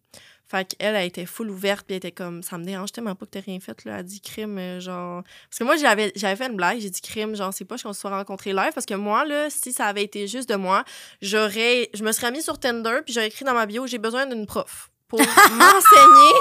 Fait 0.50 0.66
qu'elle, 0.66 0.96
elle 0.96 1.06
était 1.06 1.26
full 1.26 1.50
ouverte, 1.50 1.86
puis 1.86 1.96
elle 1.96 1.98
était 1.98 2.14
comme, 2.14 2.42
ça 2.42 2.58
me 2.58 2.64
dérange 2.64 2.94
tellement 2.94 3.16
pas 3.16 3.26
que 3.26 3.32
t'aies 3.32 3.42
rien 3.42 3.60
fait, 3.60 3.84
là. 3.84 4.00
Elle 4.00 4.06
dit 4.06 4.22
crime, 4.22 4.58
euh, 4.58 4.80
genre. 4.80 5.24
Parce 5.50 5.60
que 5.60 5.64
moi, 5.66 5.76
j'avais, 5.76 6.14
j'avais 6.16 6.38
fait 6.38 6.50
une 6.50 6.56
blague, 6.56 6.80
j'ai 6.80 6.90
dit 6.90 7.02
crime, 7.02 7.36
genre, 7.36 7.54
c'est 7.54 7.66
pas 7.66 7.78
qu'on 7.78 7.92
se 7.92 8.00
soit 8.00 8.12
rencontrés 8.12 8.54
live, 8.54 8.72
parce 8.74 8.86
que 8.86 8.94
moi, 8.94 9.26
là, 9.26 9.50
si 9.50 9.74
ça 9.74 9.88
avait 9.88 10.04
été 10.04 10.26
juste 10.26 10.48
de 10.48 10.56
moi, 10.56 10.86
j'aurais. 11.22 11.90
Je 11.94 12.02
me 12.02 12.14
serais 12.14 12.32
mis 12.32 12.42
sur 12.42 12.60
Tinder, 12.60 13.00
puis 13.04 13.14
j'aurais 13.14 13.28
écrit 13.28 13.44
dans 13.44 13.54
ma 13.54 13.66
bio, 13.66 13.88
j'ai 13.88 13.98
besoin 13.98 14.26
d'une 14.26 14.46
prof 14.46 14.90
pour 15.08 15.20
m'enseigner 15.20 16.34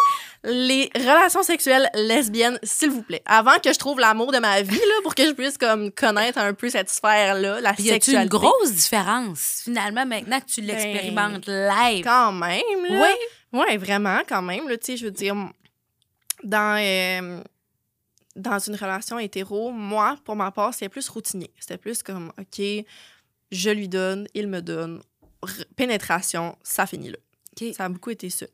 les 0.44 0.90
relations 0.94 1.42
sexuelles 1.42 1.90
lesbiennes, 1.94 2.58
s'il 2.62 2.90
vous 2.90 3.02
plaît. 3.02 3.22
Avant 3.26 3.58
que 3.62 3.72
je 3.72 3.78
trouve 3.78 3.98
l'amour 3.98 4.32
de 4.32 4.38
ma 4.38 4.62
vie, 4.62 4.76
là, 4.76 4.94
pour 5.02 5.14
que 5.14 5.26
je 5.26 5.32
puisse, 5.32 5.58
comme, 5.58 5.90
connaître 5.90 6.38
un 6.38 6.54
peu 6.54 6.70
cette 6.70 6.88
sphère-là, 6.88 7.60
la 7.60 7.72
Puis 7.72 7.84
y 7.84 7.90
a-tu 7.90 8.12
sexualité. 8.12 8.22
une 8.22 8.28
grosse 8.28 8.72
différence, 8.72 9.62
finalement, 9.64 10.06
maintenant 10.06 10.40
que 10.40 10.46
tu 10.46 10.60
l'expérimentes 10.60 11.46
live? 11.46 12.04
Quand 12.04 12.32
même, 12.32 12.62
là. 12.88 13.08
Oui. 13.52 13.58
Ouais, 13.58 13.76
vraiment, 13.76 14.20
quand 14.28 14.42
même. 14.42 14.68
Là, 14.68 14.76
tu 14.76 14.86
sais, 14.86 14.96
je 14.96 15.06
veux 15.06 15.10
dire, 15.10 15.34
dans, 16.44 16.80
euh, 16.80 17.42
dans 18.36 18.58
une 18.58 18.76
relation 18.76 19.18
hétéro, 19.18 19.72
moi, 19.72 20.16
pour 20.24 20.36
ma 20.36 20.50
part, 20.50 20.74
c'était 20.74 20.88
plus 20.88 21.08
routinier. 21.08 21.52
C'était 21.58 21.78
plus 21.78 22.02
comme, 22.02 22.32
OK, 22.38 22.62
je 23.50 23.70
lui 23.70 23.88
donne, 23.88 24.28
il 24.34 24.46
me 24.46 24.60
donne. 24.60 25.02
Pénétration, 25.76 26.56
ça 26.62 26.86
finit 26.86 27.10
là. 27.10 27.18
Ça 27.74 27.84
a 27.84 27.88
beaucoup 27.88 28.10
été 28.10 28.30
ça. 28.30 28.46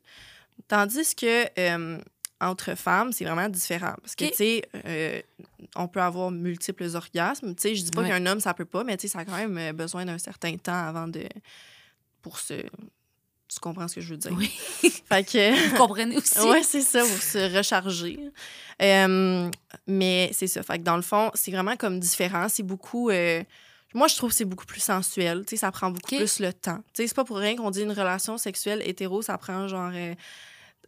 Tandis 0.67 1.15
que 1.15 1.45
euh, 1.59 1.97
entre 2.39 2.75
femmes, 2.75 3.11
c'est 3.11 3.25
vraiment 3.25 3.49
différent. 3.49 3.95
Parce 4.01 4.15
que, 4.15 4.25
tu 4.25 4.35
sais, 4.35 4.63
euh, 4.85 5.21
on 5.75 5.87
peut 5.87 6.01
avoir 6.01 6.29
multiples 6.31 6.89
orgasmes. 6.95 7.55
Tu 7.55 7.61
sais, 7.61 7.75
je 7.75 7.83
dis 7.83 7.91
pas 7.91 8.01
Ouais. 8.01 8.09
qu'un 8.09 8.25
homme, 8.25 8.39
ça 8.39 8.53
peut 8.53 8.65
pas, 8.65 8.83
mais 8.83 8.97
tu 8.97 9.03
sais, 9.07 9.13
ça 9.13 9.19
a 9.19 9.25
quand 9.25 9.37
même 9.37 9.57
euh, 9.57 9.73
besoin 9.73 10.05
d'un 10.05 10.17
certain 10.17 10.55
temps 10.57 10.73
avant 10.87 11.07
de. 11.07 11.23
pour 12.21 12.39
se. 12.39 12.53
Tu 13.49 13.59
comprends 13.59 13.87
ce 13.87 13.95
que 13.95 14.01
je 14.01 14.09
veux 14.11 14.17
dire? 14.17 14.31
Oui. 14.35 14.49
Fait 15.09 15.23
que. 15.23 15.69
Vous 15.69 15.75
comprenez 15.77 16.17
aussi? 16.17 16.39
Ouais, 16.41 16.63
c'est 16.63 16.81
ça, 16.81 16.99
pour 17.01 17.21
se 17.21 17.55
recharger. 17.55 18.19
Euh, 18.81 19.49
mais 19.87 20.29
c'est 20.33 20.47
ça. 20.47 20.63
Fait 20.63 20.79
que 20.79 20.83
dans 20.83 20.95
le 20.95 21.01
fond, 21.03 21.29
c'est 21.35 21.51
vraiment 21.51 21.75
comme 21.77 21.99
différent. 21.99 22.47
C'est 22.49 22.63
beaucoup. 22.63 23.09
euh, 23.09 23.43
moi, 23.93 24.07
je 24.07 24.15
trouve 24.15 24.29
que 24.31 24.35
c'est 24.35 24.45
beaucoup 24.45 24.65
plus 24.65 24.81
sensuel. 24.81 25.43
Tu 25.45 25.51
sais, 25.51 25.57
ça 25.57 25.71
prend 25.71 25.89
beaucoup 25.91 26.09
plus 26.17 26.39
le 26.39 26.53
temps. 26.53 26.77
Tu 26.93 27.01
sais, 27.03 27.07
c'est 27.07 27.15
pas 27.15 27.23
pour 27.25 27.37
rien 27.37 27.55
qu'on 27.55 27.71
dit 27.71 27.81
une 27.81 27.91
relation 27.91 28.37
sexuelle 28.37 28.81
hétéro, 28.85 29.21
ça 29.21 29.37
prend 29.37 29.67
genre. 29.67 29.91
euh, 29.93 30.15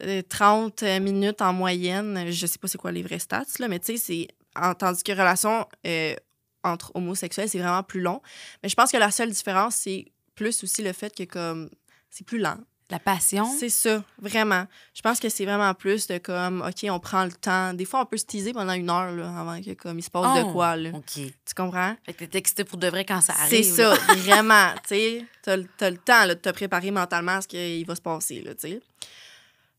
euh, 0.04 0.22
30 0.28 0.84
minutes 1.00 1.42
en 1.42 1.54
moyenne. 1.54 2.30
Je 2.32 2.46
sais 2.46 2.58
pas 2.58 2.68
c'est 2.68 2.78
quoi 2.78 2.92
les 2.92 3.02
vrais 3.04 3.20
stats, 3.20 3.46
là, 3.60 3.68
mais 3.68 3.80
tu 3.80 3.98
sais, 3.98 3.98
c'est. 3.98 4.28
en- 4.62 4.74
Tandis 4.74 5.04
que 5.04 5.12
relation 5.14 5.66
euh, 5.88 6.16
entre 6.64 6.92
homosexuels, 6.96 7.48
c'est 7.50 7.60
vraiment 7.60 7.84
plus 7.84 8.02
long. 8.02 8.22
Mais 8.62 8.70
je 8.70 8.76
pense 8.76 8.92
que 8.92 8.98
la 8.98 9.12
seule 9.12 9.32
différence, 9.32 9.76
c'est 9.76 10.06
plus 10.36 10.64
aussi 10.64 10.82
le 10.84 10.92
fait 10.94 11.16
que, 11.16 11.24
comme. 11.24 11.70
C'est 12.10 12.26
plus 12.26 12.40
lent. 12.40 12.58
La 12.92 13.00
passion? 13.00 13.46
C'est 13.60 13.70
ça, 13.70 14.04
vraiment. 14.20 14.66
Je 14.94 15.02
pense 15.02 15.20
que 15.20 15.28
c'est 15.28 15.44
vraiment 15.46 15.74
plus 15.74 16.06
de 16.06 16.20
comme, 16.20 16.62
OK, 16.62 16.86
on 16.90 17.00
prend 17.00 17.26
le 17.26 17.32
temps. 17.32 17.74
Des 17.74 17.84
fois, 17.86 18.02
on 18.02 18.06
peut 18.06 18.18
se 18.18 18.26
teaser 18.26 18.54
pendant 18.54 18.74
une 18.74 18.90
heure 18.92 19.12
là, 19.12 19.40
avant 19.40 19.60
que 19.60 19.74
comme 19.74 19.98
il 19.98 20.04
se 20.04 20.12
passe 20.12 20.38
de 20.38 20.44
Oh, 20.44 20.52
quoi. 20.52 20.76
Là. 20.76 20.92
OK. 20.94 21.14
Tu 21.16 21.54
comprends? 21.56 21.96
Fait 22.06 22.14
que 22.14 22.26
t'es 22.26 22.38
excité 22.38 22.64
pour 22.64 22.78
de 22.78 22.88
vrai 22.88 23.04
quand 23.04 23.22
ça 23.22 23.34
arrive. 23.34 23.50
C'est 23.50 23.64
ça, 23.64 23.96
vraiment. 24.18 24.72
Tu 24.88 24.90
sais, 24.90 25.26
t'as 25.42 25.58
le 25.58 25.68
t'as 25.78 25.90
le 25.90 25.98
temps 25.98 26.26
là, 26.26 26.36
de 26.36 26.40
te 26.40 26.50
préparer 26.50 26.92
mentalement 26.92 27.38
à 27.38 27.42
ce 27.42 27.48
qu'il 27.48 27.86
va 27.88 27.96
se 27.96 28.02
passer. 28.02 28.42
Là, 28.42 28.54
tu 28.54 28.70
sais. 28.70 28.82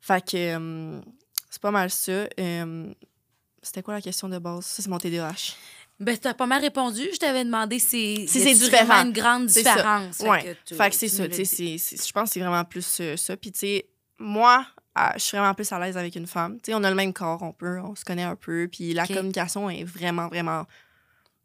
Fait 0.01 0.25
que 0.25 0.37
euh, 0.37 1.01
c'est 1.49 1.63
pas 1.63 1.71
mal 1.71 1.91
ça. 1.91 2.27
Euh, 2.41 2.93
C'était 3.63 3.83
quoi 3.83 3.95
la 3.95 4.01
question 4.01 4.29
de 4.29 4.39
base? 4.39 4.65
Ça, 4.67 4.83
c'est 4.83 4.89
mon 4.91 4.99
TDAH. 4.99 5.55
Ben, 5.99 6.17
t'as 6.17 6.35
pas 6.35 6.47
mal 6.47 6.61
répondu. 6.61 7.03
Je 7.13 7.19
t'avais 7.19 7.45
demandé 7.45 7.79
si, 7.79 8.27
c'est 8.29 8.55
différent. 8.55 9.05
une 9.05 9.13
grande 9.13 9.49
ça. 9.49 9.61
différence? 9.61 10.19
Fait 10.19 10.29
Ouais. 10.29 10.57
Fait 10.67 10.91
que 10.91 10.97
c'est 10.97 11.09
ça. 11.09 11.25
Je 11.25 12.13
pense 12.13 12.29
que 12.29 12.35
c'est 12.35 12.41
vraiment 12.41 12.65
plus 12.65 12.99
euh, 13.01 13.17
ça. 13.17 13.37
Puis, 13.37 13.53
tu 13.53 13.61
sais, 13.61 13.87
moi, 14.19 14.67
ah, 14.95 15.15
je 15.17 15.23
suis 15.23 15.37
vraiment 15.37 15.55
plus 15.55 15.71
à 15.73 15.79
l'aise 15.79 15.97
avec 15.97 16.15
une 16.17 16.27
femme. 16.27 16.59
Tu 16.61 16.71
sais, 16.71 16.75
on 16.75 16.85
a 16.85 16.91
le 16.91 16.97
même 16.97 17.13
corps, 17.13 17.43
on 17.43 17.53
peut, 17.53 17.81
on 17.81 17.95
se 17.95 18.05
connaît 18.05 18.25
un 18.25 18.37
peu. 18.37 18.69
Puis, 18.71 18.93
la 18.93 19.07
communication 19.07 19.71
est 19.71 19.85
vraiment, 19.85 20.29
vraiment 20.29 20.67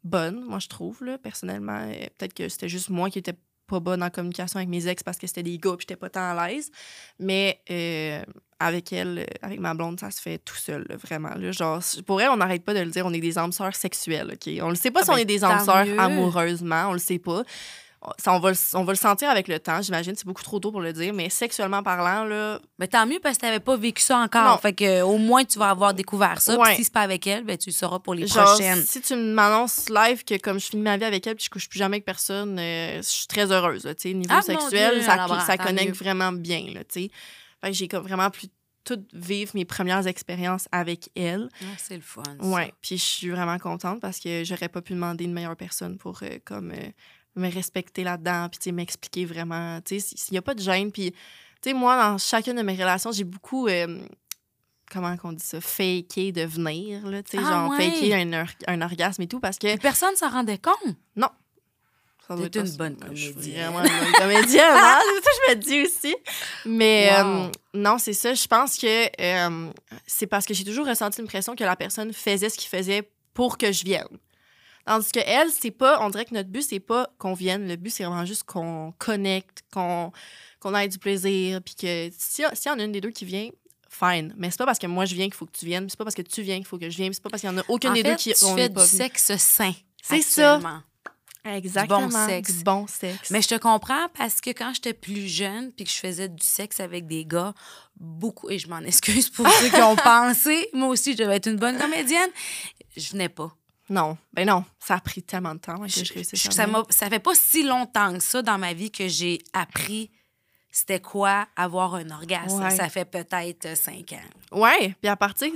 bonne, 0.04 0.44
moi, 0.44 0.60
je 0.60 0.68
trouve, 0.68 1.04
là, 1.04 1.18
personnellement. 1.18 1.88
Euh, 1.88 2.08
Peut-être 2.18 2.34
que 2.34 2.50
c'était 2.50 2.70
juste 2.70 2.90
moi 2.90 3.10
qui 3.10 3.20
étais 3.20 3.36
pas 3.68 3.80
bonne 3.80 4.04
en 4.04 4.10
communication 4.10 4.58
avec 4.58 4.70
mes 4.70 4.88
ex 4.88 5.02
parce 5.02 5.18
que 5.18 5.28
c'était 5.28 5.44
des 5.44 5.58
gars 5.58 5.72
puis 5.78 5.86
j'étais 5.88 5.96
pas 5.96 6.10
tant 6.10 6.38
à 6.38 6.48
l'aise. 6.48 6.72
Mais 7.20 7.62
euh, 7.72 8.22
avec 8.62 8.94
elle, 8.94 9.20
euh, 9.20 9.26
avec 9.42 9.60
ma 9.60 9.74
blonde, 9.74 10.00
ça 10.00 10.12
se 10.12 10.22
fait 10.22 10.38
tout 10.40 10.56
seul, 10.56 10.86
là, 10.90 10.96
vraiment. 10.98 11.34
Là, 11.36 11.52
genre, 11.52 11.80
pour 12.06 12.22
elle, 12.22 12.30
on 12.30 12.38
n'arrête 12.38 12.64
pas 12.64 12.74
de 12.74 12.80
le 12.80 12.92
dire, 12.92 13.06
on 13.06 13.14
est 13.14 13.20
des 13.20 13.38
âmes 13.38 13.52
sœurs 13.52 13.76
sexuelles, 13.76 14.32
OK? 14.34 14.54
On 14.62 14.70
le 14.70 14.76
sait 14.76 14.92
pas 14.92 15.02
Ah 15.02 15.06
si 15.06 15.10
on 15.12 15.14
ben, 15.16 15.20
est 15.22 15.26
des 15.26 15.44
âmes 15.44 15.64
sœurs 15.66 15.86
amoureusement, 16.00 16.86
on 16.90 16.94
le 16.94 17.00
sait 17.00 17.20
pas. 17.20 17.44
Ça, 18.18 18.34
on, 18.34 18.40
va 18.40 18.50
le, 18.50 18.58
on 18.74 18.84
va 18.84 18.94
le 18.94 18.98
sentir 18.98 19.30
avec 19.30 19.48
le 19.48 19.60
temps, 19.60 19.80
j'imagine. 19.80 20.16
C'est 20.16 20.26
beaucoup 20.26 20.42
trop 20.42 20.60
tôt 20.60 20.72
pour 20.72 20.82
le 20.82 20.92
dire, 20.92 21.14
mais 21.14 21.30
sexuellement 21.30 21.84
parlant, 21.84 22.24
là, 22.26 22.60
Ben, 22.80 22.88
tant 22.88 23.06
mieux 23.06 23.20
parce 23.22 23.36
que 23.38 23.42
t'avais 23.42 23.60
pas 23.60 23.78
vécu 23.78 24.02
ça 24.02 24.18
encore. 24.18 24.44
Non. 24.44 24.58
Fait 24.58 24.74
que, 24.74 25.04
au 25.04 25.18
moins, 25.20 25.44
tu 25.46 25.60
vas 25.60 25.70
avoir 25.70 25.94
découvert 25.94 26.42
ça. 26.42 26.58
Ouais. 26.58 26.76
si 26.76 26.84
c'est 26.86 26.92
pas 26.94 27.02
avec 27.02 27.28
elle, 27.28 27.44
ben, 27.44 27.60
tu 27.60 27.70
le 27.70 27.76
sauras 27.76 28.00
pour 28.00 28.16
les 28.16 28.26
genre, 28.26 28.56
prochaines. 28.56 28.82
si 28.82 29.02
tu 29.02 29.16
m'annonces 29.16 29.88
live 29.90 30.24
que 30.24 30.36
comme 30.40 30.60
je 30.60 30.66
finis 30.66 30.82
ma 30.82 30.98
vie 30.98 31.04
avec 31.04 31.28
elle 31.28 31.36
puis 31.36 31.46
je 31.46 31.52
couche 31.52 31.70
plus 31.70 31.78
jamais 31.78 31.98
avec 31.98 32.06
personne, 32.06 32.58
euh, 32.58 32.98
je 32.98 33.02
suis 33.08 33.28
très 33.28 33.52
heureuse. 33.52 33.84
là, 33.86 33.94
tu 33.94 34.10
sais, 34.10 34.14
niveau 34.16 34.34
Ah, 34.36 34.42
sexuel, 34.42 34.96
Dieu, 34.96 35.04
ça, 35.04 35.28
ça 35.46 35.58
connecte 35.60 35.90
mieux. 35.90 35.94
vraiment 36.04 36.32
bien. 36.32 36.64
Là, 36.74 36.80
tu 36.84 37.02
sais. 37.02 37.02
fait 37.02 37.08
que 37.10 37.14
j'ai 37.72 37.88
comme 37.88 38.04
vraiment 38.04 38.30
pu 38.30 38.48
tout 38.84 39.04
vivre 39.14 39.52
mes 39.54 39.66
premières 39.66 40.08
expériences 40.08 40.68
avec 40.72 41.10
elle. 41.16 41.50
Ah, 41.62 41.66
c'est 41.78 41.96
le 41.96 42.02
fun. 42.02 42.24
ça. 42.24 42.46
Ouais, 42.48 42.74
puis 42.82 42.98
je 42.98 43.04
suis 43.04 43.30
vraiment 43.30 43.60
contente 43.60 44.00
parce 44.02 44.20
que 44.20 44.44
j'aurais 44.44 44.70
pas 44.70 44.82
pu 44.82 44.94
demander 44.94 45.26
une 45.26 45.34
meilleure 45.34 45.56
personne 45.56 45.98
pour 46.00 46.20
euh, 46.24 46.40
comme 46.44 46.72
euh, 46.72 46.90
me 47.36 47.48
respecter 47.52 48.04
là-dedans 48.04 48.50
puis 48.50 48.72
m'expliquer 48.72 49.26
vraiment, 49.26 49.80
tu 49.82 50.00
sais, 50.00 50.16
s'il 50.18 50.34
y 50.34 50.38
a 50.38 50.42
pas 50.42 50.56
de 50.56 50.62
gêne 50.62 50.92
puis 50.92 51.12
tu 51.12 51.70
sais 51.70 51.74
moi 51.74 51.96
dans 51.96 52.18
chacune 52.18 52.56
de 52.56 52.64
mes 52.64 52.74
relations, 52.74 53.12
j'ai 53.12 53.24
beaucoup 53.24 53.68
euh, 53.68 54.00
comment 54.92 55.16
qu'on 55.16 55.32
dit 55.34 55.44
ça, 55.46 55.62
faker 55.62 56.32
de 56.32 56.42
venir 56.42 57.06
là, 57.08 57.22
tu 57.24 57.32
sais, 57.32 57.38
Ah, 57.46 57.50
genre 57.50 57.70
ouais. 57.72 57.92
faker 57.92 58.14
un, 58.16 58.34
or- 58.42 58.48
un 58.68 58.82
orgasme 58.82 59.22
et 59.22 59.28
tout 59.28 59.40
parce 59.40 59.58
que 59.60 59.78
personne 59.78 60.16
s'en 60.16 60.30
rendait 60.30 60.58
compte? 60.58 60.96
ça 61.16 61.32
être 62.46 62.56
une 62.56 62.78
bonne 62.78 62.98
Je 63.14 63.24
suis 63.26 63.34
comédienne. 63.34 63.72
vraiment 63.72 63.84
une 63.84 64.04
bonne 64.04 64.14
comédienne, 64.14 64.72
hein? 64.74 65.00
c'est 65.16 65.24
ça 65.24 65.30
que 65.32 65.38
je 65.52 65.56
me 65.56 65.62
dis 65.62 65.82
aussi. 65.82 66.16
Mais 66.66 67.10
Wow. 67.12 67.26
euh, 67.28 67.50
non, 67.74 67.98
c'est 67.98 68.14
ça. 68.14 68.34
Je 68.34 68.48
pense 68.48 68.78
que 68.78 69.22
euh, 69.22 69.72
c'est 70.08 70.28
parce 70.28 70.46
que 70.46 70.54
j'ai 70.54 70.64
toujours 70.64 70.88
ressenti 70.88 71.20
l'impression 71.22 71.56
que 71.56 71.64
la 71.64 71.76
personne 71.76 72.14
faisait 72.14 72.50
ce 72.50 72.58
qu'il 72.58 72.70
faisait 72.70 73.10
pour 73.34 73.58
que 73.58 73.72
je 73.72 73.84
vienne. 73.84 74.08
Tandis 74.86 75.12
que 75.12 75.20
elle, 75.26 75.50
c'est 75.52 75.72
pas, 75.72 76.00
on 76.02 76.10
dirait 76.10 76.26
que 76.26 76.34
notre 76.34 76.50
but, 76.50 76.64
c'est 76.64 76.80
pas 76.80 77.08
qu'on 77.20 77.34
vienne. 77.34 77.68
Le 77.68 77.76
but, 77.76 77.92
c'est 77.92 78.04
vraiment 78.04 78.26
juste 78.26 78.44
qu'on 78.44 78.94
connecte, 78.98 79.64
qu'on 79.74 80.12
qu'on 80.60 80.76
ait 80.76 80.88
du 80.88 80.98
plaisir. 81.00 81.62
Puis 81.64 81.76
que 81.76 82.10
si 82.18 82.44
s'il 82.54 82.72
y 82.72 82.74
en 82.74 82.80
a 82.80 82.84
une 82.84 82.92
des 82.92 83.02
deux 83.02 83.12
qui 83.12 83.26
vient, 83.26 83.50
fine. 83.90 84.34
Mais 84.38 84.50
c'est 84.50 84.58
pas 84.58 84.66
parce 84.66 84.80
que 84.80 84.88
moi 84.88 85.06
je 85.06 85.14
viens 85.16 85.26
qu'il 85.26 85.36
faut 85.36 85.46
que 85.46 85.58
tu 85.58 85.66
viennes. 85.66 85.88
C'est 85.90 85.98
pas 85.98 86.04
parce 86.04 86.16
que 86.16 86.22
tu 86.24 86.42
viens 86.42 86.58
qu'il 86.58 86.66
faut 86.66 86.78
que 86.80 86.90
je 86.90 86.98
vienne. 86.98 87.14
C'est 87.14 87.22
pas 87.24 87.30
parce 87.30 87.42
qu'il 87.42 87.50
y 87.52 87.54
en 87.54 87.58
a 87.60 87.64
aucune 87.68 87.92
en 87.92 87.94
des 87.94 88.02
fait, 88.02 88.10
deux 88.12 88.16
qui 88.16 88.34
tu 88.34 88.44
on 88.46 88.56
fais 88.56 88.64
est 88.64 88.70
du 88.70 88.76
pas 88.76 88.86
venu. 88.86 88.98
sexe 88.98 89.36
sain. 89.38 89.74
C'est 90.02 90.22
ça. 90.24 90.60
Exactement. 91.44 92.08
bon 92.10 92.28
sexe. 92.28 92.58
Du 92.58 92.64
bon 92.64 92.88
sexe. 92.88 93.32
Mais 93.32 93.42
je 93.42 93.48
te 93.50 93.56
comprends 93.58 94.08
parce 94.18 94.42
que 94.42 94.52
quand 94.52 94.74
j'étais 94.74 94.94
plus 94.94 95.28
jeune 95.28 95.72
puis 95.72 95.86
que 95.86 95.92
je 95.92 95.98
faisais 95.98 96.30
du 96.30 96.46
sexe 96.46 96.80
avec 96.80 97.08
des 97.08 97.26
gars, 97.26 97.54
beaucoup, 97.96 98.50
et 98.50 98.60
je 98.60 98.68
m'en 98.68 98.80
excuse 98.86 99.30
pour 99.30 99.48
ceux 99.50 99.70
qui 99.70 99.82
ont 99.82 99.96
pensé, 99.96 100.70
moi 100.74 100.90
aussi, 100.90 101.14
je 101.14 101.18
devais 101.18 101.38
être 101.38 101.48
une 101.48 101.58
bonne 101.58 101.78
comédienne, 101.78 102.30
je 102.96 103.12
venais 103.12 103.30
pas. 103.30 103.52
Non, 103.90 104.18
ben 104.32 104.48
non, 104.48 104.64
ça 104.80 104.96
a 104.96 105.00
pris 105.02 105.22
tellement 105.24 105.54
de 105.56 105.60
temps 105.60 105.78
que 105.80 105.88
Je- 105.88 106.24
ça, 106.52 106.66
ça 106.90 107.10
fait 107.10 107.20
pas 107.20 107.36
si 107.36 107.64
longtemps 107.64 108.14
que 108.14 108.24
ça 108.24 108.42
dans 108.42 108.58
ma 108.58 108.74
vie 108.74 108.90
que 108.92 109.08
j'ai 109.08 109.40
appris 109.54 110.12
c'était 110.74 111.02
quoi 111.02 111.48
avoir 111.58 111.96
un 111.96 112.10
orgasme. 112.12 112.64
Ouais. 112.64 112.70
Ça 112.74 112.88
fait 112.88 113.04
peut-être 113.04 113.66
euh, 113.66 113.76
cinq 113.76 114.14
ans. 114.14 114.58
Ouais, 114.58 114.96
puis 115.02 115.10
à 115.10 115.18
partir, 115.18 115.52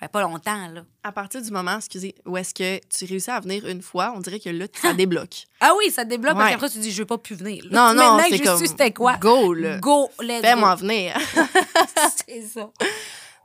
fait 0.00 0.08
pas 0.08 0.22
longtemps, 0.22 0.68
là. 0.68 0.82
à 1.02 1.12
partir 1.12 1.40
du 1.42 1.50
moment, 1.50 1.76
excusez, 1.76 2.14
où 2.26 2.36
est-ce 2.36 2.52
que 2.54 2.80
tu 2.88 3.04
réussis 3.04 3.30
à 3.30 3.38
venir 3.40 3.66
une 3.66 3.82
fois, 3.82 4.12
on 4.16 4.20
dirait 4.20 4.40
que 4.40 4.48
là, 4.50 4.66
ça 4.74 4.94
débloque. 4.94 5.44
Ah 5.60 5.72
oui, 5.78 5.90
ça 5.90 6.04
débloque 6.04 6.34
parce 6.34 6.46
Ouais. 6.46 6.50
qu'après, 6.52 6.70
tu 6.70 6.78
dis, 6.78 6.90
je 6.90 6.98
veux 6.98 7.06
pas 7.06 7.18
plus 7.18 7.36
venir. 7.36 7.64
Là, 7.70 7.70
Non, 7.70 7.94
non, 7.94 8.16
maintenant 8.16 8.24
que 8.30 8.36
c'est 8.36 8.38
je 8.38 8.42
comme 8.50 8.66
c'était 8.66 8.92
quoi? 8.92 9.16
Go, 9.18 9.52
là. 9.54 9.78
Go, 9.78 10.08
let's 10.20 10.40
Fais-moi 10.40 10.74
venir. 10.76 11.14
c'est 12.26 12.42
ça. 12.42 12.70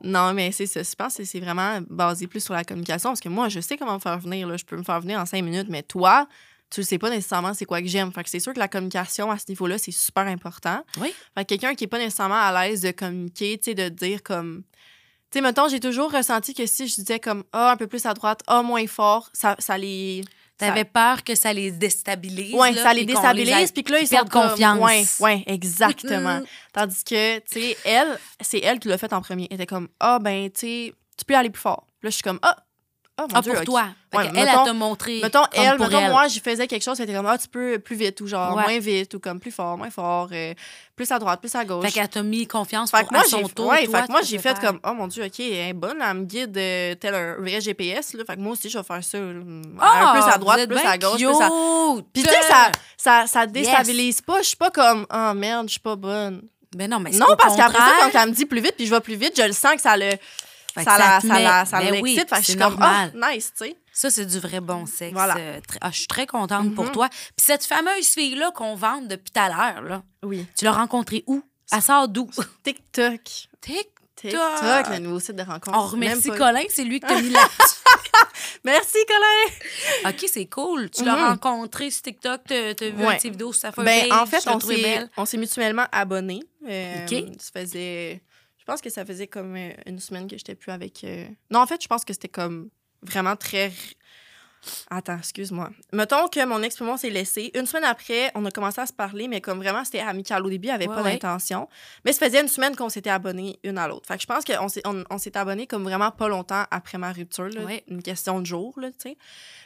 non, 0.02 0.34
mais 0.34 0.52
c'est 0.52 0.66
ça. 0.68 0.82
Je 0.84 0.96
pense 0.96 1.16
que 1.18 1.24
c'est 1.24 1.40
vraiment 1.40 1.80
basé 1.90 2.28
plus 2.28 2.40
sur 2.44 2.54
la 2.54 2.64
communication 2.64 3.10
parce 3.10 3.20
que 3.22 3.30
moi, 3.30 3.50
je 3.50 3.60
sais 3.60 3.78
comment 3.78 3.96
me 3.96 4.00
faire 4.00 4.20
venir. 4.20 4.48
Là. 4.48 4.58
Je 4.58 4.66
peux 4.66 4.78
me 4.78 4.84
faire 4.84 5.02
venir 5.02 5.20
en 5.20 5.26
cinq 5.26 5.42
minutes, 5.44 5.68
mais 5.70 5.84
toi, 5.84 6.28
tu 6.70 6.80
ne 6.82 6.86
sais 6.86 6.98
pas 6.98 7.10
nécessairement 7.10 7.54
c'est 7.54 7.66
quoi 7.66 7.82
que 7.82 7.88
j'aime. 7.88 8.12
Fait 8.12 8.24
que 8.24 8.30
c'est 8.30 8.40
sûr 8.40 8.54
que 8.54 8.60
la 8.60 8.68
communication 8.68 9.30
à 9.32 9.38
ce 9.38 9.46
niveau-là, 9.50 9.78
c'est 9.78 9.92
super 9.92 10.26
important. 10.28 10.84
Oui. 11.00 11.14
Fait 11.38 11.44
que 11.46 11.50
quelqu'un 11.50 11.76
qui 11.76 11.84
n'est 11.84 11.88
pas 11.90 12.00
nécessairement 12.00 12.40
à 12.42 12.68
l'aise 12.68 12.82
de 12.82 12.92
communiquer, 12.92 13.58
tu 13.58 13.72
sais, 13.72 13.76
de 13.76 13.90
dire 13.90 14.24
comme. 14.24 14.64
Sais, 15.36 15.42
mettons, 15.42 15.68
j'ai 15.68 15.82
toujours 15.82 16.14
ressenti 16.14 16.54
que 16.54 16.66
si 16.66 16.88
je 16.88 16.96
disais 16.96 17.20
comme 17.20 17.44
Ah, 17.52 17.72
un 17.72 17.76
peu 17.76 17.88
plus 17.88 18.06
à 18.06 18.14
droite, 18.14 18.40
Ah, 18.48 18.62
moins 18.64 18.88
fort, 18.88 19.30
ça, 19.34 19.58
ça 19.60 19.78
les. 19.78 20.24
T'avais 20.58 20.86
peur 20.86 21.26
que 21.26 21.36
ça 21.36 21.52
les 21.52 21.72
déstabilise. 21.72 22.54
Ouais, 22.54 22.72
là, 22.72 22.84
ça 22.84 22.94
les 22.94 23.04
déstabilise, 23.04 23.74
puis 23.74 23.84
que 23.84 23.92
là, 23.92 24.00
ils 24.00 24.08
perdent 24.08 24.30
confiance. 24.30 24.80
Ouais, 24.80 25.04
ouais, 25.20 25.44
exactement. 25.48 26.42
Tandis 26.72 27.04
que, 27.04 27.40
tu 27.40 27.60
sais, 27.60 27.78
elle, 27.84 28.18
c'est 28.40 28.60
elle 28.60 28.80
qui 28.80 28.88
l'a 28.88 28.98
fait 28.98 29.12
en 29.12 29.20
premier. 29.20 29.50
Elle 29.52 29.56
était 29.56 29.66
comme, 29.66 29.90
ah, 30.00 30.20
ben, 30.20 30.50
tu 30.50 30.60
sais, 30.62 30.94
tu 31.18 31.26
peux 31.26 31.36
aller 31.36 31.50
plus 31.50 31.62
fort. 31.62 31.86
Puis 32.00 32.08
là, 32.08 32.10
je 32.12 32.16
suis 32.16 32.24
comme, 32.24 32.40
ah, 32.42 32.56
ah, 33.18 33.24
mon 33.24 33.28
Ah, 33.34 33.42
Dieu, 33.42 33.54
pour 33.54 33.64
toi. 33.64 33.86
Ouais, 34.14 34.26
elle, 34.34 34.38
elle 34.38 34.46
t'a 34.48 34.74
montré. 34.74 35.20
Mettons, 35.22 35.40
comme 35.44 35.50
elle, 35.54 35.78
pour 35.78 35.86
mettons, 35.88 36.00
elle. 36.00 36.12
moi, 36.12 36.28
je 36.28 36.40
faisais 36.40 36.68
quelque 36.68 36.84
chose, 36.84 37.00
elle 37.00 37.06
était 37.10 37.16
comme, 37.18 37.26
ah, 37.28 37.38
tu 37.38 37.48
peux 37.48 37.80
plus 37.80 37.96
vite, 37.96 38.20
ou 38.22 38.28
genre, 38.28 38.56
Ouais. 38.56 38.64
moins 38.64 38.80
vite, 38.80 39.14
ou 39.14 39.20
comme 39.20 39.40
plus 39.40 39.52
fort, 39.52 39.78
moins 39.78 39.90
fort, 39.90 40.30
euh, 40.32 40.54
plus 40.96 41.10
à 41.12 41.20
droite, 41.20 41.40
plus 41.40 41.54
à 41.56 41.64
gauche. 41.66 41.86
Fait 41.86 41.92
qu'elle 41.92 42.08
t'a 42.10 42.24
mis 42.24 42.46
confiance 42.48 42.92
Fait 42.92 43.04
pour 43.04 43.14
moi, 43.14 43.22
à 43.22 43.26
son 43.26 43.40
j'ai 43.40 43.50
tour. 43.54 43.68
ouais, 43.68 43.86
toi, 43.86 44.00
fait 44.02 44.08
que 44.08 44.12
moi, 44.12 44.22
j'ai 44.22 44.38
fait 44.38 44.58
faire. 44.58 44.60
comme, 44.60 44.80
oh 44.86 44.94
mon 44.94 45.08
Dieu, 45.08 45.24
OK, 45.26 45.40
elle 45.40 45.54
est 45.70 45.74
bonne, 45.74 45.98
elle 46.02 46.14
me 46.18 46.24
guide 46.26 46.58
euh, 46.58 46.96
tel 46.96 47.14
un 47.16 47.36
vrai 47.36 47.62
GPS. 47.62 48.14
Là. 48.14 48.24
Fait 48.26 48.36
que 48.36 48.42
moi 48.42 48.54
aussi, 48.54 48.70
je 48.70 48.78
vais 48.78 48.84
faire 48.84 49.04
ça. 49.04 49.18
Ah, 49.80 50.12
un 50.12 50.20
plus 50.22 50.32
à 50.34 50.38
droite, 50.38 50.68
plus 50.68 50.78
à 50.80 50.98
gauche, 50.98 51.16
plus 51.18 51.28
à. 51.42 51.50
cute. 51.50 52.06
Puis 52.14 52.24
tu 52.24 52.30
sais, 52.30 52.42
ça, 52.50 52.72
ça, 52.98 53.28
ça 53.28 53.46
déstabilise 53.46 54.22
pas. 54.22 54.42
Je 54.42 54.48
suis 54.48 54.58
pas 54.58 54.72
comme, 54.72 55.06
oh 55.14 55.34
merde, 55.34 55.68
je 55.68 55.72
suis 55.74 55.80
pas 55.80 55.96
bonne. 55.96 56.42
Ben 56.76 56.90
non, 56.90 57.00
mais 57.00 57.14
c'est 57.14 57.20
Non, 57.20 57.28
parce 57.38 57.56
qu'après 57.56 57.78
ça, 57.78 57.92
quand 58.12 58.20
elle 58.22 58.30
me 58.30 58.34
dit 58.36 58.46
plus 58.46 58.60
vite, 58.60 58.74
puis 58.76 58.86
je 58.86 58.94
vais 58.94 59.00
plus 59.00 59.16
vite, 59.16 59.34
je 59.38 59.44
le 59.48 59.54
sens 59.54 59.76
que 59.76 59.82
ça 59.82 59.96
le. 59.96 60.10
Fait 60.76 60.84
Ça, 60.84 61.20
ça, 61.22 61.28
met- 61.34 61.44
la, 61.44 61.66
ça 61.66 61.80
Ben 61.80 61.86
l'excite. 61.92 62.04
oui, 62.04 62.16
fait 62.18 62.26
que 62.26 62.36
je 62.36 62.42
c'est 62.42 62.52
suis 62.52 62.56
comme, 62.60 62.72
normal. 62.78 63.14
ah, 63.24 63.32
nice, 63.34 63.52
tu 63.58 63.66
sais. 63.66 63.76
Ça, 63.94 64.10
c'est 64.12 64.26
du 64.26 64.40
vrai 64.40 64.60
bon 64.60 64.86
sexe. 64.86 65.14
Voilà. 65.14 65.36
Euh, 65.38 65.60
ah, 65.80 65.90
je 65.92 65.98
suis 66.00 66.08
très 66.08 66.28
contente 66.28 66.76
pour 66.76 66.84
Mhm. 66.86 66.92
toi. 66.92 67.08
Puis 67.10 67.46
cette 67.46 67.64
fameuse 67.66 68.08
fille-là 68.10 68.52
qu'on 68.52 68.76
vante 68.76 69.08
depuis 69.08 69.32
tout 69.32 69.40
à 69.40 69.48
l'heure, 69.48 69.82
là, 69.84 70.04
Oui. 70.24 70.46
tu 70.58 70.66
l'as 70.66 70.74
rencontrée 70.74 71.24
où? 71.28 71.42
Elle 71.72 71.82
sort 71.82 72.10
d'où? 72.10 72.30
TikTok. 72.64 73.22
Tic. 73.62 73.88
TikTok, 74.18 74.90
le 74.90 75.00
nouveau 75.00 75.20
site 75.20 75.36
de 75.36 75.44
rencontre. 75.44 75.78
On 75.78 75.88
remercie 75.88 76.30
Colin, 76.32 76.64
c'est 76.70 76.84
lui 76.84 77.00
qui 77.00 77.08
t'a 77.08 77.22
mis 77.22 77.30
là. 77.30 77.40
Merci, 78.64 78.98
Colin. 79.08 80.10
OK, 80.10 80.26
c'est 80.32 80.46
cool. 80.48 80.90
Tu 80.90 81.04
l'as 81.04 81.16
Mhm. 81.16 81.24
rencontré 81.30 81.92
sur 81.92 82.02
TikTok, 82.02 82.42
t'as 82.48 82.74
vu 82.74 82.92
Ouais. 82.98 83.12
une 83.12 83.16
petite 83.18 83.32
vidéo 83.32 83.52
sur 83.54 83.62
sa 83.62 83.72
photo. 83.72 83.86
Ben, 83.86 84.12
en 84.12 84.26
fait, 84.26 84.44
on 85.18 85.26
s'est 85.26 85.38
mutuellement 85.38 85.86
abonnés. 85.92 86.42
Euh, 86.68 87.06
OK. 87.06 87.26
Ça 87.40 87.60
faisait. 87.62 88.22
Je 88.68 88.72
pense 88.72 88.82
que 88.82 88.90
ça 88.90 89.06
faisait 89.06 89.28
comme 89.28 89.56
euh, 89.56 89.70
une 89.86 90.00
semaine 90.00 90.28
que 90.28 90.36
j'étais 90.38 90.56
plus 90.56 90.72
avec. 90.72 91.04
euh, 91.04 91.26
Non, 91.52 91.60
en 91.60 91.68
fait, 91.68 91.82
je 91.84 91.88
pense 91.88 92.04
que 92.04 92.14
c'était 92.14 92.28
comme 92.30 92.70
vraiment 93.04 93.36
très. 93.36 93.72
Attends, 94.90 95.20
excuse-moi. 95.20 95.70
Mettons 95.94 96.28
que 96.28 96.44
mon 96.44 96.64
ex 96.64 96.82
et 96.82 96.84
moi, 96.84 96.96
on 96.96 96.98
s'est 96.98 97.12
laissé. 97.12 97.52
Une 97.54 97.68
semaine 97.68 97.84
après, 97.84 98.32
on 98.34 98.44
a 98.46 98.50
commencé 98.50 98.82
à 98.82 98.88
se 98.88 98.94
parler, 98.94 99.28
mais 99.28 99.40
comme 99.40 99.60
vraiment, 99.60 99.84
c'était 99.86 100.00
amical. 100.00 100.44
Au 100.44 100.50
début, 100.50 100.66
il 100.70 100.72
n'y 100.72 100.74
avait 100.74 100.88
Ouais, 100.88 100.96
pas 100.96 101.04
ouais. 101.04 101.12
d'intention. 101.14 101.70
Mais 102.04 102.12
ça 102.14 102.26
faisait 102.26 102.42
une 102.42 102.48
semaine 102.48 102.76
qu'on 102.76 102.90
s'était 102.90 103.12
abonnés 103.12 103.60
une 103.64 103.78
à 103.78 103.88
l'autre. 103.88 104.08
Fait 104.08 104.16
que 104.16 104.22
je 104.24 104.26
pense 104.26 104.44
qu'on 104.44 104.68
s'est, 104.68 104.82
on, 104.86 105.04
on 105.12 105.20
s'est 105.20 105.38
abonnés 105.38 105.68
comme 105.68 105.84
vraiment 105.84 106.10
pas 106.10 106.28
longtemps 106.28 106.64
après 106.72 106.98
ma 106.98 107.12
rupture. 107.12 107.50
là. 107.50 107.62
Ouais. 107.64 107.84
Une 107.88 108.02
question 108.02 108.40
de 108.40 108.48
jours, 108.48 108.80
là, 108.80 108.90
tu 108.90 109.10
sais. 109.12 109.18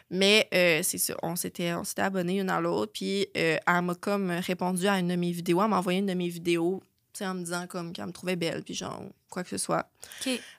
Mais 0.09 0.49
euh, 0.53 0.81
c'est 0.83 0.97
ça, 0.97 1.15
on 1.23 1.37
s'était, 1.37 1.71
on 1.75 1.85
s'était 1.85 2.01
abonnés 2.01 2.37
une 2.41 2.49
à 2.49 2.59
l'autre. 2.59 2.91
Puis 2.93 3.27
euh, 3.37 3.55
elle 3.65 3.81
m'a 3.83 3.95
comme 3.95 4.31
répondu 4.31 4.85
à 4.87 4.99
une 4.99 5.07
de 5.07 5.15
mes 5.15 5.31
vidéos. 5.31 5.61
Elle 5.63 5.69
m'a 5.69 5.77
envoyé 5.77 5.99
une 5.99 6.07
de 6.07 6.13
mes 6.13 6.27
vidéos 6.27 6.83
en 7.21 7.33
me 7.33 7.43
disant 7.43 7.67
comme 7.67 7.91
qu'elle 7.93 8.05
me 8.07 8.11
trouvait 8.11 8.35
belle, 8.35 8.63
puis 8.63 8.73
genre, 8.73 9.01
quoi 9.29 9.43
que 9.43 9.49
ce 9.49 9.57
soit. 9.57 9.89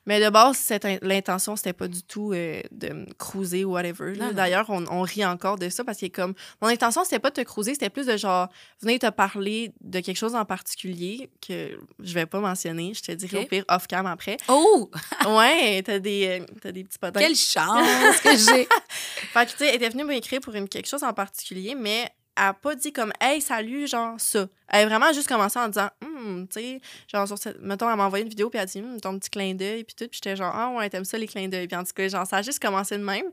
Mais 0.07 0.21
de 0.23 0.29
base, 0.31 0.71
l'intention, 1.03 1.57
c'était 1.57 1.73
pas 1.73 1.89
du 1.89 2.03
tout 2.03 2.33
euh, 2.33 2.61
de 2.71 2.89
me 2.91 3.13
cruiser 3.15 3.65
ou 3.65 3.73
whatever. 3.73 4.13
D'ailleurs, 4.33 4.67
on, 4.69 4.85
on 4.91 5.03
rit 5.03 5.25
encore 5.25 5.59
de 5.59 5.69
ça 5.69 5.85
parce 5.85 5.99
que 5.99 6.07
comme 6.07 6.35
mon 6.61 6.69
intention, 6.69 7.03
c'était 7.05 7.19
pas 7.19 7.31
de 7.31 7.37
te 7.37 7.41
cruiser, 7.43 7.73
c'était 7.75 7.91
plus 7.91 8.07
de 8.07 8.17
genre 8.17 8.49
venir 8.81 8.99
te 8.99 9.11
parler 9.11 9.73
de 9.81 10.01
quelque 10.01 10.17
chose 10.17 10.35
en 10.35 10.45
particulier 10.45 11.31
que 11.47 11.79
je 12.01 12.15
vais 12.15 12.27
pas 12.27 12.41
mentionner. 12.41 12.93
Je 12.95 13.03
te 13.03 13.13
dirai 13.13 13.39
Ok. 13.39 13.45
au 13.45 13.49
pire 13.49 13.65
off-cam 13.69 14.07
après. 14.07 14.37
Oh, 14.49 14.91
ouais, 15.29 15.83
t'as 15.83 15.99
des, 15.99 16.41
euh, 16.41 16.47
t'as 16.61 16.73
des 16.73 16.85
petits 16.85 16.99
potins. 16.99 17.21
quelle 17.21 17.37
chance 17.37 18.21
que 18.23 18.37
j'ai. 18.37 18.69
Fait 19.33 19.47
que, 19.47 19.51
tu 19.53 19.57
sais, 19.59 19.69
elle 19.69 19.77
était 19.77 19.89
venue 19.89 20.05
m'écrire 20.05 20.41
pour 20.41 20.55
une, 20.55 20.69
quelque 20.69 20.89
chose 20.89 21.03
en 21.05 21.13
particulier, 21.13 21.75
mais 21.75 22.09
elle 22.41 22.47
a 22.47 22.55
pas 22.55 22.75
dit 22.75 22.91
comme, 22.91 23.13
hey, 23.21 23.43
salut, 23.43 23.87
genre 23.87 24.19
ça. 24.19 24.49
Elle 24.69 24.87
a 24.87 24.89
vraiment 24.89 25.13
juste 25.13 25.29
commencé 25.29 25.59
en 25.59 25.69
disant, 25.69 25.91
hum, 26.03 26.49
tu 26.49 26.61
sais, 26.61 26.81
genre, 27.07 27.27
sur 27.27 27.37
cette... 27.37 27.61
mettons, 27.61 27.91
elle 27.91 27.97
m'a 27.97 28.07
envoyé 28.07 28.25
une 28.25 28.31
vidéo, 28.31 28.49
puis 28.49 28.57
elle 28.57 28.63
a 28.63 28.67
dit, 28.67 28.81
hum, 28.81 28.99
ton 28.99 29.19
petit 29.19 29.29
clin 29.29 29.55
d'œil, 29.55 29.85
puis 29.85 29.95
tout. 29.95 30.09
Puis 30.09 30.21
j'étais 30.23 30.37
genre, 30.37 30.53
ah 30.55 30.71
ouais, 30.71 30.89
t'aimes 30.89 31.05
ça, 31.05 31.19
les 31.19 31.27
clins 31.27 31.49
d'œil. 31.49 31.69
Puis 31.69 31.77
en 31.77 31.85
tout 31.85 31.93
cas, 31.95 32.09
genre, 32.09 32.27
ça 32.27 32.39
a 32.39 32.43
juste 32.43 32.63
commencé 32.63 32.97
de 32.97 33.05
même. 33.05 33.27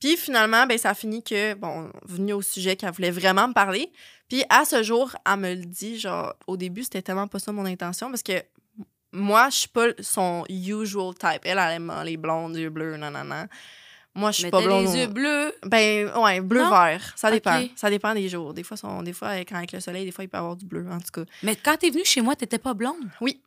Puis 0.00 0.16
finalement, 0.16 0.66
ben, 0.66 0.78
ça 0.78 0.90
a 0.90 0.94
fini 0.94 1.22
que, 1.22 1.52
bon, 1.52 1.90
venu 2.06 2.32
au 2.32 2.40
sujet 2.40 2.76
qu'elle 2.76 2.92
voulait 2.92 3.10
vraiment 3.10 3.48
me 3.48 3.52
parler. 3.52 3.92
Puis 4.30 4.42
à 4.48 4.64
ce 4.64 4.82
jour, 4.82 5.14
elle 5.30 5.36
me 5.36 5.54
le 5.54 5.66
dit, 5.66 5.98
genre, 6.00 6.34
au 6.46 6.56
début, 6.56 6.84
c'était 6.84 7.02
tellement 7.02 7.28
pas 7.28 7.40
ça 7.40 7.52
mon 7.52 7.66
intention, 7.66 8.08
parce 8.08 8.22
que 8.22 8.42
moi, 9.12 9.50
je 9.50 9.56
suis 9.56 9.68
pas 9.68 9.88
son 10.00 10.44
usual 10.48 11.14
type. 11.14 11.42
Elle, 11.44 11.58
elle 11.58 11.74
aime 11.74 11.92
les 12.04 12.16
blondes, 12.16 12.56
yeux 12.56 12.70
bleus, 12.70 12.96
nanana. 12.96 13.48
Moi, 14.20 14.30
je 14.30 14.40
suis 14.42 14.50
pas 14.50 14.60
blonde. 14.62 14.84
les 14.86 15.00
yeux 15.00 15.06
bleus. 15.08 15.52
Ben, 15.64 16.10
ouais, 16.16 16.40
bleu-vert. 16.40 17.12
Ça 17.16 17.30
dépend. 17.30 17.62
Ça 17.76 17.90
dépend 17.90 18.14
des 18.14 18.28
jours. 18.28 18.54
Des 18.54 18.62
fois, 18.62 18.76
sont, 18.76 19.02
des 19.02 19.12
fois, 19.12 19.34
quand 19.40 19.56
avec 19.56 19.72
le 19.72 19.80
soleil, 19.80 20.04
des 20.04 20.12
fois, 20.12 20.22
il 20.24 20.28
peut 20.28 20.36
y 20.36 20.40
avoir 20.40 20.56
du 20.56 20.64
bleu, 20.66 20.86
en 20.90 20.98
tout 21.00 21.10
cas. 21.12 21.22
Mais 21.42 21.56
quand 21.56 21.76
t'es 21.78 21.90
venue 21.90 22.04
chez 22.04 22.20
moi, 22.20 22.36
t'étais 22.36 22.58
pas 22.58 22.74
blonde? 22.74 22.96
Oui. 23.20 23.40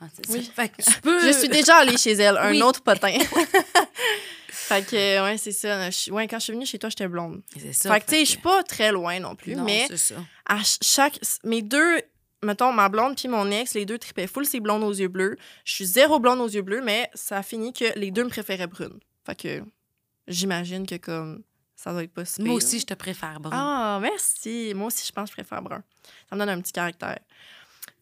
Ah, 0.00 0.06
Oui. 0.30 0.44
ça. 0.44 0.52
Fait 0.62 0.68
que 0.70 0.82
tu 0.82 1.00
peux. 1.02 1.20
Je 1.26 1.32
suis 1.38 1.48
déjà 1.48 1.76
allée 1.76 1.98
chez 1.98 2.12
elle, 2.12 2.38
un 2.38 2.52
Oui. 2.52 2.62
autre 2.62 2.80
potin. 2.82 3.12
fait 4.48 4.86
que, 4.86 5.22
ouais, 5.24 5.36
c'est 5.38 5.52
ça. 5.52 5.90
Je- 5.90 6.10
ouais, 6.10 6.26
quand 6.28 6.38
je 6.38 6.44
suis 6.44 6.52
venue 6.52 6.66
chez 6.66 6.78
toi, 6.78 6.88
j'étais 6.90 7.08
blonde. 7.08 7.42
C'est 7.58 7.72
ça. 7.72 7.92
fait 7.92 8.00
que, 8.00 8.06
tu 8.06 8.14
sais, 8.16 8.20
je 8.24 8.30
suis 8.30 8.38
pas 8.40 8.62
très 8.62 8.92
loin 8.92 9.18
non 9.20 9.34
plus, 9.34 9.54
Non, 9.56 9.64
mais 9.64 9.86
ça. 9.96 10.14
à 10.46 10.56
ch- 10.56 10.78
chaque. 10.82 11.18
Mes 11.44 11.62
deux. 11.62 12.00
Mettons, 12.42 12.72
ma 12.72 12.88
blonde 12.88 13.16
puis 13.18 13.28
mon 13.28 13.50
ex, 13.50 13.74
les 13.74 13.84
deux 13.84 13.98
tripaient 13.98 14.26
full, 14.26 14.46
c'est 14.46 14.60
blonde 14.60 14.82
aux 14.82 14.94
yeux 14.94 15.08
bleus. 15.08 15.36
Je 15.66 15.74
suis 15.74 15.84
zéro 15.84 16.18
blonde 16.18 16.40
aux 16.40 16.48
yeux 16.48 16.62
bleus, 16.62 16.80
mais 16.82 17.10
ça 17.12 17.36
a 17.36 17.42
fini 17.42 17.74
que 17.74 17.84
les 17.98 18.10
deux 18.10 18.24
me 18.24 18.30
préféraient 18.30 18.66
brune. 18.66 18.98
Fait 19.26 19.34
que 19.34 19.62
j'imagine 20.30 20.86
que 20.86 20.94
comme 20.96 21.42
ça 21.76 21.92
doit 21.92 22.02
être 22.04 22.12
pas 22.12 22.24
si 22.24 22.42
Moi 22.42 22.54
aussi, 22.54 22.78
je 22.80 22.86
te 22.86 22.94
préfère 22.94 23.38
brune. 23.40 23.54
Ah, 23.58 23.98
merci. 24.00 24.72
Moi 24.74 24.86
aussi, 24.88 25.06
je 25.06 25.12
pense 25.12 25.30
que 25.30 25.36
je 25.36 25.42
préfère 25.42 25.62
brun. 25.62 25.82
Ça 26.28 26.34
me 26.36 26.40
donne 26.40 26.48
un 26.50 26.60
petit 26.60 26.72
caractère. 26.72 27.18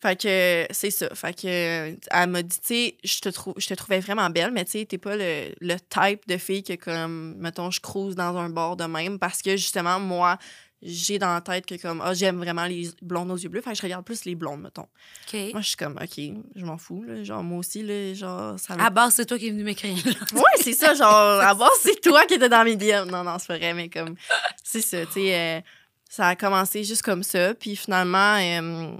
Fait 0.01 0.21
que 0.21 0.67
c'est 0.73 0.91
ça. 0.91 1.09
Fait 1.15 1.35
que 1.35 1.97
elle 2.11 2.31
m'a 2.31 2.43
dit, 2.43 2.61
tu 2.61 2.67
sais, 2.67 2.97
je 3.03 3.21
te, 3.21 3.29
trou- 3.31 3.55
je 3.57 3.67
te 3.67 3.75
trouvais 3.75 3.99
vraiment 3.99 4.31
belle, 4.31 4.53
mais 4.53 4.65
tu 4.65 4.73
sais, 4.73 4.85
t'es 4.85 4.99
pas 4.99 5.17
le, 5.17 5.53
le 5.61 5.75
type 5.77 6.27
de 6.29 6.37
fille 6.39 6.63
que, 6.63 6.75
comme, 6.75 7.35
mettons, 7.39 7.71
je 7.73 7.81
cruise 7.81 8.15
dans 8.15 8.37
un 8.37 8.49
bar 8.49 8.77
de 8.77 8.85
même 8.85 9.19
parce 9.19 9.43
que, 9.43 9.57
justement, 9.57 9.99
moi, 9.99 10.39
j'ai 10.81 11.19
dans 11.19 11.35
la 11.35 11.41
tête 11.41 11.67
que, 11.67 11.75
comme, 11.75 12.01
ah, 12.05 12.15
j'aime 12.15 12.39
vraiment 12.39 12.67
les 12.67 12.91
blondes 13.03 13.31
aux 13.31 13.37
yeux 13.37 13.49
bleus. 13.49 13.61
Fait 13.61 13.71
que 13.71 13.77
je 13.77 13.83
regarde 13.83 14.05
plus 14.05 14.25
les 14.25 14.35
blondes, 14.35 14.63
mettons. 14.63 14.83
OK. 15.27 15.35
Moi, 15.53 15.61
je 15.61 15.69
suis 15.69 15.77
comme, 15.77 15.99
OK, 16.01 16.21
je 16.55 16.65
m'en 16.65 16.79
fous, 16.79 17.03
là. 17.03 17.25
Genre, 17.25 17.43
moi 17.43 17.59
aussi, 17.59 17.83
là, 17.83 18.15
genre, 18.15 18.59
ça 18.59 18.75
À 18.75 18.91
base, 18.91 19.15
c'est 19.15 19.27
toi 19.27 19.39
qui 19.39 19.49
es 19.49 19.51
venu 19.51 19.65
m'écrire. 19.65 19.97
Ouais, 20.33 20.43
c'est 20.61 20.73
ça, 20.73 20.95
genre, 20.95 21.41
à 21.41 21.55
base, 21.55 21.71
c'est 21.83 22.01
toi 22.01 22.25
qui 22.27 22.35
étais 22.35 22.49
dans 22.49 22.65
mes 22.65 22.77
DM. 22.77 23.11
Non, 23.11 23.25
non, 23.25 23.39
c'est 23.39 23.57
vrai, 23.57 23.75
mais 23.75 23.89
comme, 23.89 24.15
c'est 24.63 24.81
ça, 24.81 25.05
tu 25.07 25.13
sais, 25.13 25.35
euh, 25.35 25.61
ça 26.09 26.29
a 26.29 26.37
commencé 26.37 26.85
juste 26.85 27.03
comme 27.03 27.23
ça. 27.23 27.55
Puis 27.55 27.77
finalement, 27.77 28.37
euh, 28.37 28.97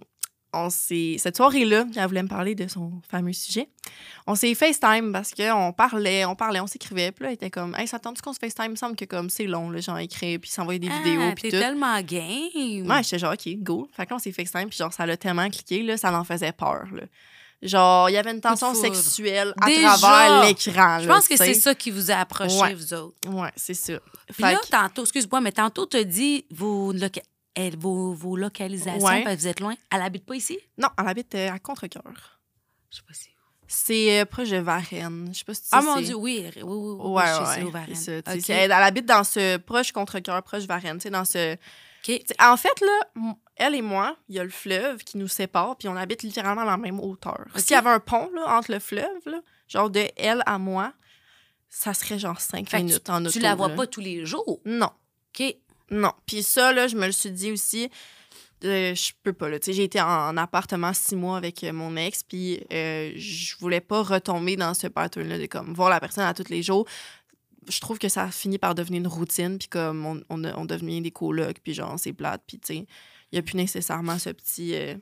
on. 0.53 0.69
Cette 0.71 1.37
soirée-là, 1.37 1.85
elle 1.97 2.07
voulait 2.07 2.23
me 2.23 2.29
parler 2.29 2.55
de 2.55 2.67
son 2.69 3.01
fameux 3.11 3.33
sujet. 3.33 3.69
On 4.27 4.35
s'est 4.35 4.55
FaceTime 4.55 5.13
parce 5.13 5.33
qu'on 5.35 5.73
parlait, 5.73 6.25
on 6.25 6.35
parlait, 6.35 6.61
on 6.61 6.67
s'écrivait. 6.67 7.13
Puis 7.13 7.23
là, 7.25 7.29
elle 7.31 7.35
était 7.35 7.51
comme, 7.51 7.75
hey, 7.77 7.87
ça 7.87 7.99
tente 7.99 8.21
qu'on 8.21 8.33
se 8.33 8.39
FaceTime? 8.39 8.67
Il 8.67 8.71
me 8.73 8.77
semble 8.77 8.97
que 8.97 9.05
comme 9.05 9.31
c'est 9.31 9.47
long, 9.47 9.71
là, 9.71 9.81
genre, 9.81 9.99
écrire, 9.99 10.39
puis 10.41 10.51
s'envoyer 10.51 10.79
des 10.79 10.89
vidéos, 10.89 11.21
Ah, 11.23 11.33
puis 11.35 11.51
T'es 11.51 11.57
tout. 11.57 11.63
tellement 11.63 12.01
game. 12.03 12.89
Ouais, 12.91 13.03
j'étais 13.03 13.19
genre, 13.19 13.33
OK, 13.35 13.49
go. 13.59 13.89
Fait 13.97 14.05
que 14.07 14.11
là, 14.11 14.17
on 14.17 14.19
s'est 14.19 14.33
FaceTime, 14.33 14.69
puis 14.69 14.79
genre, 14.79 14.93
ça 14.93 15.07
l'a 15.07 15.17
tellement 15.17 15.49
cliqué, 15.51 15.83
là, 15.83 15.97
ça 15.97 16.13
en 16.19 16.25
faisait 16.25 16.53
peur, 16.53 16.87
là. 16.93 17.03
Genre, 17.61 18.09
il 18.09 18.13
y 18.13 18.17
avait 18.17 18.31
une 18.31 18.41
tension 18.41 18.73
sexuelle 18.73 19.53
à 19.61 19.67
Déjà! 19.67 19.97
travers 19.97 20.45
l'écran. 20.45 21.01
Je 21.01 21.09
pense 21.09 21.27
que 21.27 21.37
c'est 21.37 21.55
ça 21.55 21.75
qui 21.75 21.91
vous 21.91 22.13
a 22.13 22.15
approché, 22.17 22.57
Ouais. 22.61 22.73
vous 22.75 22.95
autres. 22.95 23.17
Ouais, 23.29 23.51
c'est 23.57 23.75
ça. 23.75 23.95
Puis 24.33 24.43
là, 24.45 24.55
que- 24.57 24.69
tantôt, 24.69 25.03
excuse-moi, 25.03 25.41
mais 25.41 25.51
tantôt, 25.51 25.85
tu 25.85 25.97
as 25.97 26.05
dit 26.05 26.45
vos, 26.53 26.93
eh, 27.67 27.77
vos, 27.77 28.13
vos 28.13 28.37
localisations, 28.37 29.05
Ouais. 29.07 29.23
parce 29.25 29.37
que 29.37 29.41
vous 29.43 29.47
êtes 29.49 29.61
loin. 29.61 29.75
Elle 29.93 30.03
habite 30.03 30.25
pas 30.25 30.35
ici? 30.37 30.59
Non, 30.77 30.89
elle 30.99 31.09
habite 31.09 31.35
euh, 31.35 31.51
à 31.51 31.59
Contrecoeur. 31.59 32.03
Je 32.91 32.97
sais 32.97 33.03
pas 33.07 33.15
si. 33.15 33.29
C'est 33.71 34.21
euh, 34.21 34.25
proche 34.25 34.49
de 34.49 34.57
Varennes. 34.57 35.29
Je 35.33 35.39
sais 35.41 35.45
pas 35.45 35.53
si 35.55 35.63
tu 35.63 35.69
Ah 35.73 35.83
mon 35.83 36.01
Dieu, 36.01 36.15
oui, 36.15 36.43
oui, 36.57 36.63
oui, 36.63 36.95
oui, 36.99 37.11
Ouais, 37.11 37.23
je 37.27 37.45
sais, 37.55 37.63
ouais, 37.65 37.71
Varennes. 37.71 37.95
ça, 37.95 38.23
tu 38.23 38.53
Elle, 38.53 38.71
elle 38.71 38.73
habite 38.73 39.05
dans 39.05 39.25
ce 39.25 39.59
proche 39.59 39.93
Contrecoeur, 39.93 40.43
proche 40.43 40.65
Varennes, 40.65 40.99
tu 40.99 41.11
dans 41.11 41.25
ce... 41.27 41.57
Tu 42.03 42.19
En 42.41 42.57
fait, 42.57 42.81
là, 42.81 43.35
elle 43.57 43.75
et 43.75 43.83
moi, 43.83 44.17
il 44.29 44.37
y 44.37 44.39
a 44.39 44.45
le 44.45 44.49
fleuve 44.51 45.05
qui 45.05 45.19
nous 45.19 45.29
sépare, 45.29 45.77
puis 45.77 45.89
on 45.89 45.97
habite 45.97 46.23
littéralement 46.23 46.63
à 46.63 46.65
la 46.65 46.77
même 46.79 46.99
hauteur. 47.01 47.45
S'il 47.57 47.73
y 47.73 47.75
avait 47.75 47.91
un 47.91 48.01
pont, 48.01 48.31
là, 48.35 48.57
entre 48.57 48.73
le 48.73 48.79
fleuve, 48.79 49.05
là, 49.27 49.41
genre 49.67 49.91
de 49.91 50.07
elle 50.17 50.43
à 50.47 50.59
moi, 50.59 50.95
ça 51.69 51.93
serait 51.93 52.19
genre 52.19 52.41
cinq 52.41 52.71
Fait 52.71 52.79
minutes 52.79 53.11
en 53.11 53.21
auto. 53.23 53.33
Tu 53.33 53.41
la 53.41 53.55
vois 53.55 53.69
là. 53.69 53.75
pas 53.75 53.87
tous 53.87 54.01
les 54.01 54.25
jours? 54.25 54.61
Non. 54.65 54.91
OK. 55.39 55.55
Non. 55.91 56.13
Puis 56.27 56.43
ça, 56.43 56.73
là, 56.73 56.89
je 56.89 56.97
me 56.97 57.07
le 57.07 57.13
suis 57.13 57.31
dit 57.31 57.51
aussi, 57.53 57.91
euh, 58.65 58.95
je 58.95 59.13
peux 59.23 59.33
pas, 59.33 59.49
là. 59.49 59.59
J'ai 59.65 59.85
été 59.85 60.01
en, 60.01 60.07
en 60.07 60.37
appartement 60.37 60.93
six 60.93 61.17
mois 61.17 61.37
avec 61.37 61.63
euh, 61.65 61.73
mon 61.73 61.97
ex, 61.97 62.23
puis 62.23 62.61
euh, 62.73 63.13
je 63.17 63.57
voulais 63.59 63.81
pas 63.81 64.03
retomber 64.03 64.57
dans 64.57 64.75
ce 64.75 64.87
pattern-là 64.87 65.39
de 65.39 65.47
comme 65.47 65.73
voir 65.75 65.89
la 65.91 66.01
personne 66.01 66.25
à 66.25 66.35
tous 66.35 66.49
les 66.51 66.63
jours. 66.63 66.87
Je 67.69 67.81
trouve 67.81 67.99
que 67.99 68.09
ça 68.09 68.25
a 68.25 68.31
fini 68.31 68.59
par 68.59 68.75
devenir 68.75 69.01
une 69.01 69.07
routine, 69.09 69.59
puis 69.59 69.69
comme 69.69 70.05
on, 70.07 70.21
on, 70.31 70.45
on 70.45 70.65
devient 70.65 71.01
des 71.03 71.11
colocs, 71.11 71.59
puis 71.63 71.75
genre, 71.75 71.99
c'est 71.99 72.13
plate, 72.13 72.43
puis 72.47 72.59
tu 72.59 72.67
sais, 72.75 72.87
il 73.31 73.37
y 73.37 73.39
a 73.39 73.43
plus 73.43 73.57
nécessairement 73.57 74.19
ce 74.19 74.31
petit. 74.31 74.75
euh, 74.75 74.95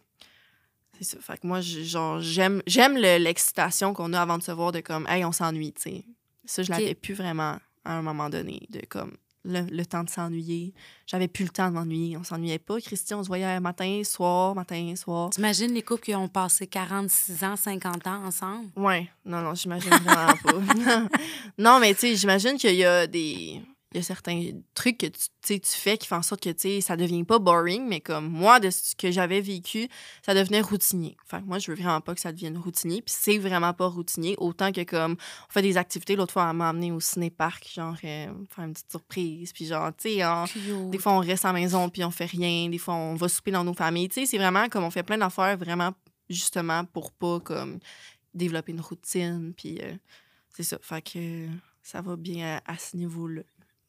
c'est 0.99 1.05
ça. 1.05 1.19
Fait 1.21 1.39
que 1.39 1.47
moi, 1.47 1.61
genre, 1.61 2.21
j'aime, 2.21 2.63
j'aime 2.67 2.97
le- 2.97 3.19
l'excitation 3.19 3.93
qu'on 3.95 4.13
a 4.15 4.21
avant 4.21 4.39
de 4.39 4.43
se 4.43 4.51
voir 4.51 4.73
de 4.73 4.81
comme, 4.81 5.07
hey, 5.09 5.25
on 5.25 5.33
s'ennuie, 5.33 5.73
tu 5.75 5.83
sais. 5.83 6.05
Ça, 6.45 6.63
je 6.63 6.73
Ok. 6.73 6.79
l'avais 6.79 6.95
plus 6.95 7.15
vraiment 7.15 7.59
à 7.85 7.93
un 7.99 8.03
moment 8.03 8.29
donné, 8.31 8.67
de 8.71 8.81
comme, 8.89 9.17
le, 9.47 9.63
le 9.63 9.87
temps 9.87 10.05
de 10.05 10.11
s'ennuyer. 10.11 10.75
J'avais 11.07 11.29
plus 11.29 11.45
le 11.45 11.51
temps 11.51 11.69
de 11.69 11.75
m'ennuyer. 11.75 12.17
On 12.17 12.25
s'ennuyait 12.25 12.59
pas. 12.59 12.81
Christian, 12.81 13.21
on 13.21 13.23
se 13.23 13.29
voyait 13.29 13.61
matin, 13.61 14.03
soir, 14.05 14.55
matin, 14.55 14.95
soir. 14.97 15.31
T'imagines 15.31 15.73
les 15.73 15.83
couples 15.83 16.03
qui 16.03 16.15
ont 16.15 16.29
passé 16.29 16.67
46 16.67 17.45
ans, 17.45 17.57
50 17.57 18.07
ans 18.07 18.25
ensemble? 18.25 18.69
Ouais, 18.77 19.09
non, 19.25 19.41
non, 19.41 19.55
j'imagine 19.55 19.91
vraiment 19.91 20.35
pas. 20.45 21.09
non, 21.59 21.79
mais 21.81 21.95
tu 21.95 22.01
sais, 22.01 22.17
j'imagine 22.17 22.57
qu'il 22.57 22.75
y 22.75 22.85
a 22.85 23.07
des. 23.07 23.61
Il 23.93 23.99
y 23.99 24.01
a 24.01 24.03
certains 24.03 24.51
trucs 24.75 24.99
que 24.99 25.07
tu, 25.07 25.13
tu 25.13 25.29
sais, 25.43 25.59
tu 25.61 25.71
fais 25.71 25.97
qui 25.97 26.09
font 26.09 26.17
en 26.17 26.23
sorte 26.23 26.43
que 26.43 26.51
tu 26.51 26.81
ça 26.81 26.97
devient 26.97 27.23
pas 27.23 27.39
boring, 27.39 27.87
mais 27.87 28.01
comme 28.01 28.29
moi, 28.29 28.59
de 28.59 28.69
ce 28.69 28.97
que 28.97 29.13
j'avais 29.13 29.41
vécu, 29.41 29.89
ça 30.25 30.35
devenait 30.35 30.61
routinier. 30.61 31.17
Fait 31.25 31.39
que 31.41 31.45
moi, 31.45 31.59
je 31.59 31.71
veux 31.71 31.77
vraiment 31.77 32.01
pas 32.01 32.15
que 32.15 32.21
ça 32.21 32.33
devienne 32.33 32.59
routinier. 32.59 33.01
Puis 33.01 33.15
c'est 33.17 33.39
vraiment 33.39 33.73
pas 33.73 33.87
routinier, 33.87 34.35
autant 34.39 34.73
que 34.73 34.83
comme 34.83 35.13
on 35.49 35.53
fait 35.53 35.63
des 35.63 35.77
activités. 35.77 36.17
L'autre 36.17 36.33
fois, 36.33 36.49
elle 36.51 36.57
m'a 36.57 36.71
emmené 36.71 36.91
au 36.91 36.99
ciné-parc, 36.99 37.71
genre 37.73 37.97
euh, 38.03 38.27
faire 38.51 38.65
une 38.65 38.73
petite 38.73 38.91
surprise. 38.91 39.53
Puis 39.53 39.67
genre, 39.67 39.91
tu 39.97 40.17
sais, 40.17 40.23
Cute. 40.53 40.91
des 40.91 40.99
fois, 40.99 41.13
on 41.13 41.21
reste 41.21 41.45
à 41.45 41.53
la 41.53 41.61
maison 41.61 41.89
puis 41.89 42.03
on 42.05 42.11
fait 42.11 42.27
rien. 42.27 42.69
Des 42.69 42.79
fois, 42.79 42.95
on 42.95 43.15
va 43.15 43.29
souper 43.29 43.53
dans 43.53 43.65
nos 43.65 43.75
familles. 43.75 44.09
Tu 44.09 44.21
sais, 44.21 44.27
c'est 44.27 44.39
vraiment 44.39 44.69
comme 44.69 44.83
on 44.83 44.91
fait 44.91 45.05
plein 45.05 45.19
d'affaires 45.19 45.57
vraiment 45.57 45.93
justement 46.29 46.85
pour 46.85 47.13
pas 47.13 47.39
comme 47.39 47.79
développer 48.35 48.73
une 48.73 48.81
routine. 48.81 49.55
Puis 49.57 49.79
euh, 49.81 49.95
c'est 50.55 50.65
ça. 50.65 50.79
Fait 50.83 51.03
que 51.03 51.47
ça 51.83 52.01
va 52.01 52.17
bien 52.17 52.61
à, 52.67 52.73
à 52.73 52.77
ce 52.79 52.97
niveau-là. 52.97 53.43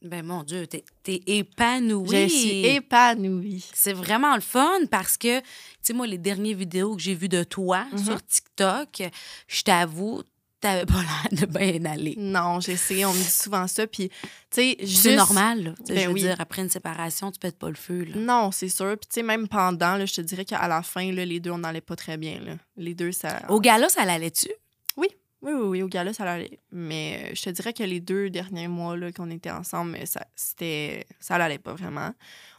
Ben 0.03 0.23
mon 0.23 0.43
Dieu, 0.43 0.67
t'es 0.67 0.83
es 1.07 1.21
épanouie. 1.39 2.07
Je 2.11 2.27
suis 2.27 2.65
épanouie. 2.67 3.65
C'est 3.73 3.93
vraiment 3.93 4.35
le 4.35 4.41
fun 4.41 4.69
parce 4.91 5.17
que, 5.17 5.39
tu 5.39 5.45
sais, 5.81 5.93
moi, 5.93 6.05
les 6.05 6.19
dernières 6.19 6.55
vidéos 6.57 6.95
que 6.95 7.01
j'ai 7.01 7.15
vues 7.15 7.29
de 7.29 7.43
toi 7.43 7.85
Mhm. 7.91 7.97
sur 8.05 8.23
TikTok, 8.25 9.01
je 9.47 9.61
t'avoue, 9.63 10.21
t'avais 10.61 10.85
pas 10.85 11.01
l'air 11.31 11.39
de 11.39 11.45
bien 11.47 11.83
aller. 11.85 12.13
Non, 12.15 12.59
j'essaie. 12.59 13.05
On 13.05 13.11
me 13.13 13.17
dit 13.17 13.23
souvent 13.23 13.65
ça. 13.67 13.87
Puis, 13.87 14.09
tu 14.09 14.17
sais, 14.51 14.75
C'est 14.81 14.85
juste- 14.85 15.15
normal, 15.15 15.63
là. 15.63 15.71
Ben 15.87 15.97
je 15.99 16.07
veux 16.07 16.13
oui. 16.13 16.21
dire, 16.21 16.35
après 16.39 16.61
une 16.61 16.69
séparation, 16.69 17.31
tu 17.31 17.39
pètes 17.39 17.57
pas 17.57 17.69
le 17.69 17.75
feu, 17.75 18.03
là. 18.03 18.17
Non, 18.17 18.51
c'est 18.51 18.69
sûr. 18.69 18.95
Puis, 18.99 19.07
tu 19.09 19.15
sais, 19.15 19.23
même 19.23 19.47
pendant, 19.47 19.95
là, 19.97 20.05
je 20.05 20.13
te 20.13 20.21
dirais 20.21 20.45
qu'à 20.45 20.67
la 20.67 20.83
fin, 20.83 21.11
là, 21.11 21.25
les 21.25 21.39
deux, 21.39 21.49
on 21.51 21.57
n'allait 21.57 21.81
pas 21.81 21.95
très 21.95 22.17
bien. 22.17 22.39
Là. 22.39 22.53
Les 22.75 22.93
deux, 22.93 23.11
ça. 23.11 23.41
Au 23.49 23.59
gala, 23.59 23.89
ça 23.89 24.05
l'allait-tu? 24.05 24.49
Oui, 25.41 25.53
oui, 25.53 25.67
oui, 25.67 25.83
au 25.83 25.87
gala, 25.87 26.13
ça 26.13 26.23
allait. 26.23 26.59
Mais 26.71 27.29
euh, 27.31 27.35
je 27.35 27.43
te 27.43 27.49
dirais 27.51 27.73
que 27.73 27.83
les 27.83 27.99
deux 27.99 28.29
derniers 28.29 28.67
mois 28.67 28.97
là, 28.97 29.11
qu'on 29.11 29.29
était 29.29 29.51
ensemble, 29.51 29.91
mais 29.91 30.05
ça, 30.05 30.25
c'était, 30.35 31.05
ça 31.19 31.35
allait 31.35 31.59
pas 31.59 31.73
vraiment. 31.73 32.11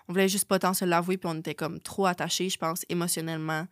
On 0.06 0.12
voulait 0.12 0.28
juste 0.28 0.46
pas 0.46 0.58
tant 0.58 0.74
se 0.74 0.84
l'avouer, 0.84 1.18
puis 1.18 1.28
on 1.32 1.38
était 1.38 1.54
comme 1.54 1.80
trop 1.80 2.06
attachés, 2.06 2.48
je 2.48 2.56
pense, 2.56 2.84
émotionnellement. 2.88 3.66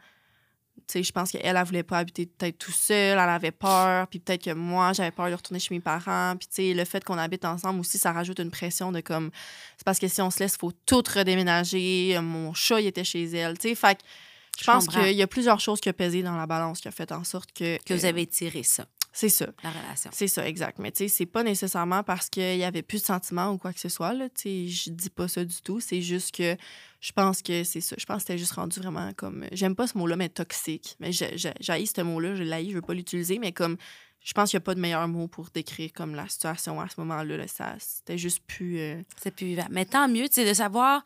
Tu 0.88 0.92
sais, 0.92 1.02
je 1.02 1.12
pense 1.12 1.30
qu'elle, 1.30 1.56
elle 1.56 1.64
voulait 1.64 1.84
pas 1.84 1.98
habiter 1.98 2.26
peut-être 2.26 2.58
tout 2.58 2.72
seul, 2.72 3.12
elle 3.12 3.18
avait 3.18 3.52
peur, 3.52 4.06
puis 4.08 4.18
peut-être 4.18 4.44
que 4.44 4.50
moi, 4.50 4.92
j'avais 4.92 5.12
peur 5.12 5.30
de 5.30 5.34
retourner 5.34 5.58
chez 5.60 5.72
mes 5.74 5.80
parents. 5.80 6.34
Puis, 6.36 6.48
tu 6.48 6.54
sais, 6.56 6.74
le 6.74 6.84
fait 6.84 7.02
qu'on 7.02 7.16
habite 7.16 7.44
ensemble 7.46 7.80
aussi, 7.80 7.96
ça 7.96 8.12
rajoute 8.12 8.40
une 8.40 8.50
pression 8.50 8.92
de 8.92 9.00
comme. 9.00 9.30
C'est 9.78 9.84
parce 9.84 9.98
que 9.98 10.08
si 10.08 10.20
on 10.20 10.30
se 10.30 10.40
laisse, 10.40 10.54
il 10.54 10.58
faut 10.58 10.72
tout 10.84 11.02
redéménager. 11.14 12.18
Mon 12.20 12.52
chat, 12.52 12.80
il 12.80 12.88
était 12.88 13.04
chez 13.04 13.24
elle. 13.24 13.56
Tu 13.56 13.70
sais, 13.70 13.74
fait 13.74 13.98
Je 14.60 14.64
pense 14.64 14.88
qu'il 14.88 15.12
y 15.12 15.22
a 15.22 15.26
plusieurs 15.26 15.60
choses 15.60 15.80
qui 15.80 15.88
ont 15.88 15.94
pesé 15.94 16.22
dans 16.22 16.36
la 16.36 16.46
balance 16.46 16.80
qui 16.80 16.88
a 16.88 16.92
fait 16.92 17.10
en 17.12 17.24
sorte 17.24 17.52
que. 17.52 17.78
Que 17.84 17.94
vous 17.94 18.04
avez 18.04 18.26
tiré 18.26 18.62
ça. 18.62 18.84
C'est 19.16 19.30
ça. 19.30 19.46
La 19.62 19.70
relation. 19.70 20.10
C'est 20.12 20.28
ça, 20.28 20.46
exact. 20.46 20.78
Mais 20.78 20.92
tu 20.92 20.98
sais, 20.98 21.08
c'est 21.08 21.24
pas 21.24 21.42
nécessairement 21.42 22.02
parce 22.02 22.28
qu'il 22.28 22.58
y 22.58 22.64
avait 22.64 22.82
plus 22.82 23.00
de 23.00 23.06
sentiments 23.06 23.50
ou 23.50 23.56
quoi 23.56 23.72
que 23.72 23.80
ce 23.80 23.88
soit. 23.88 24.12
Là. 24.12 24.28
Tu 24.28 24.42
sais, 24.42 24.68
je 24.68 24.90
dis 24.90 25.08
pas 25.08 25.26
ça 25.26 25.42
du 25.42 25.56
tout. 25.62 25.80
C'est 25.80 26.02
juste 26.02 26.34
que 26.34 26.54
je 27.00 27.12
pense 27.12 27.40
que 27.40 27.64
c'est 27.64 27.80
ça. 27.80 27.96
Je 27.98 28.04
pense 28.04 28.16
que 28.16 28.20
c'était 28.24 28.36
juste 28.36 28.52
rendu 28.52 28.78
vraiment 28.78 29.14
comme. 29.14 29.46
J'aime 29.52 29.74
pas 29.74 29.86
ce 29.86 29.96
mot-là, 29.96 30.16
mais 30.16 30.28
toxique. 30.28 30.96
Mais 31.00 31.12
j'ai 31.12 31.38
ce 31.38 32.02
mot-là, 32.02 32.34
je 32.34 32.42
l'haïs, 32.42 32.68
je 32.68 32.74
veux 32.74 32.82
pas 32.82 32.92
l'utiliser, 32.92 33.38
mais 33.38 33.52
comme. 33.52 33.78
Je 34.22 34.34
pense 34.34 34.50
qu'il 34.50 34.58
n'y 34.58 34.64
a 34.64 34.66
pas 34.66 34.74
de 34.74 34.80
meilleur 34.80 35.08
mot 35.08 35.28
pour 35.28 35.48
décrire 35.48 35.92
comme 35.94 36.14
la 36.14 36.28
situation 36.28 36.78
à 36.78 36.88
ce 36.88 37.00
moment-là. 37.00 37.38
Là, 37.38 37.48
ça, 37.48 37.74
c'était 37.78 38.18
juste 38.18 38.40
plus. 38.46 38.78
Euh, 38.80 39.02
c'est 39.16 39.34
plus 39.34 39.46
vivant. 39.46 39.68
Mais 39.70 39.86
tant 39.86 40.08
mieux, 40.08 40.26
c'est 40.30 40.46
de 40.46 40.52
savoir, 40.52 41.02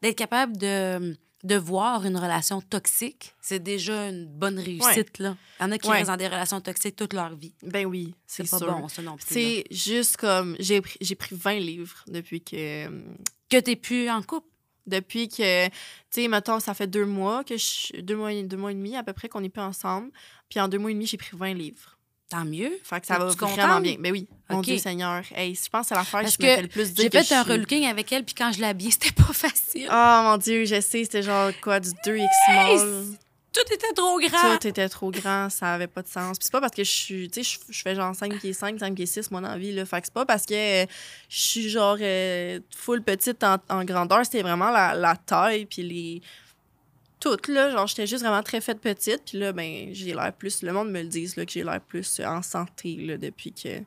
d'être 0.00 0.16
capable 0.16 0.56
de 0.56 1.14
de 1.42 1.56
voir 1.56 2.04
une 2.04 2.16
relation 2.16 2.60
toxique, 2.60 3.34
c'est 3.40 3.62
déjà 3.62 4.08
une 4.08 4.26
bonne 4.26 4.58
réussite. 4.58 5.18
Là. 5.18 5.36
Il 5.58 5.62
y 5.62 5.66
en 5.66 5.72
a 5.72 5.78
qui 5.78 5.90
restent 5.90 6.10
dans 6.10 6.16
des 6.16 6.28
relations 6.28 6.60
toxiques 6.60 6.96
toute 6.96 7.12
leur 7.12 7.34
vie. 7.34 7.54
Ben 7.62 7.86
oui, 7.86 8.14
c'est 8.26 8.48
pas 8.48 8.58
bon, 8.58 8.88
ça 8.88 9.02
non 9.02 9.16
plus. 9.16 9.26
C'est 9.26 9.64
juste 9.70 10.16
comme. 10.16 10.56
J'ai 10.58 10.80
pris, 10.80 10.98
pris 11.16 11.36
20 11.36 11.58
livres 11.58 12.04
depuis 12.08 12.42
que. 12.42 12.88
Que 13.48 13.58
t'es 13.58 13.76
plus 13.76 14.08
en 14.10 14.22
couple? 14.22 14.46
Depuis 14.86 15.28
que, 15.28 15.66
tu 15.66 15.72
sais, 16.10 16.28
mettons, 16.28 16.58
ça 16.58 16.74
fait 16.74 16.86
deux 16.86 17.04
mois, 17.04 17.44
que 17.44 17.56
je, 17.56 18.00
deux, 18.00 18.16
mois, 18.16 18.32
deux 18.42 18.56
mois 18.56 18.72
et 18.72 18.74
demi 18.74 18.96
à 18.96 19.04
peu 19.04 19.12
près 19.12 19.28
qu'on 19.28 19.40
n'est 19.40 19.48
plus 19.48 19.62
ensemble. 19.62 20.10
Puis 20.48 20.58
en 20.58 20.68
deux 20.68 20.78
mois 20.78 20.90
et 20.90 20.94
demi, 20.94 21.06
j'ai 21.06 21.16
pris 21.16 21.36
20 21.36 21.54
livres. 21.54 21.98
Tant 22.30 22.44
mieux. 22.44 22.70
Fait 22.84 23.00
que 23.00 23.06
ça 23.08 23.18
va 23.18 23.26
vraiment 23.26 23.80
bien. 23.80 23.96
Ben 23.98 24.12
oui, 24.12 24.28
mon 24.48 24.60
Dieu 24.60 24.78
Seigneur. 24.78 25.22
Hey, 25.34 25.52
je 25.54 25.68
pense 25.68 25.82
que 25.82 25.88
c'est 25.88 25.94
l'affaire 25.96 26.22
que 26.22 26.30
je 26.30 26.36
me 26.40 26.54
fais 26.54 26.62
le 26.62 26.68
plus 26.68 26.94
dire. 26.94 27.10
J'ai 27.12 27.24
fait 27.24 27.34
un 27.34 27.42
relooking 27.42 27.86
avec 27.86 28.12
elle, 28.12 28.24
puis 28.24 28.36
quand 28.36 28.52
je 28.52 28.60
l'ai 28.60 28.68
habillée, 28.68 28.90
c'était 29.00 29.10
pas 29.10 29.32
facile. 29.32 29.88
Oh 29.90 30.20
mon 30.22 30.36
Dieu, 30.36 30.64
je 30.64 30.80
sais, 30.80 31.02
c'était 31.02 31.22
genre 31.22 31.50
quoi, 31.60 31.80
du 31.80 31.90
2X 31.90 32.28
small. 32.46 33.04
Tout 33.52 33.74
était 33.74 33.92
trop 33.96 34.20
grand. 34.20 34.58
Tout 34.58 34.68
était 34.68 34.88
trop 34.88 35.10
grand, 35.10 35.50
ça 35.50 35.74
avait 35.74 35.88
pas 35.88 36.02
de 36.02 36.08
sens. 36.08 36.38
Puis 36.38 36.44
c'est 36.44 36.52
pas 36.52 36.60
parce 36.60 36.72
que 36.74 36.84
je 36.84 36.90
suis, 36.90 37.28
tu 37.28 37.42
sais, 37.42 37.58
je 37.68 37.82
fais 37.82 37.96
genre 37.96 38.14
5 38.14 38.38
pieds 38.38 38.52
5, 38.52 38.78
5 38.78 38.94
pieds 38.94 39.06
6, 39.06 39.32
moi, 39.32 39.40
dans 39.40 39.48
la 39.48 39.58
vie, 39.58 39.72
là. 39.72 39.84
Fait 39.84 40.00
que 40.00 40.06
c'est 40.06 40.14
pas 40.14 40.24
parce 40.24 40.46
que 40.46 40.54
je 40.54 40.86
suis 41.28 41.68
genre 41.68 41.96
euh, 42.00 42.60
full 42.76 43.02
petite 43.02 43.42
en, 43.42 43.56
en 43.68 43.84
grandeur, 43.84 44.24
c'était 44.24 44.42
vraiment 44.42 44.70
la, 44.70 44.94
la 44.94 45.16
taille, 45.16 45.66
puis 45.66 45.82
les 45.82 46.22
toute, 47.20 47.48
là. 47.48 47.70
Genre, 47.70 47.86
j'étais 47.86 48.06
juste 48.06 48.22
vraiment 48.22 48.42
très 48.42 48.60
faite 48.60 48.80
petite. 48.80 49.22
Puis 49.26 49.38
là, 49.38 49.52
ben, 49.52 49.90
j'ai 49.92 50.14
l'air 50.14 50.32
plus. 50.32 50.62
Le 50.62 50.72
monde 50.72 50.90
me 50.90 51.02
le 51.02 51.08
dit, 51.08 51.30
là, 51.36 51.44
que 51.44 51.52
j'ai 51.52 51.62
l'air 51.62 51.80
plus 51.80 52.20
en 52.20 52.42
santé, 52.42 52.96
là, 52.96 53.16
depuis 53.16 53.52
que. 53.52 53.78
Tu 53.78 53.84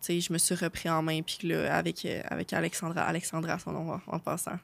sais, 0.00 0.20
je 0.20 0.32
me 0.32 0.38
suis 0.38 0.54
repris 0.54 0.88
en 0.88 1.02
main. 1.02 1.22
Puis 1.22 1.48
là, 1.48 1.76
avec, 1.76 2.04
euh, 2.04 2.22
avec 2.28 2.52
Alexandra. 2.52 3.02
Alexandra, 3.02 3.58
son 3.58 3.72
nom, 3.72 4.00
en 4.06 4.18
passant. 4.18 4.58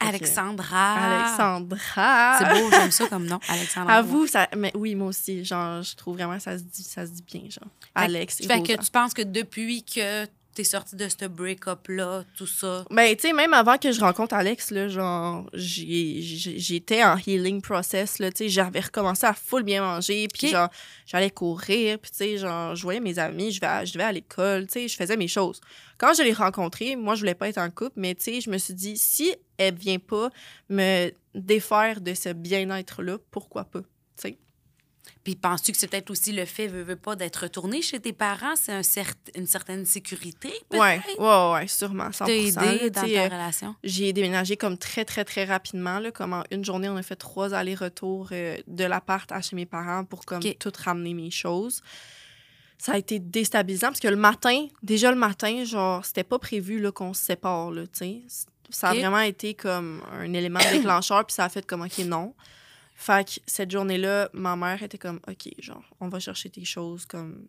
Alexandra. 0.00 0.94
Alexandra. 0.94 2.38
C'est 2.38 2.60
beau, 2.60 2.70
j'aime 2.70 2.90
ça 2.90 3.06
comme 3.08 3.26
nom, 3.26 3.40
Alexandra. 3.48 3.94
À 3.94 4.02
vous, 4.02 4.26
ça, 4.26 4.48
mais 4.56 4.70
oui, 4.74 4.94
moi 4.94 5.08
aussi, 5.08 5.44
genre, 5.44 5.82
je 5.82 5.96
trouve 5.96 6.16
vraiment 6.16 6.36
que 6.36 6.42
ça 6.42 6.56
se 6.56 6.62
dit, 6.62 6.84
ça 6.84 7.04
se 7.04 7.12
dit 7.12 7.24
bien, 7.26 7.42
genre. 7.50 7.68
Alex. 7.94 8.46
Fait 8.46 8.62
que 8.62 8.80
tu 8.80 8.90
penses 8.90 9.12
que 9.12 9.22
depuis 9.22 9.82
que 9.82 10.26
t'es 10.58 10.64
sortie 10.64 10.96
de 10.96 11.08
ce 11.08 11.26
break-up-là, 11.26 12.24
tout 12.36 12.48
ça? 12.48 12.84
Ben, 12.90 13.14
tu 13.14 13.28
sais, 13.28 13.32
même 13.32 13.54
avant 13.54 13.78
que 13.78 13.92
je 13.92 14.00
rencontre 14.00 14.34
Alex, 14.34 14.72
là, 14.72 14.88
genre, 14.88 15.48
j'étais 15.54 17.04
en 17.04 17.16
healing 17.16 17.62
process, 17.62 18.18
là, 18.18 18.32
tu 18.32 18.38
sais, 18.38 18.48
j'avais 18.48 18.80
recommencé 18.80 19.24
à 19.24 19.34
full 19.34 19.62
bien 19.62 19.82
manger, 19.82 20.26
puis 20.26 20.48
genre, 20.48 20.68
j'allais 21.06 21.30
courir, 21.30 22.00
puis 22.00 22.10
tu 22.10 22.16
sais, 22.16 22.38
genre, 22.38 22.74
je 22.74 22.82
voyais 22.82 22.98
mes 22.98 23.20
amis, 23.20 23.52
je 23.52 23.60
vais 23.60 23.86
je 23.86 23.96
vais 23.96 24.02
à 24.02 24.10
l'école, 24.10 24.66
tu 24.66 24.72
sais, 24.72 24.88
je 24.88 24.96
faisais 24.96 25.16
mes 25.16 25.28
choses. 25.28 25.60
Quand 25.96 26.12
je 26.12 26.24
l'ai 26.24 26.32
rencontrée, 26.32 26.96
moi, 26.96 27.14
je 27.14 27.20
voulais 27.20 27.36
pas 27.36 27.48
être 27.48 27.58
en 27.58 27.70
couple, 27.70 27.94
mais 27.94 28.16
tu 28.16 28.24
sais, 28.24 28.40
je 28.40 28.50
me 28.50 28.58
suis 28.58 28.74
dit, 28.74 28.96
si 28.96 29.36
elle 29.58 29.76
vient 29.76 30.00
pas 30.00 30.28
me 30.68 31.12
défaire 31.36 32.00
de 32.00 32.14
ce 32.14 32.30
bien-être-là, 32.30 33.18
pourquoi 33.30 33.62
pas? 33.62 33.82
Puis 35.28 35.36
penses-tu 35.36 35.72
que 35.72 35.78
c'est 35.78 35.88
peut-être 35.88 36.08
aussi 36.08 36.32
le 36.32 36.46
fait, 36.46 36.68
veut, 36.68 36.82
veut 36.82 36.96
pas, 36.96 37.14
d'être 37.14 37.42
retourné 37.42 37.82
chez 37.82 38.00
tes 38.00 38.14
parents? 38.14 38.56
C'est 38.56 38.72
un 38.72 38.80
une 39.34 39.46
certaine 39.46 39.84
sécurité, 39.84 40.50
Oui, 40.70 40.78
ouais, 40.78 41.52
ouais, 41.52 41.66
sûrement, 41.68 42.10
100 42.10 42.24
aidé 42.28 42.88
dans 42.88 43.02
ta 43.02 43.06
euh, 43.06 43.24
relation? 43.24 43.74
J'ai 43.84 44.14
déménagé 44.14 44.56
comme 44.56 44.78
très, 44.78 45.04
très, 45.04 45.26
très 45.26 45.44
rapidement. 45.44 45.98
Là, 45.98 46.12
comme 46.12 46.32
en 46.32 46.44
une 46.50 46.64
journée, 46.64 46.88
on 46.88 46.96
a 46.96 47.02
fait 47.02 47.14
trois 47.14 47.52
allers-retours 47.52 48.30
euh, 48.32 48.56
de 48.66 48.84
l'appart 48.84 49.30
à 49.30 49.42
chez 49.42 49.54
mes 49.54 49.66
parents 49.66 50.02
pour 50.06 50.24
comme 50.24 50.40
tout 50.40 50.72
ramener 50.82 51.12
mes 51.12 51.30
choses. 51.30 51.82
Ça 52.78 52.92
a 52.92 52.96
été 52.96 53.18
déstabilisant 53.18 53.88
parce 53.88 54.00
que 54.00 54.08
le 54.08 54.16
matin, 54.16 54.66
déjà 54.82 55.10
le 55.10 55.18
matin, 55.18 55.62
genre, 55.64 56.06
c'était 56.06 56.24
pas 56.24 56.38
prévu 56.38 56.90
qu'on 56.92 57.12
se 57.12 57.20
sépare, 57.20 57.70
là, 57.70 57.82
tu 57.82 57.98
sais. 57.98 58.22
Ça 58.70 58.88
a 58.88 58.94
vraiment 58.94 59.20
été 59.20 59.52
comme 59.52 60.02
un 60.10 60.32
élément 60.32 60.60
déclencheur, 60.72 61.26
puis 61.26 61.34
ça 61.34 61.44
a 61.44 61.48
fait 61.50 61.66
comme, 61.66 61.82
OK, 61.82 61.98
non. 61.98 62.32
Fait 63.00 63.24
que 63.24 63.40
cette 63.46 63.70
journée-là, 63.70 64.28
ma 64.32 64.56
mère 64.56 64.82
était 64.82 64.98
comme, 64.98 65.20
OK, 65.28 65.48
genre, 65.60 65.84
on 66.00 66.08
va 66.08 66.18
chercher 66.18 66.50
tes 66.50 66.64
choses, 66.64 67.06
comme, 67.06 67.46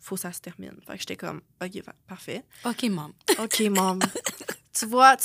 faut 0.00 0.14
que 0.14 0.22
ça 0.22 0.32
se 0.32 0.40
termine. 0.40 0.74
Fait 0.86 0.94
que 0.94 1.00
j'étais 1.00 1.16
comme, 1.16 1.42
OK, 1.62 1.82
parfait. 2.08 2.42
OK, 2.64 2.84
mom. 2.84 3.12
OK, 3.38 3.60
mom. 3.70 3.98
tu 4.72 4.86
vois, 4.86 5.16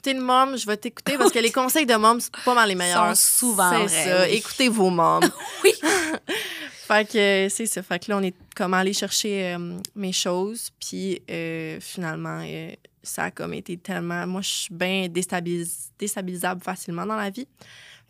t'es 0.00 0.12
une 0.12 0.20
mom, 0.20 0.56
je 0.56 0.64
vais 0.64 0.78
t'écouter 0.78 1.18
parce 1.18 1.32
que 1.32 1.38
les 1.38 1.52
conseils 1.52 1.84
de 1.84 1.96
mom, 1.96 2.18
c'est 2.18 2.32
pas 2.44 2.54
mal 2.54 2.70
les 2.70 2.74
meilleurs. 2.74 3.14
Sont 3.14 3.38
souvent 3.38 3.86
C'est 3.86 4.04
ça. 4.04 4.26
Écoutez 4.26 4.70
vos 4.70 4.88
moms. 4.88 5.20
oui. 5.62 5.72
fait 6.88 7.08
que 7.08 7.48
c'est 7.50 7.66
ça. 7.66 7.82
Fait 7.82 7.98
que 7.98 8.10
là, 8.10 8.16
on 8.16 8.22
est 8.22 8.34
comme 8.56 8.72
allé 8.72 8.94
chercher 8.94 9.54
euh, 9.54 9.78
mes 9.94 10.12
choses. 10.12 10.70
Puis 10.80 11.20
euh, 11.30 11.78
finalement, 11.80 12.42
euh, 12.42 12.72
ça 13.02 13.24
a 13.24 13.30
comme 13.30 13.52
été 13.52 13.76
tellement. 13.76 14.26
Moi, 14.26 14.40
je 14.40 14.48
suis 14.48 14.74
bien 14.74 15.08
déstabilisable 15.08 16.62
facilement 16.62 17.06
dans 17.06 17.16
la 17.16 17.30
vie. 17.30 17.46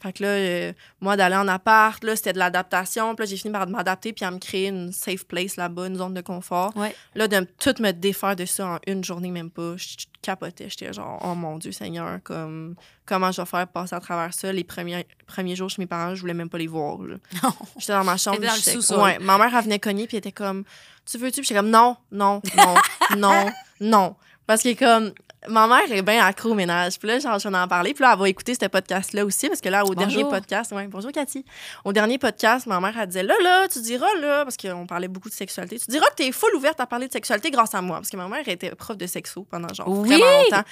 Fait 0.02 0.12
que 0.12 0.22
là, 0.22 0.28
euh, 0.30 0.72
moi, 1.00 1.16
d'aller 1.16 1.36
en 1.36 1.46
appart, 1.48 2.02
là, 2.02 2.16
c'était 2.16 2.32
de 2.32 2.38
l'adaptation. 2.38 3.14
Puis 3.14 3.26
là, 3.26 3.30
j'ai 3.30 3.36
fini 3.36 3.52
par 3.52 3.66
m'adapter 3.68 4.12
puis 4.12 4.24
à 4.24 4.30
me 4.30 4.38
créer 4.38 4.68
une 4.68 4.92
safe 4.92 5.24
place 5.26 5.56
là-bas, 5.56 5.86
une 5.88 5.96
zone 5.96 6.14
de 6.14 6.22
confort. 6.22 6.72
Là, 7.14 7.28
de 7.28 7.46
tout 7.58 7.74
me 7.80 7.92
défaire 7.92 8.34
de 8.34 8.46
ça 8.46 8.66
en 8.66 8.78
une 8.86 9.04
journée, 9.04 9.30
même 9.30 9.50
pas. 9.50 9.76
Je 9.76 10.06
capotais. 10.22 10.68
J'étais 10.68 10.92
genre, 10.92 11.20
oh 11.24 11.34
mon 11.34 11.58
Dieu 11.58 11.72
Seigneur, 11.72 12.18
comme, 12.22 12.76
comment 13.06 13.30
je 13.32 13.42
vais 13.42 13.46
faire 13.46 13.66
passer 13.68 13.94
à 13.94 14.00
travers 14.00 14.32
ça? 14.32 14.52
Les 14.52 14.64
premiers, 14.64 15.06
premiers 15.26 15.56
jours 15.56 15.68
chez 15.68 15.82
mes 15.82 15.86
parents, 15.86 16.14
je 16.14 16.20
voulais 16.20 16.34
même 16.34 16.48
pas 16.50 16.58
les 16.58 16.66
voir. 16.66 16.98
J'étais 17.78 17.92
dans 17.92 18.04
ma 18.04 18.16
chambre. 18.16 18.38
Dans 18.40 19.02
ouais, 19.02 19.18
ma 19.18 19.38
mère, 19.38 19.54
elle 19.54 19.64
venait 19.64 19.78
cogner 19.78 20.06
puis 20.06 20.16
elle 20.16 20.20
était 20.20 20.32
comme, 20.32 20.64
tu 21.04 21.18
veux-tu? 21.18 21.40
Puis 21.40 21.48
j'étais 21.48 21.60
comme, 21.60 21.70
non, 21.70 21.96
non, 22.10 22.40
non, 22.56 22.74
non, 23.16 23.46
non. 23.80 24.16
Parce 24.46 24.62
que 24.62 24.74
comme, 24.74 25.12
ma 25.48 25.66
mère 25.66 25.90
est 25.90 26.02
bien 26.02 26.24
accro 26.24 26.50
au 26.50 26.54
ménage. 26.54 26.98
Puis 26.98 27.08
là, 27.08 27.18
j'en 27.18 27.54
en 27.54 27.68
parler. 27.68 27.94
Puis 27.94 28.02
là, 28.02 28.12
elle 28.12 28.18
va 28.18 28.28
écouter 28.28 28.54
ce 28.54 28.66
podcast-là 28.66 29.24
aussi, 29.24 29.48
parce 29.48 29.60
que 29.60 29.68
là, 29.68 29.84
au 29.84 29.94
dernier 29.94 30.24
podcast, 30.24 30.72
ouais, 30.72 30.86
bonjour 30.86 31.12
Cathy. 31.12 31.44
Au 31.84 31.92
dernier 31.92 32.18
podcast, 32.18 32.66
ma 32.66 32.80
mère, 32.80 32.94
elle 32.98 33.06
disait 33.06 33.22
là, 33.22 33.34
là, 33.42 33.68
tu 33.68 33.80
diras, 33.80 34.14
là, 34.20 34.44
parce 34.44 34.56
qu'on 34.56 34.86
parlait 34.86 35.08
beaucoup 35.08 35.28
de 35.28 35.34
sexualité, 35.34 35.78
tu 35.78 35.90
diras 35.90 36.06
que 36.10 36.16
t'es 36.16 36.32
full 36.32 36.54
ouverte 36.54 36.80
à 36.80 36.86
parler 36.86 37.08
de 37.08 37.12
sexualité 37.12 37.50
grâce 37.50 37.74
à 37.74 37.80
moi. 37.80 37.96
Parce 37.96 38.10
que 38.10 38.16
ma 38.16 38.28
mère 38.28 38.46
était 38.48 38.74
prof 38.74 38.96
de 38.96 39.06
sexo 39.06 39.46
pendant 39.50 39.72
genre 39.72 39.90
vraiment 39.90 40.24
longtemps. 40.24 40.64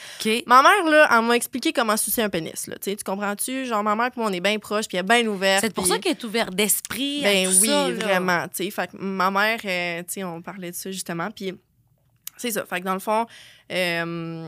Ma 0.47 0.63
mère, 0.63 0.85
là, 0.85 1.09
elle 1.13 1.25
m'a 1.25 1.37
expliqué 1.37 1.73
comment 1.73 1.97
sucer 1.97 2.23
un 2.23 2.29
pénis, 2.29 2.67
là. 2.67 2.77
Tu 2.79 2.97
comprends-tu? 3.05 3.65
Genre, 3.65 3.83
ma 3.83 3.95
mère, 3.95 4.11
puis 4.11 4.21
moi, 4.21 4.31
on 4.31 4.33
est 4.33 4.41
bien 4.41 4.59
proches, 4.59 4.87
puis 4.87 4.99
elle 4.99 5.05
est 5.05 5.23
bien 5.23 5.27
ouverte. 5.27 5.61
C'est 5.63 5.75
pour 5.75 5.87
ça 5.87 5.99
qu'elle 5.99 6.13
est 6.13 6.25
ouverte 6.25 6.55
d'esprit. 6.55 7.23
Ben 7.23 7.49
oui, 7.49 7.69
ça, 7.69 7.91
vraiment. 7.91 8.47
Tu 8.49 8.65
sais, 8.65 8.71
fait 8.71 8.91
que 8.91 8.97
ma 8.99 9.31
mère, 9.31 9.61
euh, 9.65 10.01
tu 10.01 10.15
sais, 10.15 10.25
on 10.25 10.43
parlait 10.43 10.71
de 10.71 10.77
ça 10.77 10.91
justement. 10.91 11.31
Puis 11.31 11.55
c'est 12.39 12.53
ça. 12.53 12.65
Fait 12.65 12.81
que 12.81 12.85
dans 12.85 12.95
le 12.95 13.01
fond, 13.01 13.27
euh, 13.73 14.47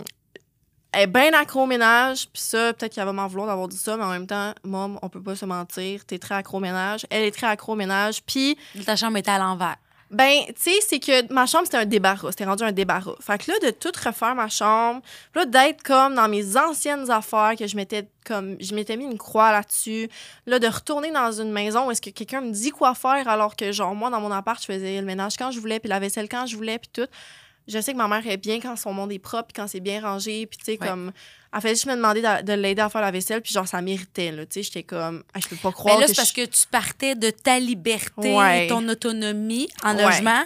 elle 0.93 1.03
est 1.03 1.07
bien 1.07 1.33
accro 1.33 1.63
au 1.63 1.67
ménage. 1.67 2.29
Puis 2.33 2.43
ça, 2.43 2.73
peut-être 2.73 2.95
qu'elle 2.95 3.05
va 3.05 3.13
m'en 3.13 3.27
vouloir 3.27 3.47
d'avoir 3.47 3.69
dit 3.69 3.77
ça, 3.77 3.97
mais 3.97 4.05
en 4.05 4.11
même 4.11 4.27
temps, 4.27 4.53
mom, 4.65 4.99
on 5.03 5.09
peut 5.09 5.23
pas 5.23 5.37
se 5.37 5.45
mentir. 5.45 6.05
T'es 6.05 6.19
très 6.19 6.35
accro 6.35 6.59
au 6.59 6.61
ménage. 6.61 7.07
Elle 7.11 7.25
est 7.25 7.31
très 7.31 7.47
accro 7.47 7.73
au 7.73 7.77
ménage. 7.77 8.23
Puis. 8.25 8.57
Ta 8.85 8.97
chambre 8.97 9.17
était 9.17 9.31
à 9.31 9.39
l'envers. 9.39 9.77
Ben, 10.11 10.41
tu 10.49 10.55
sais, 10.57 10.81
c'est 10.81 10.99
que 10.99 11.33
ma 11.33 11.47
chambre, 11.47 11.67
c'était 11.67 11.77
un 11.77 11.85
débarras. 11.85 12.33
C'était 12.33 12.45
rendu 12.45 12.65
un 12.65 12.73
débarras. 12.73 13.15
Fait 13.21 13.39
que 13.39 13.53
là, 13.53 13.59
de 13.63 13.71
tout 13.71 13.93
refaire 14.05 14.35
ma 14.35 14.49
chambre, 14.49 15.03
là, 15.37 15.47
d'être 15.47 15.85
comme 15.85 16.17
dans 16.17 16.29
mes 16.29 16.57
anciennes 16.57 17.09
affaires, 17.13 17.53
que 17.57 17.69
je 17.69 17.77
m'étais 17.77 18.09
comme, 18.27 18.57
je 18.61 18.75
m'étais 18.75 18.97
mis 18.97 19.05
une 19.05 19.19
croix 19.19 19.53
là-dessus, 19.53 20.09
là, 20.47 20.59
de 20.59 20.67
retourner 20.67 21.13
dans 21.13 21.31
une 21.31 21.53
maison 21.53 21.87
où 21.87 21.91
est-ce 21.93 22.03
que 22.03 22.11
quelqu'un 22.11 22.41
me 22.41 22.51
dit 22.51 22.71
quoi 22.71 22.97
faire 22.97 23.29
alors 23.29 23.55
que, 23.55 23.71
genre, 23.71 23.95
moi, 23.95 24.11
dans 24.11 24.21
mon 24.21 24.33
appart, 24.33 24.61
je 24.61 24.67
faisais 24.67 25.01
le 25.01 25.07
ménage 25.07 25.37
quand 25.37 25.53
je 25.53 25.61
voulais, 25.61 25.79
puis 25.79 25.89
la 25.89 26.01
vaisselle 26.01 26.29
quand 26.29 26.45
je 26.45 26.57
voulais, 26.57 26.81
puis 26.81 26.91
tout 26.93 27.09
je 27.69 27.81
sais 27.81 27.93
que 27.93 27.99
ma 27.99 28.09
mère 28.09 28.27
est 28.27 28.37
bien 28.37 28.61
quand 28.61 28.77
son 28.77 28.93
monde 28.93 29.13
est 29.13 29.19
propre, 29.19 29.49
puis 29.49 29.63
quand 29.63 29.69
c'est 29.69 29.81
bien 29.81 30.01
rangé, 30.01 30.47
puis 30.47 30.59
tu 30.59 30.65
sais, 30.65 30.77
comme 30.77 31.13
elle 31.53 31.61
fait 31.61 31.71
juste 31.71 31.87
me 31.87 31.97
demander 31.97 32.23
de, 32.23 32.53
l'aider 32.53 32.81
à 32.81 32.89
faire 32.89 33.01
la 33.01 33.11
vaisselle, 33.11 33.41
puis 33.43 33.53
genre, 33.53 33.67
ça 33.67 33.83
méritait, 33.83 34.31
là. 34.31 34.47
Tu 34.47 34.55
sais, 34.55 34.63
j'étais 34.63 34.83
comme, 34.85 35.25
je 35.37 35.49
peux 35.49 35.57
pas 35.57 35.73
croire. 35.73 35.97
Mais 35.97 36.03
là, 36.03 36.07
c'est 36.07 36.15
parce 36.15 36.33
que 36.33 36.45
tu 36.45 36.67
partais 36.71 37.17
de 37.17 37.31
ta 37.31 37.59
liberté 37.59 38.37
et 38.55 38.69
ton 38.69 38.89
autonomie 38.89 39.69
en 39.83 39.95
logement. 39.95 40.43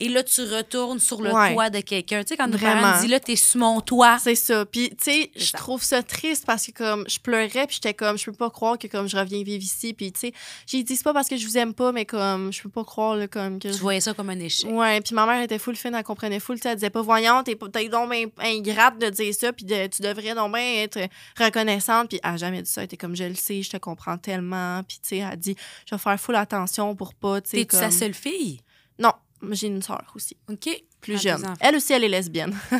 Et 0.00 0.08
là, 0.08 0.24
tu 0.24 0.42
retournes 0.42 0.98
sur 0.98 1.22
le 1.22 1.30
toit 1.30 1.70
de 1.70 1.80
quelqu'un. 1.80 2.22
Tu 2.22 2.28
sais, 2.28 2.36
quand 2.36 2.48
nos 2.48 2.58
parents 2.58 3.00
disent, 3.00 3.10
là, 3.10 3.20
t'es 3.20 3.36
sur 3.36 3.60
mon 3.60 3.80
toit. 3.80 4.18
C'est 4.18 4.34
ça. 4.34 4.64
Puis, 4.64 4.90
tu 4.90 4.96
sais, 5.00 5.30
je 5.36 5.52
trouve 5.52 5.82
ça 5.82 6.02
triste 6.02 6.44
parce 6.44 6.66
que, 6.66 6.72
comme, 6.72 7.04
je 7.08 7.18
pleurais, 7.20 7.66
puis 7.66 7.76
j'étais 7.76 7.94
comme, 7.94 8.18
je 8.18 8.24
peux 8.24 8.32
pas 8.32 8.50
croire 8.50 8.78
que, 8.78 8.88
comme, 8.88 9.08
je 9.08 9.16
reviens 9.16 9.42
vivre 9.44 9.62
ici. 9.62 9.94
Puis, 9.94 10.10
tu 10.10 10.20
sais, 10.20 10.32
j'ai 10.66 10.82
dit, 10.82 10.96
c'est 10.96 11.04
pas 11.04 11.14
parce 11.14 11.28
que 11.28 11.36
je 11.36 11.46
vous 11.46 11.56
aime 11.56 11.72
pas, 11.72 11.92
mais 11.92 12.04
comme, 12.04 12.52
je 12.52 12.62
peux 12.62 12.68
pas 12.68 12.84
croire, 12.84 13.14
là, 13.14 13.28
comme. 13.28 13.60
Que 13.60 13.68
tu 13.68 13.78
voyais 13.78 14.00
ça 14.00 14.12
comme 14.12 14.30
un 14.30 14.40
échec. 14.40 14.68
Ouais. 14.70 15.00
Puis 15.00 15.14
ma 15.14 15.24
mère 15.24 15.42
était 15.42 15.58
full 15.58 15.76
fine, 15.76 15.94
elle 15.94 16.02
comprenait 16.02 16.40
full. 16.40 16.58
Tu 16.58 16.66
elle 16.66 16.74
disait 16.74 16.90
pas, 16.90 17.02
voyante, 17.02 17.46
t'es 17.46 17.88
donc 17.88 18.12
ingrate 18.40 18.98
de 18.98 19.08
dire 19.10 19.34
ça, 19.34 19.52
puis 19.52 19.64
tu 19.64 20.02
devrais 20.02 20.34
donc 20.34 20.47
donc 20.48 20.54
bien 20.56 20.82
être 20.82 20.98
reconnaissante. 21.38 22.08
Puis 22.08 22.20
elle 22.22 22.30
a 22.30 22.36
jamais 22.36 22.62
dit 22.62 22.70
ça. 22.70 22.80
Elle 22.82 22.86
était 22.86 22.96
comme, 22.96 23.14
je 23.16 23.24
le 23.24 23.34
sais, 23.34 23.62
je 23.62 23.70
te 23.70 23.76
comprends 23.76 24.18
tellement. 24.18 24.82
Puis, 24.86 24.98
tu 25.02 25.08
sais, 25.08 25.16
elle 25.18 25.32
a 25.32 25.36
dit, 25.36 25.56
je 25.88 25.94
vais 25.94 25.98
faire 26.00 26.18
full 26.20 26.36
attention 26.36 26.94
pour 26.94 27.14
pas, 27.14 27.40
tu 27.40 27.50
sais. 27.50 27.56
T'es-tu 27.58 27.76
sa 27.76 27.90
seule 27.90 28.14
fille? 28.14 28.60
Non, 28.98 29.12
j'ai 29.50 29.66
une 29.68 29.82
soeur 29.82 30.04
aussi. 30.14 30.36
OK. 30.50 30.68
Plus 31.00 31.20
jeune. 31.22 31.44
Elle 31.60 31.76
aussi, 31.76 31.92
elle 31.92 32.04
est 32.04 32.08
lesbienne. 32.08 32.56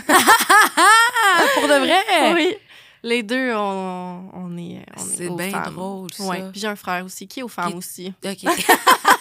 Pour 1.54 1.68
de 1.68 1.78
vrai? 1.84 2.34
oui. 2.34 2.56
Les 3.04 3.22
deux, 3.22 3.52
on, 3.54 4.28
on 4.34 4.58
est. 4.58 4.84
On 4.96 5.00
C'est 5.04 5.30
bien 5.30 5.50
femmes. 5.50 5.74
drôle, 5.74 6.12
ça. 6.12 6.24
Ouais. 6.24 6.42
Puis 6.50 6.60
j'ai 6.60 6.66
un 6.66 6.74
frère 6.74 7.04
aussi 7.04 7.28
qui 7.28 7.38
est 7.38 7.42
aux 7.44 7.48
femmes 7.48 7.70
Qui- 7.70 7.76
aussi. 7.76 8.12
OK. 8.24 8.44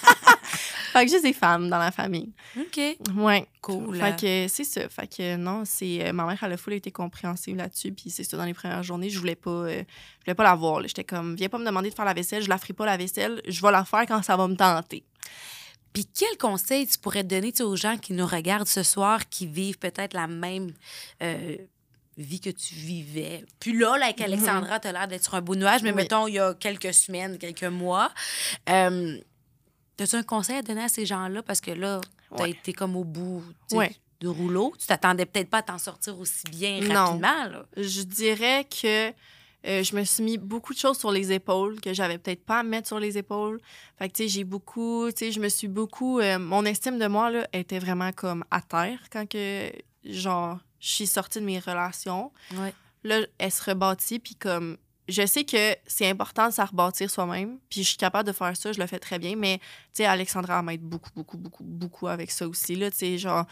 Fait 0.97 1.05
que 1.05 1.11
juste 1.11 1.23
des 1.23 1.33
femmes 1.33 1.69
dans 1.69 1.77
la 1.77 1.91
famille. 1.91 2.31
OK. 2.57 2.79
Ouais. 3.15 3.47
Cool. 3.61 3.99
Fait 3.99 4.19
que 4.19 4.47
c'est 4.47 4.63
ça. 4.63 4.87
Fait 4.89 5.07
que 5.07 5.35
non, 5.35 5.63
c'est. 5.65 6.07
euh, 6.07 6.13
ma 6.13 6.25
mère, 6.25 6.37
elle 6.41 6.53
a 6.53 6.57
full 6.57 6.73
été 6.73 6.91
compréhensive 6.91 7.55
là-dessus. 7.55 7.91
Puis 7.91 8.09
c'est 8.09 8.23
ça, 8.23 8.37
dans 8.37 8.45
les 8.45 8.53
premières 8.53 8.83
journées, 8.83 9.09
je 9.09 9.19
voulais 9.19 9.35
pas. 9.35 9.49
euh, 9.51 9.83
je 10.19 10.25
voulais 10.25 10.35
pas 10.35 10.43
la 10.43 10.55
voir. 10.55 10.81
J'étais 10.87 11.03
comme, 11.03 11.35
viens 11.35 11.49
pas 11.49 11.57
me 11.57 11.65
demander 11.65 11.89
de 11.89 11.95
faire 11.95 12.05
la 12.05 12.13
vaisselle, 12.13 12.41
je 12.43 12.49
la 12.49 12.57
ferai 12.57 12.73
pas 12.73 12.85
la 12.85 12.97
vaisselle, 12.97 13.41
je 13.47 13.61
vais 13.61 13.71
la 13.71 13.85
faire 13.85 14.05
quand 14.07 14.21
ça 14.23 14.35
va 14.35 14.47
me 14.47 14.55
tenter. 14.55 15.03
Puis 15.93 16.05
quel 16.05 16.37
conseil 16.37 16.85
tu 16.85 16.97
pourrais 16.99 17.23
donner 17.23 17.51
aux 17.61 17.75
gens 17.75 17.97
qui 17.97 18.13
nous 18.13 18.27
regardent 18.27 18.67
ce 18.67 18.83
soir, 18.83 19.29
qui 19.29 19.47
vivent 19.47 19.79
peut-être 19.79 20.13
la 20.13 20.27
même 20.27 20.71
euh, 21.23 21.55
vie 22.17 22.39
que 22.39 22.51
tu 22.51 22.75
vivais? 22.75 23.43
Puis 23.59 23.75
là, 23.75 23.97
là, 23.97 24.05
avec 24.05 24.21
Alexandra, 24.21 24.79
tu 24.79 24.87
as 24.87 24.91
l'air 24.91 25.07
d'être 25.07 25.23
sur 25.23 25.33
un 25.35 25.41
beau 25.41 25.55
nuage, 25.55 25.81
mais. 25.81 25.89
Oui. 25.91 25.95
mettons, 25.95 26.27
il 26.27 26.35
y 26.35 26.39
a 26.39 26.53
quelques 26.53 26.93
semaines, 26.93 27.37
quelques 27.39 27.63
mois. 27.63 28.11
Euh, 28.69 29.17
As-tu 29.99 30.15
un 30.15 30.23
conseil 30.23 30.57
à 30.57 30.61
donner 30.61 30.83
à 30.83 30.89
ces 30.89 31.05
gens-là? 31.05 31.41
Parce 31.43 31.61
que 31.61 31.71
là, 31.71 32.01
tu 32.35 32.39
as 32.41 32.43
Ouais. 32.43 32.51
été 32.51 32.73
comme 32.73 32.95
au 32.95 33.03
bout 33.03 33.43
Ouais. 33.71 33.95
du 34.19 34.27
rouleau. 34.27 34.73
Tu 34.79 34.85
t'attendais 34.87 35.25
peut-être 35.25 35.49
pas 35.49 35.59
à 35.59 35.63
t'en 35.63 35.77
sortir 35.77 36.17
aussi 36.19 36.43
bien 36.49 36.81
Non. 36.81 36.93
rapidement. 37.05 37.43
Là. 37.45 37.65
Je 37.77 38.01
dirais 38.03 38.65
que 38.65 39.09
euh, 39.65 39.83
je 39.83 39.95
me 39.95 40.03
suis 40.03 40.23
mis 40.23 40.37
beaucoup 40.37 40.73
de 40.73 40.77
choses 40.79 40.97
sur 40.99 41.11
les 41.11 41.31
épaules 41.33 41.81
que 41.81 41.93
j'avais 41.93 42.17
peut-être 42.19 42.45
pas 42.45 42.59
à 42.59 42.63
mettre 42.63 42.87
sur 42.87 42.99
les 42.99 43.17
épaules. 43.17 43.59
Fait 43.97 44.07
que, 44.07 44.13
tu 44.15 44.23
sais, 44.23 44.29
j'ai 44.29 44.43
beaucoup, 44.43 45.07
tu 45.11 45.25
sais, 45.25 45.31
je 45.31 45.39
me 45.39 45.49
suis 45.49 45.67
beaucoup. 45.67 46.19
euh, 46.19 46.37
mon 46.39 46.63
estime 46.63 46.99
de 46.99 47.07
moi, 47.07 47.31
là, 47.31 47.47
était 47.53 47.79
vraiment 47.79 48.11
comme 48.13 48.45
à 48.51 48.61
terre 48.61 48.99
quand 49.11 49.27
que, 49.27 49.71
genre, 50.05 50.59
je 50.79 50.87
suis 50.89 51.07
sortie 51.07 51.39
de 51.39 51.45
mes 51.45 51.59
relations. 51.59 52.31
Ouais. 52.55 52.73
Là, 53.03 53.21
elle 53.39 53.51
se 53.51 53.63
rebâtit, 53.69 54.19
puis 54.19 54.35
comme. 54.35 54.77
Je 55.07 55.25
sais 55.25 55.45
que 55.45 55.75
c'est 55.85 56.09
important 56.09 56.47
de 56.49 56.53
se 56.53 56.61
rebâtir 56.61 57.09
soi-même, 57.09 57.59
puis 57.69 57.83
je 57.83 57.87
suis 57.89 57.97
capable 57.97 58.27
de 58.27 58.33
faire 58.33 58.55
ça, 58.57 58.73
je 58.73 58.79
le 58.79 58.87
fais 58.87 58.99
très 58.99 59.19
bien, 59.19 59.35
mais, 59.37 59.59
tu 59.59 59.65
sais, 59.93 60.05
Alexandra 60.05 60.61
m'aide 60.61 60.81
beaucoup, 60.81 61.11
beaucoup, 61.15 61.37
beaucoup, 61.37 61.63
beaucoup 61.63 62.07
avec 62.07 62.29
ça 62.29 62.47
aussi, 62.47 62.75
là, 62.75 62.91
tu 62.91 62.97
sais, 62.97 63.17
genre. 63.17 63.45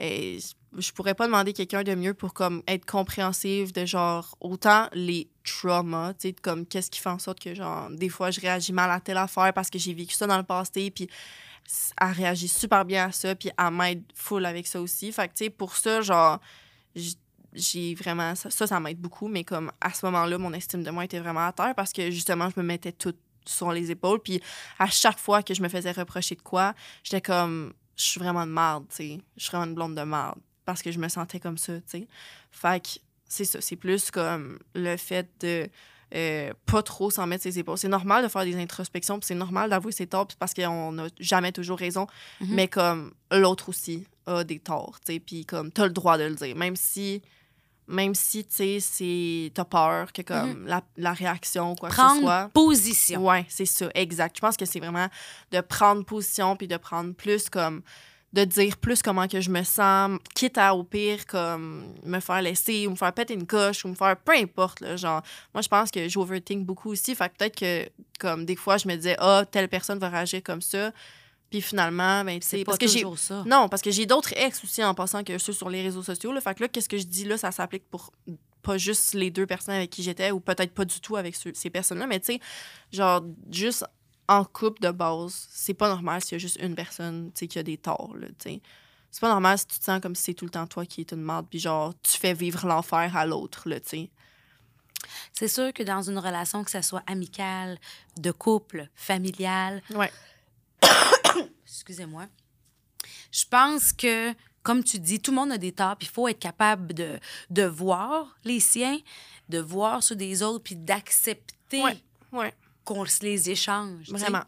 euh, 0.00 0.38
je 0.76 0.92
pourrais 0.92 1.14
pas 1.14 1.26
demander 1.26 1.52
quelqu'un 1.52 1.84
de 1.84 1.94
mieux 1.94 2.14
pour 2.14 2.34
comme 2.34 2.62
être 2.66 2.84
compréhensive 2.84 3.72
de 3.72 3.86
genre 3.86 4.36
autant 4.40 4.88
les 4.92 5.28
traumas, 5.44 6.14
tu 6.14 6.28
sais, 6.28 6.32
comme 6.34 6.66
qu'est-ce 6.66 6.90
qui 6.90 7.00
fait 7.00 7.08
en 7.10 7.20
sorte 7.20 7.38
que 7.40 7.54
genre 7.54 7.88
des 7.90 8.08
fois 8.08 8.32
je 8.32 8.40
réagis 8.40 8.72
mal 8.72 8.90
à 8.90 8.98
telle 9.00 9.18
affaire 9.18 9.52
parce 9.54 9.70
que 9.70 9.78
j'ai 9.78 9.94
vécu 9.94 10.14
ça 10.14 10.26
dans 10.26 10.36
le 10.36 10.42
passé 10.42 10.90
puis 10.90 11.08
elle 12.00 12.08
réagit 12.12 12.48
super 12.48 12.84
bien 12.84 13.06
à 13.06 13.12
ça 13.12 13.34
puis 13.36 13.50
elle 13.56 13.70
m'aide 13.72 14.02
full 14.14 14.44
avec 14.46 14.66
ça 14.66 14.80
aussi. 14.80 15.12
Fait 15.12 15.28
que 15.28 15.34
tu 15.34 15.44
sais 15.44 15.50
pour 15.50 15.76
ça 15.76 16.00
genre 16.02 16.40
j- 16.96 17.16
j'ai 17.54 17.94
vraiment 17.94 18.34
ça 18.34 18.50
ça, 18.50 18.66
ça 18.66 18.80
m'aide 18.80 18.98
beaucoup 18.98 19.28
mais 19.28 19.44
comme 19.44 19.70
à 19.80 19.92
ce 19.94 20.04
moment-là 20.06 20.38
mon 20.38 20.52
estime 20.52 20.82
de 20.82 20.90
moi 20.90 21.04
était 21.04 21.20
vraiment 21.20 21.46
à 21.46 21.52
terre 21.52 21.74
parce 21.74 21.92
que 21.92 22.10
justement 22.10 22.48
je 22.50 22.60
me 22.60 22.66
mettais 22.66 22.92
tout 22.92 23.14
sur 23.46 23.70
les 23.72 23.90
épaules 23.90 24.20
puis 24.20 24.40
à 24.78 24.86
chaque 24.88 25.18
fois 25.18 25.42
que 25.42 25.54
je 25.54 25.62
me 25.62 25.68
faisais 25.68 25.92
reprocher 25.92 26.34
de 26.34 26.42
quoi, 26.42 26.74
j'étais 27.02 27.20
comme 27.20 27.72
je 27.96 28.02
suis 28.02 28.18
vraiment 28.18 28.44
de 28.46 28.50
merde, 28.50 28.84
tu 28.88 28.96
sais. 28.96 29.18
Je 29.36 29.42
suis 29.44 29.50
vraiment 29.50 29.66
une 29.66 29.74
blonde 29.74 29.94
de 29.94 30.02
merde 30.02 30.38
parce 30.64 30.82
que 30.82 30.90
je 30.90 30.98
me 30.98 31.08
sentais 31.08 31.38
comme 31.38 31.58
ça, 31.58 31.74
tu 31.76 31.82
sais. 31.86 32.08
Fait 32.50 32.82
que 32.82 32.88
c'est 33.28 33.44
ça, 33.44 33.60
c'est 33.60 33.76
plus 33.76 34.10
comme 34.10 34.58
le 34.74 34.96
fait 34.96 35.28
de 35.40 35.68
euh, 36.14 36.52
pas 36.66 36.82
trop 36.82 37.10
s'en 37.10 37.26
mettre 37.26 37.42
ses 37.42 37.58
épaules. 37.58 37.76
C'est 37.78 37.88
normal 37.88 38.22
de 38.24 38.28
faire 38.28 38.44
des 38.44 38.56
introspections, 38.56 39.18
puis 39.18 39.26
c'est 39.26 39.34
normal 39.34 39.70
d'avouer 39.70 39.92
ses 39.92 40.06
torts 40.06 40.28
parce 40.38 40.54
qu'on 40.54 40.92
n'a 40.92 41.06
jamais 41.20 41.52
toujours 41.52 41.78
raison, 41.78 42.06
Mhm. 42.40 42.48
mais 42.54 42.68
comme 42.68 43.12
l'autre 43.30 43.68
aussi 43.68 44.06
a 44.26 44.42
des 44.44 44.58
torts, 44.58 44.98
tu 45.04 45.12
sais, 45.14 45.20
puis 45.20 45.44
comme 45.44 45.70
t'as 45.70 45.84
le 45.84 45.92
droit 45.92 46.16
de 46.18 46.24
le 46.24 46.34
dire, 46.34 46.56
même 46.56 46.76
si 46.76 47.20
même 47.86 48.14
si, 48.14 48.44
tu 48.44 48.54
sais, 48.54 48.78
c'est- 48.80 49.50
t'as 49.54 49.64
peur 49.64 50.12
que 50.12 50.22
comme 50.22 50.66
la, 50.66 50.82
la 50.96 51.12
réaction 51.12 51.74
quoi 51.74 51.88
que 51.90 51.94
ce 51.94 52.00
soit. 52.00 52.08
Prendre 52.20 52.50
position. 52.50 53.26
Ouais, 53.26 53.44
c'est 53.48 53.66
ça, 53.66 53.88
exact. 53.94 54.36
Je 54.36 54.40
pense 54.40 54.56
que 54.56 54.64
c'est 54.64 54.80
vraiment 54.80 55.08
de 55.50 55.60
prendre 55.60 56.04
position 56.04 56.56
puis 56.56 56.66
de 56.68 56.76
prendre 56.76 57.12
plus 57.14 57.48
comme 57.48 57.82
de 58.32 58.44
dire 58.44 58.76
plus 58.78 59.00
comment 59.00 59.28
que 59.28 59.40
je 59.40 59.48
me 59.48 59.62
sens, 59.62 60.18
quitte 60.34 60.58
à 60.58 60.74
au 60.74 60.82
pire 60.82 61.24
comme 61.26 61.94
me 62.04 62.18
faire 62.18 62.42
laisser 62.42 62.88
ou 62.88 62.90
me 62.90 62.96
faire 62.96 63.12
péter 63.12 63.34
une 63.34 63.46
coche 63.46 63.84
ou 63.84 63.88
me 63.88 63.94
faire 63.94 64.16
peu 64.16 64.32
importe 64.32 64.80
là, 64.80 64.96
genre 64.96 65.22
moi 65.52 65.62
je 65.62 65.68
pense 65.68 65.92
que 65.92 66.08
j'overthink 66.08 66.66
beaucoup 66.66 66.90
aussi, 66.90 67.14
fait 67.14 67.28
que 67.28 67.36
peut-être 67.38 67.56
que 67.60 67.88
comme 68.18 68.44
des 68.44 68.56
fois 68.56 68.76
je 68.76 68.88
me 68.88 68.96
disais 68.96 69.14
ah 69.20 69.44
telle 69.48 69.68
personne 69.68 70.00
va 70.00 70.08
réagir 70.08 70.42
comme 70.42 70.62
ça, 70.62 70.90
puis 71.50 71.60
finalement 71.60 72.24
ben 72.24 72.38
C'est 72.42 72.64
parce 72.64 72.78
que 72.78 72.86
j'ai 72.86 73.04
ça. 73.16 73.44
non, 73.46 73.68
parce 73.68 73.82
que 73.82 73.90
j'ai 73.90 74.06
d'autres 74.06 74.32
ex 74.36 74.62
aussi 74.64 74.82
en 74.82 74.94
passant 74.94 75.22
que 75.22 75.38
ceux 75.38 75.52
sur 75.52 75.70
les 75.70 75.82
réseaux 75.82 76.02
sociaux. 76.02 76.32
Là. 76.32 76.40
Fait 76.40 76.54
que 76.54 76.62
là, 76.62 76.68
qu'est-ce 76.68 76.88
que 76.88 76.98
je 76.98 77.04
dis 77.04 77.24
là, 77.24 77.36
ça 77.36 77.52
s'applique 77.52 77.88
pour 77.90 78.12
pas 78.62 78.78
juste 78.78 79.14
les 79.14 79.30
deux 79.30 79.46
personnes 79.46 79.74
avec 79.74 79.90
qui 79.90 80.02
j'étais 80.02 80.30
ou 80.30 80.40
peut-être 80.40 80.72
pas 80.72 80.84
du 80.84 81.00
tout 81.00 81.16
avec 81.16 81.36
ces 81.36 81.70
personnes-là, 81.70 82.06
mais 82.06 82.18
tu 82.18 82.32
sais, 82.34 82.40
genre, 82.90 83.22
juste 83.50 83.84
en 84.26 84.44
couple 84.44 84.80
de 84.82 84.90
base, 84.90 85.48
c'est 85.50 85.74
pas 85.74 85.88
normal 85.88 86.22
s'il 86.22 86.32
y 86.32 86.34
a 86.36 86.38
juste 86.38 86.58
une 86.60 86.74
personne, 86.74 87.30
tu 87.34 87.40
sais, 87.40 87.46
qui 87.46 87.58
a 87.58 87.62
des 87.62 87.76
torts, 87.76 88.16
là, 88.16 88.26
tu 88.38 88.50
sais. 88.50 88.62
C'est 89.10 89.20
pas 89.20 89.28
normal 89.28 89.58
si 89.58 89.66
tu 89.66 89.78
te 89.78 89.84
sens 89.84 90.00
comme 90.00 90.14
si 90.16 90.22
c'est 90.24 90.34
tout 90.34 90.46
le 90.46 90.50
temps 90.50 90.66
toi 90.66 90.86
qui 90.86 91.02
est 91.02 91.12
une 91.12 91.22
merde, 91.22 91.46
puis 91.48 91.60
genre, 91.60 91.92
tu 92.02 92.18
fais 92.18 92.32
vivre 92.34 92.66
l'enfer 92.66 93.14
à 93.16 93.26
l'autre, 93.26 93.68
là, 93.68 93.78
tu 93.80 93.88
sais. 93.88 94.10
C'est 95.32 95.48
sûr 95.48 95.72
que 95.72 95.82
dans 95.82 96.00
une 96.02 96.18
relation, 96.18 96.64
que 96.64 96.70
ce 96.70 96.80
soit 96.80 97.02
amicale, 97.06 97.78
de 98.18 98.30
couple, 98.32 98.88
familiale, 98.94 99.82
Ouais. 99.94 100.10
excusez-moi, 101.66 102.26
je 103.30 103.44
pense 103.50 103.92
que, 103.92 104.32
comme 104.62 104.82
tu 104.84 104.98
dis, 104.98 105.20
tout 105.20 105.30
le 105.30 105.36
monde 105.36 105.52
a 105.52 105.58
des 105.58 105.72
torts, 105.72 105.96
puis 105.96 106.06
il 106.08 106.12
faut 106.12 106.28
être 106.28 106.38
capable 106.38 106.94
de, 106.94 107.18
de 107.50 107.62
voir 107.64 108.36
les 108.44 108.60
siens, 108.60 108.98
de 109.48 109.58
voir 109.58 110.02
ceux 110.02 110.16
des 110.16 110.42
autres, 110.42 110.62
puis 110.62 110.76
d'accepter 110.76 111.82
Ouais, 111.82 111.96
ouais, 112.32 112.54
qu'on 112.84 113.04
se 113.04 113.22
les 113.24 113.50
échange. 113.50 114.10
vraiment. 114.10 114.44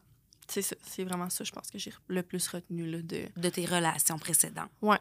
C'est 0.48 0.62
ça, 0.62 0.76
c'est 0.86 1.02
vraiment 1.02 1.28
ça, 1.28 1.42
je 1.42 1.50
pense 1.50 1.68
que 1.70 1.78
j'ai 1.78 1.92
le 2.06 2.22
plus 2.22 2.46
retenu, 2.46 2.88
là, 2.88 3.02
de... 3.02 3.26
De 3.36 3.48
tes 3.48 3.66
relations 3.66 4.16
précédentes. 4.16 4.70
Ouais, 4.80 5.00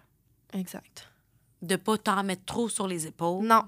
exact. 0.53 1.07
De 1.61 1.75
pas 1.75 1.97
t'en 1.99 2.23
mettre 2.23 2.45
trop 2.45 2.67
sur 2.67 2.87
les 2.87 3.05
épaules. 3.05 3.45
Non, 3.45 3.63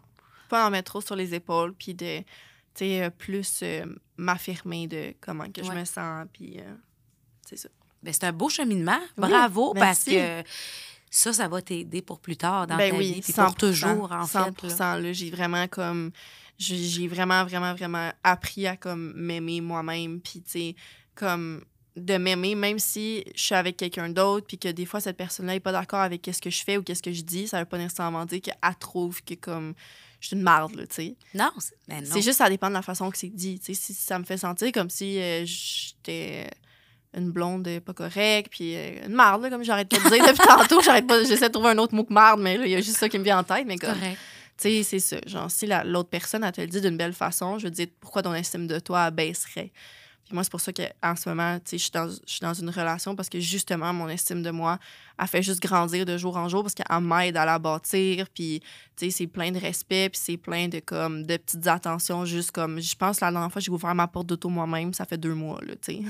pas 0.49 0.65
en 0.65 0.71
mettre 0.71 0.91
trop 0.91 1.01
sur 1.01 1.15
les 1.15 1.35
épaules, 1.35 1.73
puis 1.75 1.93
de, 1.93 2.19
tu 2.19 2.25
sais, 2.73 3.03
euh, 3.03 3.09
plus 3.11 3.59
euh, 3.61 3.85
m'affirmer 4.17 4.87
de 4.87 5.13
comment 5.21 5.51
que 5.51 5.63
je 5.63 5.71
me 5.71 5.85
sens, 5.85 6.25
puis 6.33 6.59
euh, 6.59 6.73
c'est 7.47 7.57
ça. 7.57 7.69
Ben, 8.03 8.13
c'est 8.13 8.25
un 8.25 8.33
beau 8.33 8.49
cheminement. 8.49 8.99
Oui, 9.17 9.29
Bravo, 9.29 9.73
parce 9.73 10.03
que 10.03 10.43
ça, 11.09 11.33
ça 11.33 11.47
va 11.47 11.61
t'aider 11.61 12.01
pour 12.01 12.19
plus 12.19 12.37
tard 12.37 12.67
dans 12.67 12.77
ben 12.77 12.91
ta 12.91 12.97
oui, 12.97 13.13
vie, 13.13 13.21
puis 13.21 13.33
100%, 13.33 13.45
pour 13.45 13.55
toujours, 13.55 14.11
en 14.11 14.25
100%, 14.25 14.53
fait. 14.53 14.79
là. 14.79 14.99
là, 14.99 15.13
j'ai 15.13 15.31
vraiment 15.31 15.67
comme, 15.67 16.11
j'ai 16.57 17.07
vraiment, 17.07 17.43
vraiment, 17.45 17.73
vraiment 17.73 18.11
appris 18.23 18.67
à 18.67 18.75
comme 18.75 19.13
m'aimer 19.15 19.61
moi-même, 19.61 20.19
puis 20.19 20.41
tu 20.41 20.51
sais, 20.51 20.75
comme 21.15 21.63
de 21.95 22.17
m'aimer, 22.17 22.53
même 22.53 22.77
si 22.77 23.23
je 23.35 23.41
suis 23.41 23.55
avec 23.55 23.77
quelqu'un 23.77 24.09
d'autre, 24.09 24.45
puis 24.45 24.59
que 24.59 24.67
des 24.67 24.85
fois, 24.85 24.99
cette 24.99 25.17
personne-là 25.17 25.53
n'est 25.53 25.59
pas 25.59 25.71
d'accord 25.71 26.01
avec 26.01 26.21
qu'est-ce 26.21 26.41
que 26.41 26.51
je 26.51 26.63
fais 26.63 26.77
ou 26.77 26.83
qu'est-ce 26.83 27.01
que 27.01 27.11
je 27.11 27.21
dis, 27.21 27.47
ça 27.47 27.59
veut 27.59 27.65
pas 27.65 27.79
nécessairement 27.79 28.25
dire 28.25 28.41
qu'elle 28.41 28.75
trouve 28.79 29.23
que 29.23 29.33
comme, 29.33 29.73
je 30.19 30.27
suis 30.27 30.35
une 30.35 30.43
marde, 30.43 30.75
là, 30.75 30.85
tu 30.85 30.95
sais. 30.95 31.15
Non, 31.33 31.51
c'est 31.57 31.75
ben 31.87 32.03
non. 32.03 32.09
C'est 32.11 32.21
juste, 32.21 32.37
ça 32.37 32.49
dépend 32.49 32.69
de 32.69 32.73
la 32.73 32.81
façon 32.83 33.09
que 33.09 33.17
c'est 33.17 33.29
dit. 33.29 33.59
Tu 33.59 33.73
sais, 33.73 33.73
si 33.73 33.93
ça 33.93 34.19
me 34.19 34.25
fait 34.25 34.37
sentir 34.37 34.71
comme 34.71 34.89
si 34.89 35.19
euh, 35.19 35.43
j'étais 35.45 36.49
une 37.15 37.31
blonde 37.31 37.67
pas 37.85 37.93
correcte, 37.93 38.51
puis 38.51 38.75
euh, 38.75 39.05
une 39.07 39.13
marde, 39.13 39.41
là, 39.43 39.49
comme 39.49 39.63
j'arrête 39.63 39.89
pas 39.89 39.97
de 39.97 40.09
dire 40.15 40.25
depuis 40.27 40.45
tantôt. 40.47 40.81
J'arrête 40.81 41.07
pas, 41.07 41.23
j'essaie 41.23 41.47
de 41.47 41.53
trouver 41.53 41.69
un 41.69 41.77
autre 41.77 41.95
mot 41.95 42.03
que 42.03 42.13
marde, 42.13 42.39
mais 42.41 42.57
là, 42.57 42.65
il 42.65 42.71
y 42.71 42.75
a 42.75 42.81
juste 42.81 42.97
ça 42.97 43.09
qui 43.09 43.17
me 43.17 43.23
vient 43.23 43.39
en 43.39 43.43
tête. 43.43 43.65
Mais 43.65 43.77
comme, 43.77 43.93
correct. 43.93 44.17
tu 44.57 44.69
sais, 44.69 44.83
c'est 44.83 44.99
ça. 44.99 45.17
Genre, 45.25 45.49
si 45.49 45.65
la- 45.65 45.83
l'autre 45.83 46.09
personne, 46.09 46.43
elle 46.43 46.51
te 46.51 46.61
le 46.61 46.67
dit 46.67 46.81
d'une 46.81 46.97
belle 46.97 47.13
façon, 47.13 47.57
je 47.59 47.65
veux 47.65 47.71
dire, 47.71 47.87
pourquoi 47.99 48.21
ton 48.23 48.33
estime 48.33 48.67
de 48.67 48.79
toi 48.79 49.09
baisserait? 49.11 49.71
Puis 50.27 50.33
moi, 50.35 50.43
c'est 50.43 50.51
pour 50.51 50.59
ça 50.59 50.73
qu'en 50.73 51.15
ce 51.15 51.29
moment, 51.29 51.57
tu 51.59 51.69
sais, 51.71 51.77
je 51.77 51.83
suis 51.83 51.91
dans- 51.91 52.09
je 52.09 52.31
suis 52.33 52.41
dans 52.41 52.53
une 52.53 52.69
relation 52.69 53.15
parce 53.15 53.29
que 53.29 53.39
justement, 53.39 53.93
mon 53.93 54.09
estime 54.09 54.43
de 54.43 54.51
moi, 54.51 54.77
elle 55.17 55.27
fait 55.27 55.41
juste 55.41 55.61
grandir 55.61 56.05
de 56.05 56.17
jour 56.17 56.35
en 56.35 56.49
jour 56.49 56.63
parce 56.63 56.73
qu'elle 56.73 56.99
m'aide 56.99 57.37
à 57.37 57.45
la 57.45 57.57
bâtir. 57.59 58.27
Puis, 58.33 58.59
tu 58.97 59.05
sais, 59.05 59.09
c'est 59.11 59.27
plein 59.27 59.51
de 59.51 59.59
respect, 59.59 60.09
puis 60.09 60.19
c'est 60.21 60.35
plein 60.35 60.67
de, 60.67 60.79
comme, 60.79 61.25
de 61.25 61.37
petites 61.37 61.65
attentions, 61.67 62.25
juste 62.25 62.51
comme, 62.51 62.81
je 62.81 62.95
pense, 62.95 63.21
la 63.21 63.31
dernière 63.31 63.51
fois, 63.51 63.61
j'ai 63.61 63.71
ouvert 63.71 63.95
ma 63.95 64.07
porte 64.07 64.27
d'auto 64.27 64.49
moi-même, 64.49 64.93
ça 64.93 65.05
fait 65.05 65.17
deux 65.17 65.33
mois, 65.33 65.59
là, 65.65 65.75
tu 65.81 65.93
sais. 65.93 66.01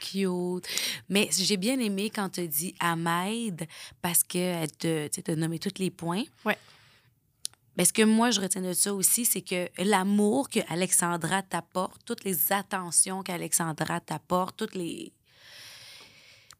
Cute. 0.00 0.66
Mais 1.08 1.28
j'ai 1.36 1.56
bien 1.56 1.78
aimé 1.80 2.10
quand 2.14 2.28
tu 2.28 2.46
dit 2.46 2.74
«à 2.80 2.94
m'aide» 2.94 3.66
parce 4.02 4.22
qu'elle 4.22 4.70
te, 4.72 5.08
t'a 5.08 5.34
nommé 5.36 5.58
tous 5.58 5.78
les 5.78 5.90
points. 5.90 6.22
Ouais. 6.44 6.56
Mais 7.80 7.86
ce 7.86 7.94
que 7.94 8.02
moi, 8.02 8.30
je 8.30 8.42
retiens 8.42 8.60
de 8.60 8.74
ça 8.74 8.92
aussi, 8.92 9.24
c'est 9.24 9.40
que 9.40 9.70
l'amour 9.82 10.50
que 10.50 10.60
Alexandra 10.68 11.40
t'apporte, 11.42 12.02
toutes 12.04 12.24
les 12.24 12.52
attentions 12.52 13.22
qu'Alexandra 13.22 14.00
t'apporte, 14.00 14.54
toutes 14.58 14.74
les... 14.74 15.14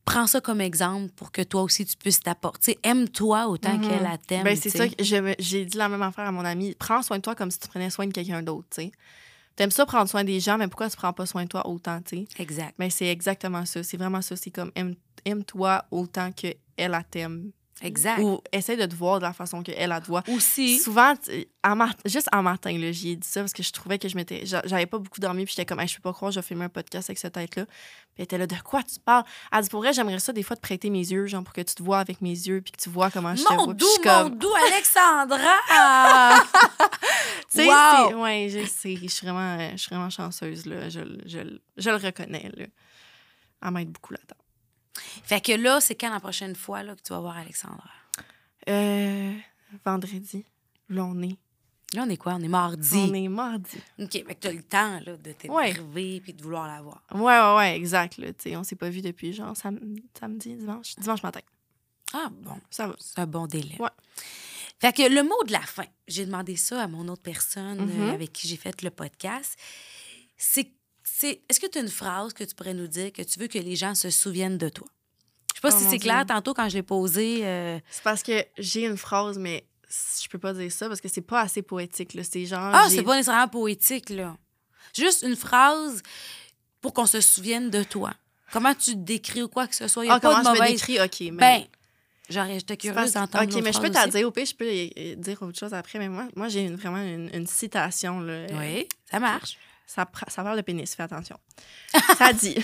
prends 0.06 0.26
ça 0.26 0.40
comme 0.40 0.62
exemple 0.62 1.12
pour 1.14 1.30
que 1.30 1.42
toi 1.42 1.60
aussi, 1.62 1.84
tu 1.84 1.94
puisses 1.98 2.20
t'apporter. 2.20 2.78
Aime-toi 2.82 3.48
autant 3.48 3.76
Mhm. 3.76 3.80
qu'elle 3.86 4.18
t'aime. 4.26 4.44
Ben, 4.44 4.56
c'est 4.56 4.70
ça 4.70 4.88
que 4.88 5.04
je 5.04 5.16
me- 5.16 5.34
j'ai 5.38 5.66
dit 5.66 5.76
la 5.76 5.90
même 5.90 6.00
affaire 6.00 6.24
à 6.26 6.32
mon 6.32 6.42
ami. 6.46 6.74
Prends 6.78 7.02
soin 7.02 7.18
de 7.18 7.22
toi 7.22 7.34
comme 7.34 7.50
si 7.50 7.58
tu 7.60 7.68
prenais 7.68 7.90
soin 7.90 8.06
de 8.06 8.12
quelqu'un 8.12 8.42
d'autre, 8.42 8.68
tu 8.70 8.82
sais. 8.84 8.92
T'aimes 9.56 9.70
ça 9.70 9.84
prendre 9.84 10.08
soin 10.08 10.24
des 10.24 10.40
gens, 10.40 10.56
mais 10.56 10.68
pourquoi 10.68 10.88
tu 10.88 10.96
prends 10.96 11.12
pas 11.12 11.26
soin 11.26 11.42
de 11.44 11.48
toi 11.48 11.66
autant, 11.68 12.00
tu 12.00 12.16
sais? 12.16 12.26
Exact. 12.38 12.74
Mais 12.78 12.88
c'est 12.88 13.08
exactement 13.08 13.66
ça. 13.66 13.82
C'est 13.82 13.98
vraiment 13.98 14.22
ça. 14.22 14.36
C'est 14.36 14.50
comme 14.50 14.72
aime- 14.74 14.96
aime-toi 15.26 15.84
autant 15.90 16.32
qu'elle 16.32 16.56
elle 16.78 17.04
t'aime. 17.10 17.50
Exact. 17.82 18.20
Ou 18.20 18.40
essaie 18.52 18.76
de 18.76 18.84
te 18.86 18.94
voir 18.94 19.18
de 19.18 19.24
la 19.24 19.32
façon 19.32 19.62
qu'elle 19.62 19.76
elle 19.78 20.00
te 20.02 20.06
voit. 20.06 20.22
Aussi. 20.28 20.78
Souvent, 20.78 21.14
en 21.64 21.86
juste 22.04 22.28
en 22.32 22.42
matin, 22.42 22.76
là, 22.78 22.92
j'y 22.92 23.10
ai 23.12 23.16
dit 23.16 23.26
ça 23.26 23.40
parce 23.40 23.52
que 23.52 23.62
je 23.62 23.72
trouvais 23.72 23.98
que 23.98 24.08
je 24.08 24.16
m'étais. 24.16 24.44
j'a- 24.44 24.62
J'avais 24.66 24.86
pas 24.86 24.98
beaucoup 24.98 25.20
dormi, 25.20 25.44
puis 25.44 25.54
j'étais 25.56 25.66
comme, 25.66 25.80
Hey, 25.80 25.88
je 25.88 25.96
peux 25.96 26.02
pas 26.02 26.12
croire, 26.12 26.30
je 26.30 26.40
vais 26.40 26.46
filmer 26.46 26.64
un 26.64 26.68
podcast 26.68 27.08
avec 27.10 27.18
cette 27.18 27.34
tête-là. 27.34 27.64
Puis 27.66 27.74
elle 28.18 28.24
était 28.24 28.38
là, 28.38 28.46
de 28.46 28.56
quoi 28.64 28.82
tu 28.82 28.98
parles? 29.00 29.24
Elle 29.52 29.62
dit, 29.62 29.68
pour 29.70 29.80
vrai, 29.80 29.92
j'aimerais 29.92 30.18
ça 30.18 30.32
des 30.32 30.42
fois 30.42 30.56
te 30.56 30.60
prêter 30.60 30.90
mes 30.90 30.98
yeux, 30.98 31.26
genre 31.26 31.42
pour 31.44 31.52
que 31.54 31.60
tu 31.60 31.74
te 31.74 31.82
vois 31.82 32.00
avec 32.00 32.20
mes 32.20 32.30
yeux, 32.30 32.60
puis 32.60 32.72
que 32.72 32.80
tu 32.82 32.90
vois 32.90 33.10
comment 33.10 33.34
je 33.36 33.44
te 33.44 33.48
Mon 33.52 33.64
vois. 33.64 33.74
Puis 33.74 33.76
doux, 33.84 33.86
je 33.96 34.02
comme, 34.02 34.28
mon 34.30 34.36
doux 34.36 34.54
Alexandra! 34.66 36.40
Tu 37.52 37.58
sais, 37.58 37.66
Wow! 37.66 38.22
ouais, 38.22 38.48
je 38.48 38.64
sais, 38.66 38.96
je 38.96 39.08
suis 39.08 39.26
vraiment, 39.26 39.58
je 39.72 39.76
suis 39.76 39.88
vraiment 39.90 40.10
chanceuse, 40.10 40.66
là. 40.66 40.88
Je, 40.88 41.00
je, 41.26 41.38
je 41.76 41.90
le 41.90 41.96
reconnais, 41.96 42.50
là. 42.56 42.66
Elle 43.62 43.70
m'aide 43.72 43.90
beaucoup 43.90 44.12
là-dedans. 44.12 44.36
Fait 44.94 45.40
que 45.40 45.52
là, 45.52 45.80
c'est 45.80 45.94
quand 45.94 46.10
la 46.10 46.20
prochaine 46.20 46.54
fois 46.56 46.82
là, 46.82 46.94
que 46.96 47.02
tu 47.02 47.12
vas 47.12 47.20
voir 47.20 47.36
Alexandra? 47.36 47.90
Euh, 48.68 49.32
vendredi, 49.84 50.44
là, 50.88 51.04
on 51.04 51.20
est. 51.22 51.36
Là, 51.94 52.04
on 52.06 52.08
est 52.08 52.16
quoi? 52.16 52.34
On 52.34 52.40
est 52.40 52.48
mardi. 52.48 52.96
On 52.96 53.12
est 53.14 53.26
mardi. 53.28 53.76
OK, 53.98 54.12
fait 54.12 54.22
que 54.22 54.40
tu 54.40 54.46
as 54.48 54.52
le 54.52 54.62
temps 54.62 55.00
là, 55.04 55.16
de 55.16 55.32
t'énerver 55.32 56.20
puis 56.20 56.32
de 56.32 56.42
vouloir 56.42 56.68
la 56.68 56.80
voir. 56.82 57.02
Ouais, 57.12 57.20
ouais, 57.22 57.56
ouais, 57.56 57.76
exact, 57.76 58.16
là. 58.18 58.28
Tu 58.32 58.50
sais, 58.50 58.56
on 58.56 58.62
s'est 58.62 58.76
pas 58.76 58.90
vu 58.90 59.00
depuis, 59.02 59.32
genre, 59.32 59.56
sam- 59.56 59.80
samedi, 60.18 60.54
dimanche, 60.54 60.94
dimanche 60.96 61.22
matin. 61.24 61.40
Ah, 62.12 62.28
bon. 62.30 62.60
Ça 62.70 62.86
va. 62.86 62.94
C'est 63.00 63.18
un 63.18 63.26
bon 63.26 63.46
délai. 63.48 63.76
Ouais. 63.80 63.88
Fait 64.78 64.92
que 64.94 65.02
le 65.02 65.22
mot 65.24 65.42
de 65.46 65.52
la 65.52 65.60
fin, 65.60 65.84
j'ai 66.06 66.26
demandé 66.26 66.54
ça 66.56 66.82
à 66.82 66.86
mon 66.86 67.08
autre 67.08 67.22
personne 67.22 67.80
Mhm. 67.86 68.02
euh, 68.02 68.12
avec 68.12 68.32
qui 68.32 68.46
j'ai 68.46 68.56
fait 68.56 68.82
le 68.82 68.90
podcast. 68.90 69.56
C'est, 70.36 70.70
c'est, 71.20 71.40
est-ce 71.48 71.60
que 71.60 71.66
tu 71.66 71.78
as 71.78 71.82
une 71.82 71.88
phrase 71.88 72.32
que 72.32 72.44
tu 72.44 72.54
pourrais 72.54 72.74
nous 72.74 72.86
dire 72.86 73.12
que 73.12 73.22
tu 73.22 73.38
veux 73.38 73.46
que 73.46 73.58
les 73.58 73.76
gens 73.76 73.94
se 73.94 74.10
souviennent 74.10 74.58
de 74.58 74.68
toi? 74.68 74.86
Je 75.54 75.56
sais 75.56 75.60
pas 75.60 75.76
Oh, 75.76 75.78
si 75.78 75.84
c'est 75.90 75.98
clair 75.98 76.24
tantôt 76.26 76.54
quand 76.54 76.68
je 76.68 76.76
l'ai 76.76 76.82
posé. 76.82 77.40
euh, 77.46 77.78
C'est 77.90 78.02
parce 78.02 78.22
que 78.22 78.44
j'ai 78.58 78.84
une 78.86 78.96
phrase, 78.96 79.38
mais 79.38 79.64
je 80.22 80.28
peux 80.28 80.38
pas 80.38 80.54
dire 80.54 80.70
ça 80.72 80.88
parce 80.88 81.00
que 81.00 81.08
c'est 81.08 81.20
pas 81.20 81.40
assez 81.42 81.62
poétique, 81.62 82.14
là. 82.14 82.22
C'est 82.24 82.46
genre. 82.46 82.70
Ah, 82.74 82.86
c'est 82.88 83.02
pas 83.02 83.16
nécessairement 83.16 83.48
poétique, 83.48 84.08
là. 84.10 84.36
Juste 84.96 85.22
une 85.22 85.36
phrase 85.36 86.02
pour 86.80 86.94
qu'on 86.94 87.06
se 87.06 87.20
souvienne 87.20 87.68
de 87.70 87.82
toi. 87.82 88.12
Comment 88.52 88.74
tu 88.74 88.92
te 88.92 88.98
décris 88.98 89.42
ou 89.42 89.48
quoi 89.48 89.66
que 89.66 89.74
ce 89.76 89.86
soit. 89.88 90.04
Il 90.04 90.08
y 90.08 90.10
a 90.10 90.14
Ah, 90.14 90.20
pas 90.20 90.28
comment 90.28 90.40
de 90.40 90.44
je 90.44 90.50
me 90.50 90.54
mauvaise... 90.66 90.80
décris? 90.80 91.00
OK, 91.00 91.20
mais. 91.20 91.30
Ben, 91.32 91.64
genre, 92.34 92.46
j'étais 92.48 92.76
curieuse 92.76 93.12
d'entendre 93.12 93.44
OK, 93.56 93.62
mais 93.62 93.72
je 93.72 93.78
peux 93.78 93.84
phrase 93.84 93.90
te 93.90 93.94
la 93.96 94.02
aussi. 94.04 94.10
dire. 94.16 94.26
Au 94.26 94.30
pire, 94.30 94.46
je 94.46 94.54
peux 94.54 95.14
dire 95.22 95.42
autre 95.42 95.58
chose 95.58 95.74
après, 95.74 95.98
mais 95.98 96.08
moi, 96.08 96.26
moi 96.34 96.48
j'ai 96.48 96.62
une- 96.62 96.76
vraiment 96.76 97.02
une, 97.02 97.28
une 97.34 97.46
citation, 97.46 98.20
là. 98.20 98.46
Oui, 98.52 98.88
ça 99.10 99.20
marche. 99.20 99.58
Ça, 99.92 100.08
ça 100.28 100.42
parle 100.44 100.56
de 100.56 100.62
pénis, 100.62 100.94
fais 100.94 101.02
attention. 101.02 101.36
ça 102.16 102.32
dit 102.42 102.56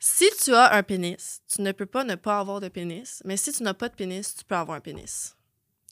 Si 0.00 0.28
tu 0.42 0.52
as 0.54 0.74
un 0.74 0.82
pénis, 0.82 1.40
tu 1.52 1.62
ne 1.62 1.70
peux 1.72 1.86
pas 1.86 2.02
ne 2.04 2.16
pas 2.16 2.40
avoir 2.40 2.58
de 2.60 2.68
pénis, 2.68 3.22
mais 3.24 3.36
si 3.36 3.52
tu 3.52 3.62
n'as 3.62 3.74
pas 3.74 3.88
de 3.88 3.94
pénis, 3.94 4.34
tu 4.34 4.44
peux 4.44 4.56
avoir 4.56 4.76
un 4.76 4.80
pénis. 4.80 5.36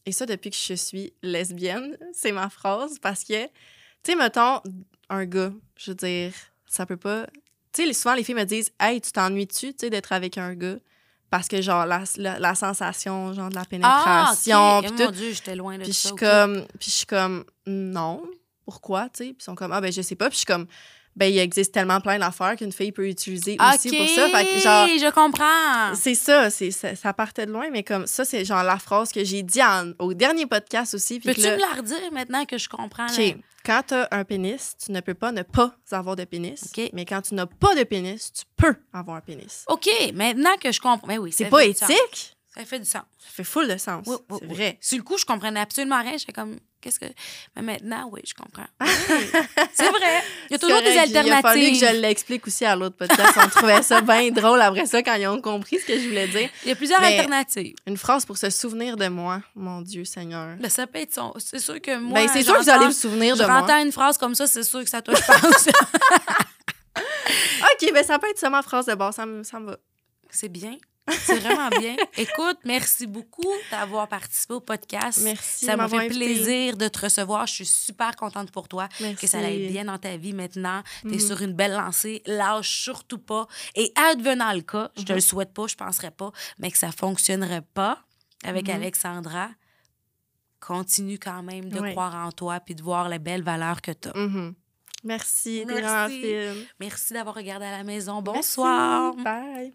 Et 0.07 0.13
ça, 0.13 0.27
depuis 0.27 0.51
que 0.51 0.57
je 0.57 0.75
suis 0.75 1.13
lesbienne, 1.23 1.97
c'est 2.13 2.33
ma 2.33 2.49
phrase 2.51 2.99
parce 3.01 3.23
que, 3.23 3.45
tu 3.45 3.51
sais, 4.05 4.15
mettons, 4.17 4.61
un 5.09 5.25
gars, 5.27 5.53
je 5.77 5.91
veux 5.93 5.95
dire, 5.95 6.33
ça 6.67 6.85
peut 6.87 6.97
pas. 6.97 7.27
Tu 7.73 7.85
sais, 7.87 7.93
souvent, 7.93 8.15
les 8.15 8.25
filles 8.25 8.35
me 8.35 8.45
disent 8.45 8.73
Hey, 8.81 9.01
tu 9.01 9.13
t'ennuies-tu, 9.13 9.69
tu 9.73 9.79
sais, 9.79 9.91
d'être 9.91 10.11
avec 10.13 10.37
un 10.39 10.55
gars 10.55 10.77
Parce 11.31 11.47
que, 11.47 11.63
genre, 11.63 11.87
la, 11.87 12.03
la, 12.17 12.41
la 12.41 12.55
sensation, 12.57 13.33
genre, 13.35 13.51
de 13.51 13.55
la 13.55 13.61
Ah, 13.61 13.67
pénétration, 13.67 14.79
OK. 14.79 14.85
puis 14.87 14.93
Eh, 14.95 14.97
tout. 14.97 15.05
Mon 15.05 15.11
Dieu, 15.13 15.33
j'étais 15.33 15.55
loin 15.55 15.79
de 15.79 15.85
Puis 15.85 15.93
ça. 15.93 16.11
puis 16.81 16.91
je 16.91 16.97
suis 16.97 17.07
comme, 17.07 17.45
non, 17.67 18.23
pourquoi, 18.71 19.09
tu 19.09 19.19
sais? 19.19 19.25
Puis 19.33 19.37
ils 19.41 19.45
sont 19.45 19.55
comme, 19.57 19.73
ah, 19.73 19.81
ben, 19.81 19.93
je 19.93 20.01
sais 20.03 20.15
pas. 20.15 20.27
Puis 20.29 20.35
je 20.35 20.39
suis 20.39 20.47
comme, 20.47 20.67
ben, 21.17 21.27
il 21.27 21.39
existe 21.39 21.75
tellement 21.75 22.01
plein 22.01 22.19
d'affaires 22.21 22.55
qu'une 22.57 22.71
fille 22.73 22.93
peut 22.93 23.09
utiliser 23.09 23.57
aussi 23.75 23.89
pour 23.97 24.09
ça. 24.09 24.29
Fait 24.29 24.45
que, 24.45 24.59
genre, 24.61 24.87
je 24.87 25.11
comprends. 25.11 25.95
c'est 25.95 26.15
ça, 26.15 26.51
c'est, 26.51 26.71
ça, 26.71 26.95
ça 26.95 27.13
partait 27.13 27.47
de 27.47 27.53
loin, 27.53 27.69
mais 27.71 27.83
comme 27.83 28.07
ça, 28.07 28.25
c'est 28.25 28.45
genre 28.45 28.63
la 28.63 28.79
phrase 28.79 29.11
que 29.11 29.25
j'ai 29.25 29.43
dit 29.43 29.61
en- 29.63 29.93
au 29.99 30.15
dernier 30.15 30.47
podcast 30.47 30.95
aussi. 30.95 31.19
Peux-tu 31.19 31.41
me 31.41 31.61
la 31.61 31.81
redire 31.81 32.13
maintenant 32.13 32.45
que 32.45 32.59
je 32.59 32.69
comprends? 32.69 33.09
quand 33.67 33.83
tu 33.89 33.95
as 33.95 34.09
un 34.13 34.25
pénis, 34.25 34.75
tu 34.83 34.93
ne 34.93 35.01
peux 35.01 35.13
pas 35.15 35.33
ne 35.33 35.43
pas 35.43 35.75
avoir 35.91 36.17
de 36.17 36.25
pénis. 36.25 36.71
Mais 36.95 37.05
quand 37.05 37.21
tu 37.23 37.35
n'as 37.35 37.47
pas 37.47 37.75
de 37.75 37.83
pénis, 37.83 38.33
tu 38.33 38.45
peux 38.57 38.75
avoir 38.93 39.17
un 39.17 39.21
pénis. 39.21 39.65
OK, 39.69 39.89
maintenant 40.15 40.57
que 40.63 40.71
je 40.73 40.81
comprends. 40.81 41.07
Mais 41.09 41.19
oui, 41.19 41.33
C'est 41.33 41.47
pas 41.51 41.65
éthique? 41.65 42.37
Ça 42.57 42.65
fait 42.65 42.81
du 42.81 42.85
sens. 42.85 43.03
Ça 43.19 43.29
fait 43.33 43.45
full 43.45 43.69
de 43.69 43.77
sens. 43.77 44.03
Oui, 44.07 44.17
oui, 44.29 44.39
c'est 44.41 44.47
oui. 44.49 44.55
vrai. 44.55 44.79
Sur 44.81 44.99
le 44.99 45.05
coup, 45.05 45.17
je 45.17 45.25
comprenais 45.25 45.61
absolument 45.61 46.01
rien. 46.03 46.17
J'étais 46.19 46.33
comme, 46.33 46.59
qu'est-ce 46.81 46.99
que. 46.99 47.07
Mais 47.55 47.63
maintenant, 47.63 48.09
oui, 48.13 48.23
je 48.27 48.35
comprends. 48.35 48.67
C'est 49.73 49.89
vrai. 49.89 50.23
Il 50.49 50.53
y 50.53 50.55
a 50.57 50.59
toujours 50.59 50.79
des 50.83 50.93
correct, 50.93 51.11
Il 51.11 51.17
a 51.17 51.23
fallu 51.43 51.61
alternatives. 51.67 51.81
que 51.81 51.87
je 51.87 52.01
l'explique 52.01 52.47
aussi 52.49 52.65
à 52.65 52.75
l'autre 52.75 52.97
podcast. 52.97 53.35
On 53.37 53.49
trouvait 53.49 53.83
ça 53.83 54.01
bien 54.01 54.31
drôle 54.33 54.61
après 54.63 54.87
ça 54.87 55.01
quand 55.01 55.15
ils 55.15 55.29
ont 55.29 55.41
compris 55.41 55.79
ce 55.79 55.87
que 55.87 55.97
je 55.97 56.09
voulais 56.09 56.27
dire. 56.27 56.51
Il 56.65 56.71
y 56.71 56.73
a 56.73 56.77
plusieurs 56.77 57.01
Mais- 57.01 57.19
alternatives. 57.21 57.77
Une 57.87 57.97
phrase 57.97 58.27
pour 58.27 58.37
se 58.37 58.51
souvenir 58.51 58.97
de 58.97 59.07
moi, 59.07 59.41
mon 59.55 59.81
Dieu 59.81 60.05
Seigneur. 60.05 60.57
Là, 60.59 60.69
ça 60.71 60.89
peut 60.89 60.99
être 60.99 61.15
son. 61.15 61.33
C'est 61.39 61.61
sûr 61.61 61.81
que 61.81 61.97
moi. 61.99 62.19
ben, 62.21 62.29
c'est 62.33 62.43
sûr 62.43 62.55
que 62.57 62.63
vous 62.65 62.69
allez 62.71 62.87
vous 62.87 62.91
souvenir 62.93 63.37
de 63.37 63.45
moi. 63.45 63.61
rentends 63.61 63.81
une 63.81 63.93
phrase 63.93 64.19
comme 64.19 64.35
ça, 64.35 64.49
c'est 64.49 64.65
sûr 64.65 64.83
que 64.83 64.91
ça 64.91 65.01
toi, 65.03 65.15
je 65.15 65.23
pense. 65.25 65.69
OK, 66.97 67.93
ben 67.95 68.05
ça 68.05 68.19
peut 68.19 68.29
être 68.29 68.49
ma 68.51 68.63
phrase 68.63 68.87
de 68.87 68.95
base. 68.95 69.15
Ça 69.15 69.25
me, 69.27 69.45
ça 69.45 69.61
me 69.61 69.67
va. 69.71 69.77
c'est 70.31 70.49
bien. 70.49 70.77
C'est 71.09 71.39
vraiment 71.41 71.69
bien. 71.71 71.97
Écoute, 72.17 72.59
merci 72.65 73.07
beaucoup 73.07 73.53
d'avoir 73.71 74.07
participé 74.09 74.55
au 74.55 74.61
podcast. 74.61 75.21
Merci 75.25 75.65
Ça 75.65 75.77
m'a 75.77 75.89
fait 75.89 75.97
invité. 75.97 76.15
plaisir 76.15 76.77
de 76.77 76.87
te 76.89 77.01
recevoir. 77.01 77.47
Je 77.49 77.55
suis 77.55 77.67
super 77.67 78.15
contente 78.15 78.53
pour 78.53 78.69
toi. 78.69 78.89
Merci. 79.01 79.17
Que 79.17 79.27
ça 79.27 79.39
aille 79.39 79.69
bien 79.69 79.87
dans 79.87 79.99
ta 79.99 80.17
vie 80.17 80.33
maintenant. 80.33 80.83
Tu 81.03 81.09
es 81.09 81.13
Mhm. 81.15 81.21
sur 81.21 81.43
une 81.43 81.53
belle 81.55 81.73
lancée. 81.73 82.23
Lâche 82.27 82.83
surtout 82.85 83.19
pas. 83.19 83.49
Et 83.75 83.93
advenant 83.97 84.53
le 84.53 84.61
cas, 84.61 84.91
je 84.97 85.03
te 85.03 85.13
Mhm. 85.13 85.17
le 85.17 85.21
souhaite 85.21 85.53
pas, 85.53 85.67
je 85.67 85.75
penserais 85.75 86.13
pas, 86.13 86.31
mais 86.59 86.71
que 86.71 86.79
ça 86.79 86.93
fonctionnerait 86.93 87.65
pas 87.75 88.05
avec 88.45 88.69
Mhm. 88.69 88.75
Alexandra. 88.77 89.51
Continue 90.61 91.19
quand 91.19 91.43
même 91.43 91.71
de 91.71 91.81
croire 91.91 92.15
en 92.15 92.31
toi 92.33 92.61
puis 92.61 92.75
de 92.75 92.83
voir 92.83 93.09
les 93.09 93.19
belles 93.19 93.43
valeurs 93.43 93.81
que 93.81 93.93
tu 93.93 94.09
as. 94.11 94.15
Mhm. 94.17 94.55
Merci, 95.03 95.65
Merci. 95.67 96.35
Merci 96.79 97.15
d'avoir 97.15 97.35
regardé 97.35 97.65
à 97.65 97.71
la 97.79 97.85
maison. 97.85 98.23
Merci. 98.23 98.37
Bonsoir. 98.39 99.15
Bye. 99.17 99.75